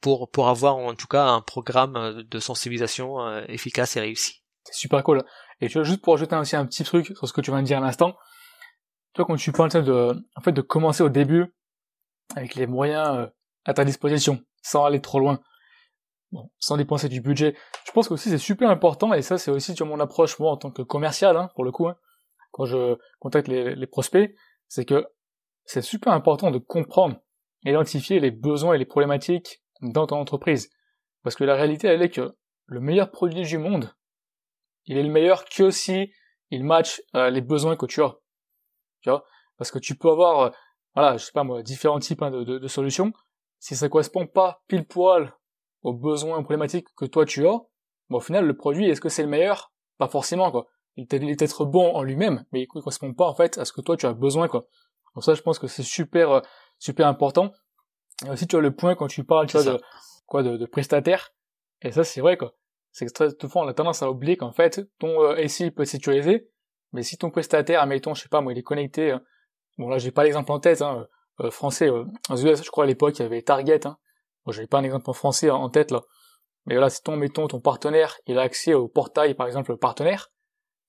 pour 0.00 0.48
avoir 0.48 0.76
en 0.76 0.94
tout 0.94 1.06
cas 1.06 1.24
un 1.26 1.40
programme 1.40 2.22
de 2.28 2.38
sensibilisation 2.38 3.38
efficace 3.46 3.96
et 3.96 4.00
réussi. 4.00 4.44
Super 4.70 5.02
cool. 5.02 5.22
Et 5.60 5.68
tu 5.68 5.78
vois, 5.78 5.84
juste 5.84 6.02
pour 6.02 6.14
ajouter 6.14 6.36
aussi 6.36 6.56
un 6.56 6.66
petit 6.66 6.84
truc 6.84 7.06
sur 7.06 7.28
ce 7.28 7.32
que 7.32 7.40
tu 7.40 7.50
viens 7.50 7.62
de 7.62 7.66
dire 7.66 7.78
à 7.78 7.80
l'instant, 7.80 8.16
tu 9.12 9.20
vois, 9.20 9.26
quand 9.26 9.36
tu 9.36 9.52
parles 9.52 9.70
de, 9.70 10.26
en 10.36 10.40
fait, 10.40 10.52
de 10.52 10.60
commencer 10.60 11.02
au 11.02 11.08
début 11.08 11.54
avec 12.34 12.54
les 12.54 12.66
moyens 12.66 13.18
euh, 13.18 13.26
à 13.64 13.74
ta 13.74 13.84
disposition, 13.84 14.42
sans 14.62 14.84
aller 14.84 15.00
trop 15.00 15.20
loin, 15.20 15.40
bon, 16.32 16.50
sans 16.58 16.76
dépenser 16.76 17.08
du 17.08 17.20
budget, 17.20 17.56
je 17.86 17.92
pense 17.92 18.08
que 18.08 18.14
aussi 18.14 18.28
c'est 18.28 18.38
super 18.38 18.70
important, 18.70 19.14
et 19.14 19.22
ça 19.22 19.38
c'est 19.38 19.50
aussi 19.50 19.74
vois, 19.74 19.86
mon 19.86 20.00
approche 20.00 20.38
moi 20.38 20.50
en 20.50 20.56
tant 20.56 20.70
que 20.70 20.82
commercial, 20.82 21.36
hein, 21.36 21.50
pour 21.54 21.64
le 21.64 21.70
coup, 21.70 21.86
hein, 21.86 21.96
quand 22.50 22.64
je 22.64 22.96
contacte 23.20 23.48
les, 23.48 23.74
les 23.74 23.86
prospects, 23.86 24.34
c'est 24.68 24.84
que 24.84 25.06
c'est 25.64 25.82
super 25.82 26.12
important 26.12 26.50
de 26.50 26.58
comprendre, 26.58 27.16
identifier 27.64 28.20
les 28.20 28.30
besoins 28.30 28.74
et 28.74 28.78
les 28.78 28.84
problématiques 28.84 29.62
dans 29.80 30.06
ton 30.06 30.16
entreprise. 30.16 30.70
Parce 31.22 31.36
que 31.36 31.44
la 31.44 31.54
réalité, 31.54 31.88
elle 31.88 32.02
est 32.02 32.10
que 32.10 32.36
le 32.66 32.80
meilleur 32.80 33.10
produit 33.10 33.42
du 33.42 33.58
monde, 33.58 33.94
il 34.86 34.98
est 34.98 35.02
le 35.02 35.10
meilleur 35.10 35.44
que 35.44 35.70
si 35.70 36.12
il 36.50 36.64
match 36.64 37.02
euh, 37.14 37.30
les 37.30 37.40
besoins 37.40 37.76
que 37.76 37.86
tu 37.86 38.02
as. 38.02 38.16
Tu 39.00 39.10
vois? 39.10 39.24
Parce 39.56 39.70
que 39.70 39.78
tu 39.78 39.96
peux 39.96 40.10
avoir, 40.10 40.40
euh, 40.40 40.50
voilà, 40.94 41.16
je 41.16 41.24
sais 41.24 41.32
pas 41.32 41.44
moi, 41.44 41.62
différents 41.62 41.98
types 41.98 42.22
hein, 42.22 42.30
de, 42.30 42.44
de, 42.44 42.68
solutions. 42.68 43.12
si 43.58 43.76
ça 43.76 43.88
correspond 43.88 44.26
pas 44.26 44.62
pile 44.68 44.86
poil 44.86 45.34
aux 45.82 45.92
besoins, 45.92 46.38
aux 46.38 46.42
problématiques 46.42 46.88
que 46.96 47.04
toi 47.04 47.24
tu 47.26 47.46
as, 47.46 47.60
au 48.10 48.20
final, 48.20 48.46
le 48.46 48.56
produit, 48.56 48.88
est-ce 48.88 49.00
que 49.00 49.08
c'est 49.08 49.22
le 49.22 49.28
meilleur? 49.28 49.72
Pas 49.98 50.08
forcément, 50.08 50.50
quoi. 50.50 50.66
Il 50.96 51.02
est 51.02 51.36
peut-être 51.36 51.64
bon 51.64 51.92
en 51.94 52.02
lui-même, 52.02 52.44
mais 52.52 52.62
il 52.62 52.66
correspond 52.66 53.12
pas, 53.12 53.26
en 53.26 53.34
fait, 53.34 53.58
à 53.58 53.64
ce 53.64 53.72
que 53.72 53.80
toi 53.80 53.96
tu 53.96 54.06
as 54.06 54.12
besoin, 54.12 54.46
quoi. 54.46 54.66
Donc 55.14 55.24
ça, 55.24 55.34
je 55.34 55.42
pense 55.42 55.58
que 55.58 55.66
c'est 55.66 55.82
super, 55.82 56.30
euh, 56.30 56.40
super 56.78 57.06
important. 57.06 57.52
Et 58.24 58.30
aussi, 58.30 58.46
tu 58.46 58.56
as 58.56 58.60
le 58.60 58.74
point 58.74 58.94
quand 58.94 59.08
tu 59.08 59.24
parles, 59.24 59.46
tu 59.46 59.56
vois, 59.58 59.72
de, 59.72 59.80
quoi, 60.26 60.42
de, 60.42 60.56
de 60.56 60.66
prestataire. 60.66 61.30
Et 61.82 61.90
ça, 61.90 62.04
c'est 62.04 62.20
vrai, 62.20 62.36
quoi. 62.36 62.54
C'est 62.94 63.06
que 63.06 63.12
très 63.12 63.30
souvent, 63.40 63.64
on 63.64 63.68
a 63.68 63.74
tendance 63.74 64.04
à 64.04 64.10
oublier 64.10 64.36
qu'en 64.36 64.52
fait, 64.52 64.80
ton 65.00 65.20
euh, 65.20 65.48
SI 65.48 65.72
peut 65.72 65.82
être 65.82 65.88
sécurisé, 65.88 66.48
mais 66.92 67.02
si 67.02 67.18
ton 67.18 67.28
prestataire, 67.28 67.82
admettons, 67.82 68.14
je 68.14 68.22
sais 68.22 68.28
pas, 68.28 68.40
moi, 68.40 68.52
il 68.52 68.58
est 68.58 68.62
connecté, 68.62 69.10
hein. 69.10 69.20
bon 69.78 69.88
là, 69.88 69.98
j'ai 69.98 70.12
pas 70.12 70.22
l'exemple 70.22 70.52
en 70.52 70.60
tête, 70.60 70.80
hein, 70.80 71.08
euh, 71.40 71.50
français, 71.50 71.90
euh, 71.90 72.04
aux 72.30 72.36
US, 72.36 72.62
je 72.62 72.70
crois 72.70 72.84
à 72.84 72.86
l'époque, 72.86 73.18
il 73.18 73.22
y 73.22 73.24
avait 73.24 73.42
Target, 73.42 73.84
hein. 73.84 73.98
Bon, 74.46 74.52
j'avais 74.52 74.68
pas 74.68 74.78
un 74.78 74.84
exemple 74.84 75.10
en 75.10 75.12
français 75.12 75.50
en 75.50 75.68
tête, 75.70 75.90
là. 75.90 76.02
Mais 76.66 76.74
voilà, 76.74 76.88
si 76.88 77.02
ton, 77.02 77.16
mettons, 77.16 77.48
ton 77.48 77.60
partenaire, 77.60 78.16
il 78.28 78.38
a 78.38 78.42
accès 78.42 78.74
au 78.74 78.86
portail, 78.86 79.34
par 79.34 79.48
exemple, 79.48 79.72
le 79.72 79.76
partenaire, 79.76 80.30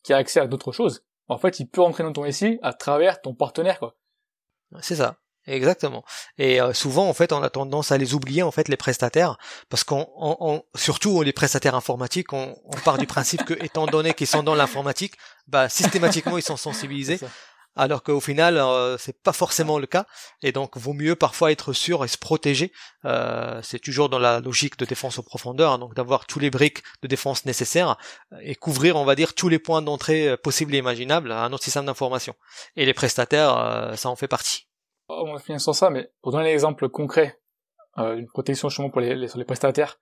qui 0.04 0.14
a 0.14 0.18
accès 0.18 0.40
à 0.40 0.46
d'autres 0.46 0.72
choses, 0.72 1.04
en 1.28 1.40
fait, 1.40 1.60
il 1.60 1.68
peut 1.68 1.82
rentrer 1.82 2.04
dans 2.04 2.14
ton 2.14 2.32
SI 2.32 2.60
à 2.62 2.74
travers 2.74 3.20
ton 3.20 3.34
partenaire, 3.34 3.80
quoi. 3.80 3.96
C'est 4.80 4.98
ça. 4.98 5.18
Exactement. 5.48 6.04
Et 6.38 6.60
euh, 6.60 6.74
souvent, 6.74 7.08
en 7.08 7.14
fait, 7.14 7.32
on 7.32 7.44
a 7.44 7.50
tendance 7.50 7.92
à 7.92 7.98
les 7.98 8.14
oublier, 8.14 8.42
en 8.42 8.52
fait, 8.52 8.68
les 8.68 8.78
prestataires, 8.78 9.38
parce 9.70 9.84
qu'on, 9.84 10.08
on, 10.18 10.64
surtout 10.76 11.22
les 11.22 11.34
prestataires 11.34 11.76
informatiques, 11.76 12.34
on, 12.34 12.58
on 12.66 12.78
part 12.78 12.98
du 12.98 13.06
principe 13.06 13.46
que, 13.46 13.54
étant 13.64 13.86
donné 13.86 14.14
qu'ils 14.14 14.28
sont 14.28 14.44
dans 14.44 14.56
l'informatique, 14.56 15.14
bah, 15.48 15.70
systématiquement, 15.70 16.38
ils 16.38 16.44
sont 16.44 16.58
sensibilisés. 16.58 17.20
Alors 17.78 18.04
qu'au 18.04 18.22
final, 18.22 18.58
euh, 18.58 18.98
c'est 18.98 19.22
pas 19.22 19.34
forcément 19.34 19.80
le 19.80 19.86
cas, 19.86 20.06
et 20.42 20.54
donc 20.54 20.78
vaut 20.78 20.94
mieux 20.94 21.16
parfois 21.16 21.52
être 21.52 21.74
sûr 21.74 22.06
et 22.06 22.08
se 22.08 22.18
protéger. 22.18 22.72
Euh, 23.04 23.60
c'est 23.64 23.80
toujours 23.80 24.08
dans 24.08 24.18
la 24.18 24.40
logique 24.40 24.80
de 24.80 24.86
défense 24.86 25.20
en 25.20 25.24
profondeur, 25.24 25.74
hein, 25.74 25.78
donc 25.78 25.94
d'avoir 25.94 26.26
tous 26.26 26.40
les 26.40 26.50
briques 26.50 26.84
de 27.02 27.08
défense 27.08 27.44
nécessaires 27.44 27.98
et 28.42 28.56
couvrir, 28.56 28.96
on 28.96 29.04
va 29.04 29.16
dire, 29.16 29.34
tous 29.34 29.50
les 29.50 29.60
points 29.60 29.82
d'entrée 29.82 30.38
possibles 30.38 30.74
et 30.74 30.78
imaginables 30.78 31.34
à 31.34 31.50
notre 31.50 31.66
système 31.66 31.86
d'information. 31.86 32.34
Et 32.78 32.86
les 32.86 32.94
prestataires, 32.94 33.92
ça 33.98 34.10
en 34.10 34.16
fait 34.16 34.30
partie. 34.30 34.65
Oh, 35.08 35.24
on 35.28 35.34
va 35.34 35.40
finir 35.40 35.62
sur 35.62 35.76
ça, 35.76 35.90
mais 35.90 36.12
pour 36.22 36.32
donner 36.32 36.50
un 36.50 36.54
exemple 36.54 36.90
concret, 36.90 37.40
euh, 37.98 38.16
une 38.16 38.28
protection 38.28 38.70
justement 38.70 38.90
pour 38.90 39.02
les, 39.02 39.28
sur 39.28 39.38
les 39.38 39.46
prestataires, 39.46 40.00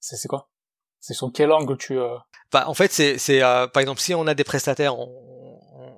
c'est, 0.00 0.28
quoi? 0.28 0.50
C'est 0.98 1.14
sur 1.14 1.30
quel 1.32 1.52
angle 1.52 1.76
tu... 1.76 1.98
Euh... 1.98 2.16
Bah, 2.52 2.64
en 2.66 2.74
fait, 2.74 2.90
c'est 2.90 3.42
euh, 3.42 3.66
par 3.68 3.80
exemple, 3.80 4.00
si 4.00 4.14
on 4.14 4.26
a 4.26 4.34
des 4.34 4.44
prestataires, 4.44 4.98
on, 4.98 5.08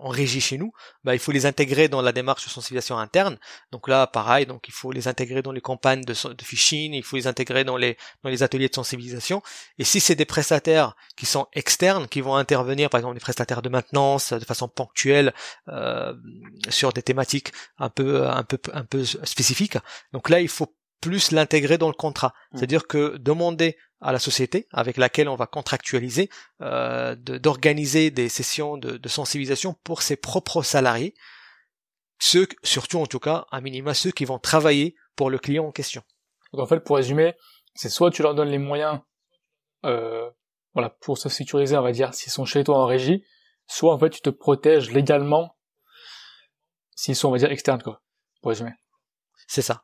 en 0.03 0.09
régie 0.09 0.41
chez 0.41 0.59
nous, 0.59 0.73
bah, 1.05 1.15
il 1.15 1.19
faut 1.19 1.33
les 1.33 1.47
intégrer 1.47 1.89
dans 1.89 2.03
la 2.03 2.13
démarche 2.13 2.45
de 2.45 2.51
sensibilisation 2.51 2.99
interne. 2.99 3.39
Donc 3.71 3.89
là, 3.89 4.07
pareil, 4.07 4.47
donc 4.47 4.69
il 4.69 4.75
faut 4.75 4.93
les 4.93 5.09
intégrer 5.09 5.43
dans 5.43 5.53
les 5.53 5.61
campagnes 5.61 6.03
de, 6.03 6.13
de 6.13 6.43
phishing, 6.43 6.93
il 6.93 7.03
faut 7.03 7.17
les 7.17 7.27
intégrer 7.27 7.65
dans 7.65 7.77
les, 7.77 7.97
ateliers 8.43 8.69
de 8.69 8.75
sensibilisation. 8.75 9.43
Et 9.79 9.85
si 9.85 10.01
c'est 10.01 10.15
des 10.15 10.25
prestataires 10.25 10.97
qui 11.17 11.27
sont 11.27 11.47
externes, 11.53 12.09
qui 12.09 12.21
vont 12.21 12.35
intervenir, 12.35 12.91
par 12.91 12.99
exemple 12.99 13.15
des 13.15 13.21
prestataires 13.21 13.63
de 13.63 13.69
maintenance 13.69 14.33
de 14.33 14.45
façon 14.45 14.69
ponctuelle 14.69 15.33
euh, 15.69 16.15
sur 16.69 16.93
des 16.93 17.03
thématiques 17.03 17.53
un 17.79 17.89
peu, 17.89 18.29
un 18.29 18.43
peu, 18.43 18.59
un 18.73 18.85
peu 18.85 19.05
spécifiques, 19.05 19.79
donc 20.13 20.29
là, 20.29 20.41
il 20.41 20.49
faut 20.49 20.75
plus 21.03 21.33
l'intégrer 21.33 21.77
dans 21.77 21.89
le 21.89 21.95
contrat. 21.95 22.29
Mmh. 22.29 22.57
C'est-à-dire 22.57 22.87
que 22.87 23.19
demander 23.19 23.77
à 24.01 24.13
la 24.13 24.19
société 24.19 24.67
avec 24.73 24.97
laquelle 24.97 25.29
on 25.29 25.37
va 25.37 25.47
contractualiser 25.47 26.31
euh, 26.63 27.15
d'organiser 27.17 28.11
des 28.11 28.31
sessions 28.31 28.79
de, 28.79 28.97
de, 28.97 29.09
sensibilisation 29.09 29.75
pour 29.85 30.01
ses 30.01 30.17
propres 30.17 30.63
salariés, 30.63 31.15
ceux, 32.19 32.49
surtout 32.63 32.99
en 32.99 33.07
tout 33.07 33.19
cas, 33.19 33.47
à 33.51 33.61
minima 33.61 33.93
ceux 33.93 34.11
qui 34.11 34.25
vont 34.25 34.39
travailler 34.39 34.97
pour 35.15 35.29
le 35.29 35.39
client 35.39 35.67
en 35.67 35.73
question. 35.73 36.03
Donc 36.53 36.63
en 36.63 36.67
fait, 36.67 36.81
pour 36.81 36.97
résumer, 36.97 37.35
c'est 37.75 37.91
soit 37.91 38.11
tu 38.11 38.23
leur 38.23 38.35
donnes 38.35 38.51
les 38.51 38.59
moyens 38.59 39.01
euh, 39.85 40.31
voilà, 40.75 40.91
pour 41.01 41.19
se 41.19 41.29
sécuriser, 41.29 41.77
on 41.77 41.83
va 41.83 41.93
dire, 41.93 42.15
s'ils 42.15 42.33
sont 42.33 42.45
chez 42.45 42.65
toi 42.65 42.79
en 42.79 42.87
régie, 42.87 43.25
soit 43.67 43.93
en 43.93 43.99
fait 43.99 44.11
tu 44.11 44.21
te 44.21 44.31
protèges 44.31 44.91
légalement 44.91 45.57
s'ils 46.95 47.17
sont, 47.17 47.29
on 47.29 47.33
va 47.33 47.39
dire, 47.39 47.51
externes, 47.51 47.83
quoi, 47.83 48.03
pour 48.41 48.51
résumer. 48.51 48.73
C'est 49.49 49.63
ça. 49.63 49.83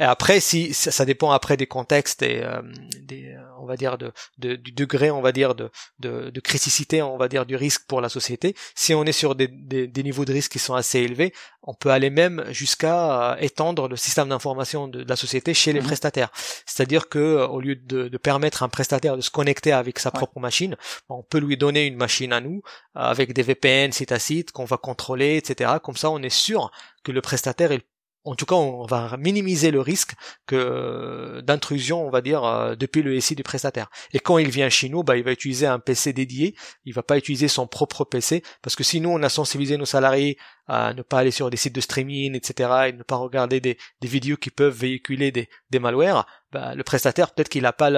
Et 0.00 0.04
après, 0.04 0.40
si 0.40 0.72
ça, 0.72 1.04
dépend 1.04 1.30
après 1.30 1.58
des 1.58 1.66
contextes 1.66 2.22
et 2.22 2.42
euh, 2.42 2.62
des, 3.02 3.34
euh, 3.34 3.42
on 3.60 3.66
va 3.66 3.76
dire 3.76 3.98
de, 3.98 4.12
de, 4.38 4.56
du 4.56 4.72
degré, 4.72 5.10
on 5.10 5.20
va 5.20 5.30
dire 5.30 5.54
de, 5.54 5.70
de, 5.98 6.30
de, 6.30 6.40
criticité, 6.40 7.02
on 7.02 7.18
va 7.18 7.28
dire 7.28 7.44
du 7.44 7.54
risque 7.54 7.84
pour 7.86 8.00
la 8.00 8.08
société. 8.08 8.56
Si 8.74 8.94
on 8.94 9.04
est 9.04 9.12
sur 9.12 9.34
des, 9.34 9.46
des, 9.46 9.86
des 9.86 10.02
niveaux 10.02 10.24
de 10.24 10.32
risque 10.32 10.52
qui 10.52 10.58
sont 10.58 10.74
assez 10.74 11.00
élevés, 11.00 11.34
on 11.62 11.74
peut 11.74 11.90
aller 11.90 12.08
même 12.08 12.42
jusqu'à 12.48 13.32
euh, 13.32 13.36
étendre 13.40 13.88
le 13.88 13.96
système 13.96 14.30
d'information 14.30 14.88
de, 14.88 15.04
la 15.06 15.16
société 15.16 15.52
chez 15.52 15.74
les 15.74 15.80
mmh 15.80 15.84
prestataires. 15.84 16.30
C'est-à-dire 16.64 17.10
que 17.10 17.46
au 17.46 17.60
lieu 17.60 17.76
de, 17.76 18.08
de, 18.08 18.16
permettre 18.16 18.62
à 18.62 18.66
un 18.66 18.70
prestataire 18.70 19.18
de 19.18 19.20
se 19.20 19.30
connecter 19.30 19.72
avec 19.72 19.98
sa 19.98 20.10
propre 20.10 20.40
machine, 20.40 20.76
on 21.10 21.22
peut 21.22 21.40
lui 21.40 21.58
donner 21.58 21.84
une 21.84 21.96
machine 21.96 22.32
à 22.32 22.40
nous 22.40 22.62
avec 22.94 23.34
des 23.34 23.42
VPN 23.42 23.92
site 23.92 24.12
à 24.12 24.18
site 24.18 24.50
qu'on 24.50 24.64
va 24.64 24.78
contrôler, 24.78 25.36
etc. 25.36 25.72
Comme 25.82 25.96
ça, 25.96 26.10
on 26.10 26.22
est 26.22 26.30
sûr 26.30 26.70
que 27.04 27.12
le 27.12 27.20
prestataire 27.20 27.72
il 27.72 27.82
en 28.24 28.34
tout 28.34 28.44
cas, 28.44 28.54
on 28.54 28.84
va 28.84 29.16
minimiser 29.16 29.70
le 29.70 29.80
risque 29.80 30.12
que 30.46 31.40
d'intrusion, 31.42 32.06
on 32.06 32.10
va 32.10 32.20
dire, 32.20 32.44
euh, 32.44 32.74
depuis 32.74 33.02
le 33.02 33.18
SI 33.18 33.34
du 33.34 33.42
prestataire. 33.42 33.88
Et 34.12 34.18
quand 34.18 34.36
il 34.36 34.50
vient 34.50 34.68
chez 34.68 34.90
nous, 34.90 35.02
bah, 35.02 35.16
il 35.16 35.24
va 35.24 35.32
utiliser 35.32 35.66
un 35.66 35.78
PC 35.78 36.12
dédié. 36.12 36.54
Il 36.84 36.92
va 36.92 37.02
pas 37.02 37.16
utiliser 37.16 37.48
son 37.48 37.66
propre 37.66 38.04
PC 38.04 38.42
parce 38.62 38.76
que 38.76 38.84
si 38.84 39.00
nous 39.00 39.08
on 39.08 39.22
a 39.22 39.30
sensibilisé 39.30 39.78
nos 39.78 39.86
salariés 39.86 40.36
à 40.66 40.92
ne 40.92 41.02
pas 41.02 41.18
aller 41.18 41.30
sur 41.30 41.50
des 41.50 41.56
sites 41.56 41.74
de 41.74 41.80
streaming, 41.80 42.36
etc., 42.36 42.70
et 42.88 42.92
ne 42.92 43.02
pas 43.02 43.16
regarder 43.16 43.60
des, 43.60 43.76
vidéos 44.02 44.36
qui 44.36 44.50
peuvent 44.50 44.76
véhiculer 44.76 45.32
des, 45.32 45.48
des 45.70 45.78
malwares, 45.78 46.26
bah, 46.52 46.74
le 46.74 46.84
prestataire 46.84 47.32
peut-être 47.32 47.48
qu'il 47.48 47.62
n'a 47.62 47.72
pas 47.72 47.90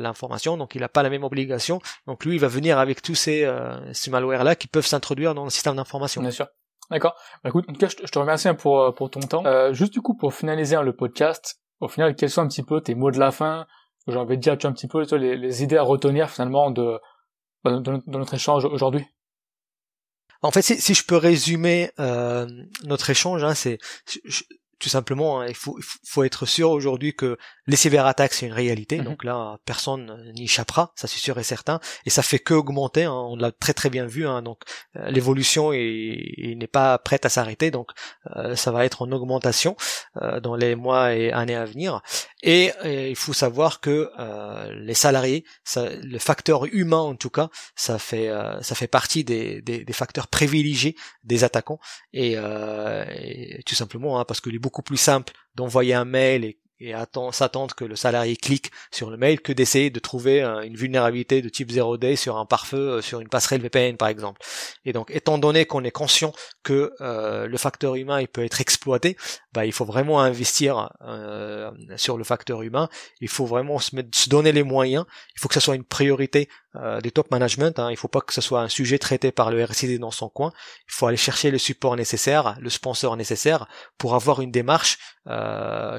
l'information, 0.00 0.56
donc 0.56 0.74
il 0.74 0.80
n'a 0.80 0.88
pas 0.88 1.02
la 1.02 1.10
même 1.10 1.24
obligation. 1.24 1.80
Donc 2.06 2.24
lui, 2.24 2.36
il 2.36 2.40
va 2.40 2.48
venir 2.48 2.78
avec 2.78 3.02
tous 3.02 3.14
ces, 3.14 3.44
euh, 3.44 3.92
ces 3.92 4.10
malwares 4.10 4.44
là 4.44 4.56
qui 4.56 4.66
peuvent 4.66 4.86
s'introduire 4.86 5.34
dans 5.34 5.44
le 5.44 5.50
système 5.50 5.76
d'information. 5.76 6.22
Bien 6.22 6.30
sûr. 6.30 6.48
D'accord. 6.90 7.14
Bah, 7.42 7.50
écoute, 7.50 7.64
en 7.68 7.72
tout 7.72 7.78
cas, 7.78 7.88
je, 7.88 7.96
te 7.96 8.18
remercie 8.18 8.48
hein, 8.48 8.54
pour, 8.54 8.80
euh, 8.80 8.92
pour 8.92 9.10
ton 9.10 9.20
temps. 9.20 9.44
Euh, 9.46 9.72
juste 9.72 9.92
du 9.92 10.00
coup, 10.00 10.14
pour 10.14 10.34
finaliser 10.34 10.76
hein, 10.76 10.82
le 10.82 10.94
podcast, 10.94 11.60
au 11.80 11.88
final, 11.88 12.14
quels 12.14 12.30
sont 12.30 12.42
un 12.42 12.48
petit 12.48 12.62
peu 12.62 12.80
tes 12.80 12.94
mots 12.94 13.10
de 13.10 13.18
la 13.18 13.30
fin? 13.30 13.66
J'ai 14.08 14.16
envie 14.16 14.36
de 14.36 14.42
dire, 14.42 14.58
tu 14.58 14.66
un 14.66 14.72
petit 14.72 14.88
peu 14.88 15.04
les, 15.16 15.36
les 15.36 15.62
idées 15.62 15.76
à 15.76 15.82
retenir 15.82 16.28
finalement 16.28 16.70
de, 16.70 16.98
bah, 17.64 17.78
de, 17.78 18.02
notre 18.06 18.34
échange 18.34 18.64
aujourd'hui? 18.64 19.06
En 20.42 20.50
fait, 20.50 20.62
si, 20.62 20.80
si, 20.80 20.94
je 20.94 21.04
peux 21.06 21.16
résumer 21.16 21.92
euh, 22.00 22.46
notre 22.84 23.10
échange, 23.10 23.44
hein, 23.44 23.54
c'est 23.54 23.78
tout 24.82 24.88
simplement, 24.88 25.40
hein, 25.40 25.46
il 25.48 25.54
faut, 25.54 25.78
faut 26.04 26.24
être 26.24 26.44
sûr 26.44 26.70
aujourd'hui 26.70 27.14
que 27.14 27.38
les 27.68 27.76
cyberattaques 27.76 28.32
c'est 28.32 28.46
une 28.46 28.52
réalité. 28.52 28.98
Mhm. 28.98 29.04
Donc 29.04 29.22
là, 29.22 29.58
personne 29.64 30.32
n'y 30.34 30.44
échappera, 30.44 30.92
ça 30.96 31.06
c'est 31.06 31.20
sûr 31.20 31.38
et 31.38 31.44
certain. 31.44 31.78
Et 32.04 32.10
ça 32.10 32.22
fait 32.22 32.40
que 32.40 32.52
augmenter. 32.52 33.04
Hein, 33.04 33.12
on 33.12 33.36
l'a 33.36 33.52
très 33.52 33.74
très 33.74 33.90
bien 33.90 34.06
vu. 34.06 34.26
Hein, 34.26 34.42
donc 34.42 34.58
euh, 34.96 35.08
l'évolution 35.08 35.70
n'est 35.70 36.70
pas 36.70 36.98
prête 36.98 37.24
à 37.24 37.28
s'arrêter. 37.28 37.70
Donc 37.70 37.90
euh, 38.34 38.56
ça 38.56 38.72
va 38.72 38.84
être 38.84 39.02
en 39.02 39.12
augmentation 39.12 39.76
euh, 40.20 40.40
dans 40.40 40.56
les 40.56 40.74
mois 40.74 41.14
et 41.14 41.30
années 41.30 41.54
à 41.54 41.64
venir. 41.64 42.02
Et, 42.42 42.72
il 42.84 43.16
faut 43.16 43.32
savoir 43.32 43.80
que 43.80 44.10
les 44.72 44.94
salariés, 44.94 45.44
le 45.76 46.18
facteur 46.18 46.66
humain 46.66 46.98
en 46.98 47.14
tout 47.14 47.30
cas, 47.30 47.48
ça 47.76 47.98
fait 47.98 48.30
ça 48.62 48.74
fait 48.74 48.88
partie 48.88 49.24
des, 49.24 49.62
des, 49.62 49.92
facteurs 49.92 50.28
privilégiés 50.28 50.96
des 51.24 51.44
attaquants. 51.44 51.78
Et, 52.12 52.36
tout 53.64 53.74
simplement 53.74 54.18
hein, 54.18 54.24
parce 54.24 54.40
que 54.40 54.50
les 54.50 54.58
beaucoup 54.58 54.82
plus 54.82 54.96
simple 54.96 55.32
d'envoyer 55.54 55.94
un 55.94 56.04
mail 56.04 56.44
et 56.44 56.58
et 56.82 56.94
s'attendre 57.30 57.74
que 57.74 57.84
le 57.84 57.94
salarié 57.96 58.36
clique 58.36 58.72
sur 58.90 59.10
le 59.10 59.16
mail 59.16 59.40
que 59.40 59.52
d'essayer 59.52 59.90
de 59.90 60.00
trouver 60.00 60.42
une 60.42 60.74
vulnérabilité 60.74 61.40
de 61.40 61.48
type 61.48 61.70
0D 61.70 62.16
sur 62.16 62.36
un 62.36 62.46
pare-feu, 62.46 62.76
euh, 62.76 63.02
sur 63.02 63.20
une 63.20 63.28
passerelle 63.28 63.60
VPN 63.60 63.96
par 63.96 64.08
exemple. 64.08 64.40
Et 64.84 64.92
donc 64.92 65.10
étant 65.10 65.38
donné 65.38 65.64
qu'on 65.64 65.84
est 65.84 65.92
conscient 65.92 66.32
que 66.62 66.92
euh, 67.00 67.46
le 67.46 67.56
facteur 67.56 67.94
humain 67.94 68.20
il 68.20 68.28
peut 68.28 68.44
être 68.44 68.60
exploité, 68.60 69.16
bah, 69.52 69.64
il 69.64 69.72
faut 69.72 69.84
vraiment 69.84 70.20
investir 70.20 70.90
euh, 71.02 71.70
sur 71.96 72.18
le 72.18 72.24
facteur 72.24 72.62
humain, 72.62 72.88
il 73.20 73.28
faut 73.28 73.46
vraiment 73.46 73.78
se, 73.78 73.94
mettre, 73.94 74.16
se, 74.18 74.28
donner 74.28 74.52
les 74.52 74.64
moyens, 74.64 75.04
il 75.36 75.40
faut 75.40 75.48
que 75.48 75.54
ce 75.54 75.60
soit 75.60 75.76
une 75.76 75.84
priorité 75.84 76.48
des 77.02 77.10
top 77.10 77.30
management, 77.30 77.78
hein, 77.78 77.90
il 77.90 77.96
faut 77.96 78.08
pas 78.08 78.20
que 78.22 78.32
ce 78.32 78.40
soit 78.40 78.62
un 78.62 78.68
sujet 78.68 78.98
traité 78.98 79.30
par 79.30 79.50
le 79.50 79.60
RCD 79.60 79.98
dans 79.98 80.10
son 80.10 80.28
coin, 80.30 80.52
il 80.88 80.92
faut 80.92 81.06
aller 81.06 81.18
chercher 81.18 81.50
le 81.50 81.58
support 81.58 81.96
nécessaire, 81.96 82.56
le 82.60 82.70
sponsor 82.70 83.16
nécessaire 83.16 83.66
pour 83.98 84.14
avoir 84.14 84.40
une 84.40 84.50
démarche 84.50 84.98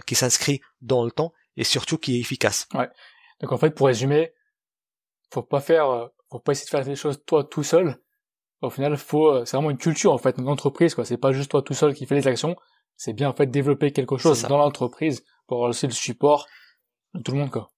qui 0.08 0.16
s'inscrit 0.16 0.62
dans 0.82 1.06
le 1.06 1.12
temps 1.12 1.32
et 1.58 1.64
surtout 1.64 1.98
qui 1.98 2.18
est 2.18 2.20
efficace. 2.20 2.68
Ouais. 2.74 2.90
Donc 3.42 3.52
en 3.52 3.58
fait, 3.58 3.72
pour 3.72 3.88
résumer, 3.88 4.34
faut 5.34 5.44
pas 5.44 5.60
faire, 5.60 5.90
euh, 5.90 6.08
faut 6.32 6.40
pas 6.40 6.54
essayer 6.54 6.66
de 6.66 6.70
faire 6.70 6.86
des 6.86 6.96
choses 6.96 7.22
toi 7.26 7.44
tout 7.44 7.64
seul. 7.64 8.00
Au 8.62 8.70
final, 8.70 8.96
faut, 8.96 9.28
euh, 9.28 9.46
c'est 9.46 9.58
vraiment 9.58 9.72
une 9.72 9.78
culture 9.78 10.14
en 10.14 10.18
fait, 10.18 10.38
une 10.38 10.48
entreprise 10.48 10.96
quoi. 10.96 11.04
C'est 11.06 11.18
pas 11.18 11.34
juste 11.34 11.52
toi 11.52 11.62
tout 11.62 11.74
seul 11.74 11.94
qui 11.94 12.06
fait 12.06 12.16
les 12.16 12.28
actions. 12.28 12.56
C'est 12.96 13.14
bien 13.14 13.30
en 13.30 13.34
fait 13.34 13.48
développer 13.48 13.92
quelque 13.92 14.18
chose 14.18 14.44
dans 14.44 14.58
l'entreprise 14.58 15.26
pour 15.48 15.58
avoir 15.58 15.72
aussi 15.72 15.88
le 15.88 15.94
support 15.94 16.48
de 17.14 17.22
tout 17.22 17.34
le 17.34 17.40
monde 17.40 17.52
quoi. 17.52 17.72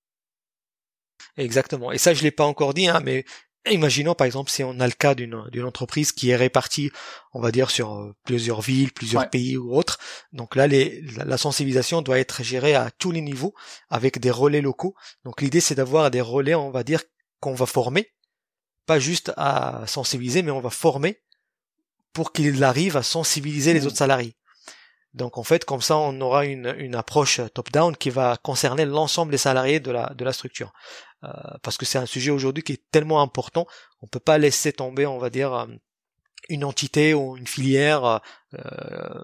Exactement. 1.38 1.91
Et 1.91 1.97
ça, 1.97 2.13
je 2.13 2.24
l'ai 2.24 2.32
pas 2.32 2.45
encore 2.45 2.74
dit, 2.74 2.88
hein, 2.88 3.01
mais 3.03 3.26
Imaginons 3.72 4.13
par 4.13 4.28
exemple 4.28 4.51
si 4.51 4.63
on 4.63 4.80
a 4.80 4.86
le 4.86 4.93
cas 4.93 5.16
d'une 5.16 5.63
entreprise 5.63 6.11
qui 6.11 6.30
est 6.30 6.36
répartie, 6.36 6.91
on 7.34 7.41
va 7.41 7.51
dire 7.51 7.72
sur 7.72 7.95
euh, 7.95 8.16
plusieurs 8.24 8.61
villes, 8.61 8.91
plusieurs 8.91 9.30
pays 9.30 9.57
ou 9.57 9.76
autres. 9.76 9.97
Donc 10.34 10.55
là, 10.55 10.68
les, 10.68 11.01
la 11.01 11.38
sensibilisation 11.38 12.03
doit 12.03 12.20
être 12.20 12.43
gérée 12.43 12.76
à 12.76 12.91
tous 12.91 13.11
les 13.11 13.22
niveaux 13.22 13.55
avec 13.89 14.20
des 14.20 14.30
relais 14.30 14.61
locaux. 14.61 14.95
Donc 15.24 15.41
l'idée 15.41 15.61
c'est 15.61 15.74
d'avoir 15.74 16.11
des 16.11 16.22
relais, 16.22 16.53
on 16.53 16.70
va 16.70 16.84
dire 16.84 17.01
qu'on 17.39 17.55
va 17.55 17.66
former, 17.66 18.11
pas 18.86 18.99
juste 18.99 19.32
à 19.36 19.84
sensibiliser, 19.88 20.43
mais 20.43 20.51
on 20.51 20.61
va 20.61 20.70
former 20.70 21.22
pour 22.13 22.34
qu'il 22.34 22.63
arrive 22.63 22.97
à 22.97 23.03
sensibiliser 23.03 23.74
les 23.74 23.82
mmh. 23.82 23.88
autres 23.88 23.97
salariés. 23.97 24.36
Donc 25.16 25.38
en 25.38 25.43
fait, 25.43 25.63
comme 25.63 25.82
ça, 25.82 25.97
on 25.97 26.20
aura 26.20 26.45
une, 26.45 26.76
une 26.78 26.93
approche 26.93 27.39
top-down 27.53 27.95
qui 27.95 28.09
va 28.09 28.38
concerner 28.43 28.86
l'ensemble 28.86 29.32
des 29.32 29.38
salariés 29.38 29.80
de 29.80 29.89
la, 29.91 30.13
de 30.13 30.26
la 30.26 30.34
structure. 30.34 30.74
Euh, 31.24 31.30
parce 31.63 31.78
que 31.78 31.86
c'est 31.86 31.97
un 31.97 32.05
sujet 32.05 32.32
aujourd'hui 32.32 32.63
qui 32.63 32.74
est 32.74 32.84
tellement 32.91 33.22
important, 33.22 33.66
on 34.01 34.07
peut 34.07 34.20
pas 34.20 34.38
laisser 34.38 34.74
tomber, 34.74 35.05
on 35.05 35.18
va 35.18 35.30
dire, 35.30 35.53
euh, 35.53 35.66
une 36.49 36.66
entité 36.66 37.16
ou 37.16 37.38
une 37.38 37.47
filière 37.47 38.20
euh, 38.53 38.59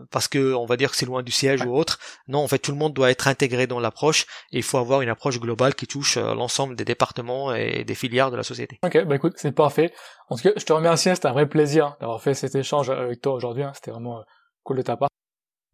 parce 0.09 0.27
que 0.27 0.55
on 0.55 0.65
va 0.65 0.75
dire 0.75 0.89
que 0.89 0.97
c'est 0.97 1.05
loin 1.05 1.21
du 1.21 1.31
siège 1.31 1.63
ou 1.63 1.75
autre. 1.75 1.99
Non, 2.27 2.39
en 2.39 2.47
fait, 2.47 2.57
tout 2.57 2.71
le 2.71 2.77
monde 2.77 2.93
doit 2.93 3.11
être 3.11 3.27
intégré 3.27 3.67
dans 3.67 3.79
l'approche 3.79 4.25
et 4.51 4.57
il 4.57 4.63
faut 4.63 4.79
avoir 4.79 5.01
une 5.01 5.09
approche 5.09 5.39
globale 5.39 5.75
qui 5.75 5.85
touche 5.85 6.17
l'ensemble 6.17 6.75
des 6.75 6.85
départements 6.85 7.53
et 7.53 7.83
des 7.83 7.95
filières 7.95 8.31
de 8.31 8.37
la 8.37 8.43
société. 8.43 8.79
Ok, 8.83 9.03
bah 9.05 9.15
écoute, 9.17 9.33
c'est 9.35 9.51
parfait. 9.51 9.93
En 10.29 10.37
tout 10.37 10.43
cas, 10.43 10.53
je 10.55 10.65
te 10.65 10.73
remercie, 10.73 11.09
c'était 11.13 11.27
un 11.27 11.33
vrai 11.33 11.47
plaisir 11.47 11.95
d'avoir 11.99 12.23
fait 12.23 12.33
cet 12.33 12.55
échange 12.55 12.89
avec 12.89 13.21
toi 13.21 13.33
aujourd'hui. 13.33 13.63
Hein. 13.63 13.73
C'était 13.75 13.91
vraiment 13.91 14.23
cool 14.63 14.77
de 14.77 14.81
ta 14.81 14.97
part. 14.97 15.10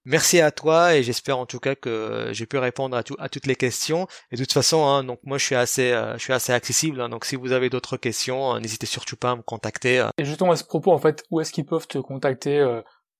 Merci 0.09 0.39
à 0.39 0.51
toi 0.51 0.95
et 0.95 1.03
j'espère 1.03 1.37
en 1.37 1.45
tout 1.45 1.59
cas 1.59 1.75
que 1.75 2.29
j'ai 2.31 2.45
pu 2.45 2.57
répondre 2.57 2.95
à, 2.95 3.03
tout, 3.03 3.17
à 3.19 3.27
toutes 3.27 3.45
les 3.45 3.57
questions. 3.57 4.07
Et 4.31 4.37
de 4.37 4.41
toute 4.41 4.53
façon, 4.53 4.85
hein, 4.85 5.03
donc 5.03 5.19
moi 5.25 5.37
je 5.37 5.43
suis 5.43 5.55
assez, 5.55 5.91
euh, 5.91 6.13
je 6.13 6.19
suis 6.19 6.31
assez 6.31 6.53
accessible. 6.53 7.01
Hein, 7.01 7.09
donc 7.09 7.25
si 7.25 7.35
vous 7.35 7.51
avez 7.51 7.69
d'autres 7.69 7.97
questions, 7.97 8.55
euh, 8.55 8.59
n'hésitez 8.61 8.85
surtout 8.85 9.17
pas 9.17 9.31
à 9.31 9.35
me 9.35 9.41
contacter. 9.41 9.99
Euh. 9.99 10.07
Et 10.17 10.23
justement 10.23 10.53
à 10.53 10.55
ce 10.55 10.63
propos, 10.63 10.93
en 10.93 10.97
fait, 10.97 11.25
où 11.29 11.41
est-ce 11.41 11.51
qu'ils 11.51 11.65
peuvent 11.65 11.87
te 11.87 11.97
contacter 11.97 12.65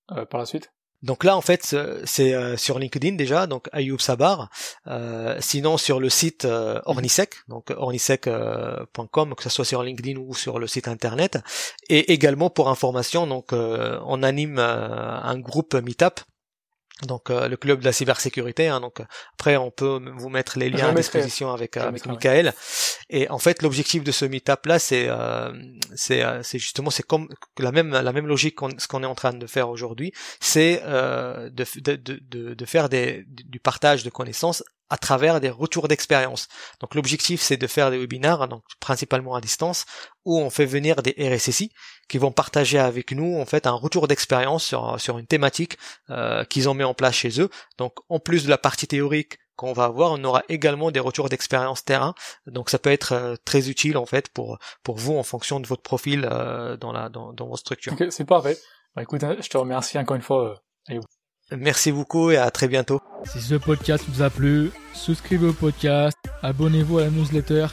par 0.07 0.39
la 0.39 0.45
suite? 0.45 0.71
Donc 1.01 1.25
là, 1.25 1.35
en 1.35 1.41
fait, 1.41 1.75
c'est 2.05 2.57
sur 2.57 2.79
LinkedIn 2.79 3.17
déjà, 3.17 3.47
donc 3.47 3.67
Ayoub 3.73 3.99
Sabar. 3.99 4.49
sinon, 5.39 5.77
sur 5.77 5.99
le 5.99 6.07
site 6.07 6.47
Ornisec, 6.85 7.35
donc 7.49 7.73
ornisec.com, 7.75 9.35
que 9.35 9.43
ce 9.43 9.49
soit 9.49 9.65
sur 9.65 9.83
LinkedIn 9.83 10.17
ou 10.17 10.33
sur 10.33 10.57
le 10.57 10.67
site 10.67 10.87
internet. 10.87 11.39
Et 11.89 12.13
également 12.13 12.49
pour 12.49 12.69
information, 12.69 13.27
donc 13.27 13.49
on 13.51 14.23
anime 14.23 14.59
un 14.59 15.37
groupe 15.37 15.75
Meetup 15.75 16.21
donc 17.03 17.29
euh, 17.29 17.47
le 17.47 17.57
club 17.57 17.79
de 17.79 17.85
la 17.85 17.91
cybersécurité. 17.91 18.67
Hein, 18.67 18.79
donc 18.79 19.01
après, 19.33 19.55
on 19.57 19.69
peut 19.69 19.99
vous 20.15 20.29
mettre 20.29 20.57
les 20.57 20.69
liens 20.69 20.89
à 20.89 20.93
disposition 20.93 21.51
avec 21.51 21.77
avec 21.77 22.05
Michael. 22.05 22.53
Et 23.09 23.29
en 23.29 23.37
fait, 23.37 23.61
l'objectif 23.61 24.03
de 24.03 24.11
ce 24.11 24.25
meetup 24.25 24.65
là, 24.65 24.79
c'est 24.79 25.05
euh, 25.07 25.51
c'est 25.95 26.23
euh, 26.23 26.41
c'est 26.41 26.57
justement 26.57 26.89
c'est 26.89 27.03
comme 27.03 27.27
la 27.59 27.71
même 27.71 27.91
la 27.91 28.11
même 28.11 28.27
logique 28.27 28.55
qu'on 28.55 28.69
ce 28.79 28.87
qu'on 28.87 29.03
est 29.03 29.07
en 29.07 29.15
train 29.15 29.33
de 29.33 29.47
faire 29.47 29.69
aujourd'hui, 29.69 30.11
c'est 30.39 30.81
de, 30.83 31.49
de, 31.49 31.95
de 31.95 32.53
de 32.53 32.65
faire 32.65 32.89
des 32.89 33.25
du 33.27 33.59
partage 33.59 34.03
de 34.03 34.09
connaissances 34.09 34.63
à 34.89 34.97
travers 34.97 35.39
des 35.39 35.49
retours 35.49 35.87
d'expérience. 35.87 36.47
Donc 36.79 36.95
l'objectif 36.95 37.41
c'est 37.41 37.57
de 37.57 37.67
faire 37.67 37.91
des 37.91 37.97
webinaires, 37.97 38.47
donc 38.47 38.63
principalement 38.79 39.35
à 39.35 39.41
distance, 39.41 39.85
où 40.25 40.39
on 40.39 40.49
fait 40.49 40.65
venir 40.65 41.01
des 41.01 41.15
RSSI 41.17 41.71
qui 42.07 42.17
vont 42.17 42.31
partager 42.31 42.79
avec 42.79 43.11
nous 43.11 43.39
en 43.39 43.45
fait 43.45 43.67
un 43.67 43.71
retour 43.71 44.07
d'expérience 44.07 44.63
sur, 44.63 44.99
sur 44.99 45.17
une 45.17 45.27
thématique 45.27 45.77
euh, 46.09 46.43
qu'ils 46.45 46.69
ont 46.69 46.73
mis 46.73 46.83
en 46.83 46.93
place 46.93 47.15
chez 47.15 47.41
eux. 47.41 47.49
Donc 47.77 47.93
en 48.09 48.19
plus 48.19 48.45
de 48.45 48.49
la 48.49 48.57
partie 48.57 48.87
théorique 48.87 49.39
qu'on 49.55 49.73
va 49.73 49.85
avoir, 49.85 50.11
on 50.11 50.23
aura 50.23 50.43
également 50.49 50.91
des 50.91 50.99
retours 50.99 51.29
d'expérience 51.29 51.83
terrain. 51.83 52.13
Donc 52.45 52.69
ça 52.69 52.77
peut 52.79 52.91
être 52.91 53.13
euh, 53.13 53.35
très 53.43 53.69
utile 53.69 53.97
en 53.97 54.05
fait 54.05 54.29
pour 54.29 54.59
pour 54.83 54.97
vous 54.97 55.17
en 55.17 55.23
fonction 55.23 55.59
de 55.59 55.67
votre 55.67 55.81
profil 55.81 56.27
euh, 56.31 56.77
dans 56.77 56.91
la 56.91 57.09
dans, 57.09 57.33
dans 57.33 57.47
votre 57.47 57.59
structure. 57.59 57.93
c'est 58.09 58.25
parfait. 58.25 58.57
Bah, 58.95 59.03
écoute, 59.03 59.23
hein, 59.23 59.35
je 59.39 59.49
te 59.49 59.57
remercie 59.57 59.97
encore 59.99 60.15
une 60.15 60.21
fois. 60.21 60.63
Merci 61.55 61.91
beaucoup 61.91 62.31
et 62.31 62.37
à 62.37 62.51
très 62.51 62.67
bientôt. 62.67 63.01
Si 63.25 63.41
ce 63.41 63.55
podcast 63.55 64.03
vous 64.09 64.21
a 64.21 64.29
plu, 64.29 64.71
souscrivez 64.93 65.47
au 65.47 65.53
podcast, 65.53 66.17
abonnez-vous 66.43 66.97
à 66.97 67.03
la 67.03 67.09
newsletter 67.09 67.67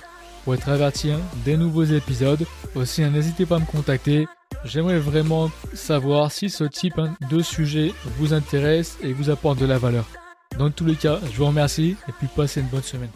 pour 0.44 0.54
être 0.54 0.68
averti 0.68 1.12
des 1.44 1.56
nouveaux 1.56 1.84
épisodes. 1.84 2.44
Aussi, 2.74 3.02
hein, 3.02 3.10
n'hésitez 3.10 3.46
pas 3.46 3.56
à 3.56 3.60
me 3.60 3.66
contacter. 3.66 4.26
J'aimerais 4.64 4.98
vraiment 4.98 5.50
savoir 5.72 6.30
si 6.30 6.50
ce 6.50 6.64
type 6.64 6.98
hein, 6.98 7.16
de 7.30 7.40
sujet 7.40 7.92
vous 8.18 8.32
intéresse 8.32 8.96
et 9.02 9.12
vous 9.12 9.30
apporte 9.30 9.58
de 9.58 9.66
la 9.66 9.78
valeur. 9.78 10.06
Dans 10.58 10.70
tous 10.70 10.84
les 10.84 10.94
cas, 10.94 11.18
je 11.32 11.36
vous 11.36 11.46
remercie 11.46 11.96
et 12.08 12.12
puis 12.12 12.28
passez 12.28 12.60
une 12.60 12.68
bonne 12.68 12.82
semaine. 12.82 13.10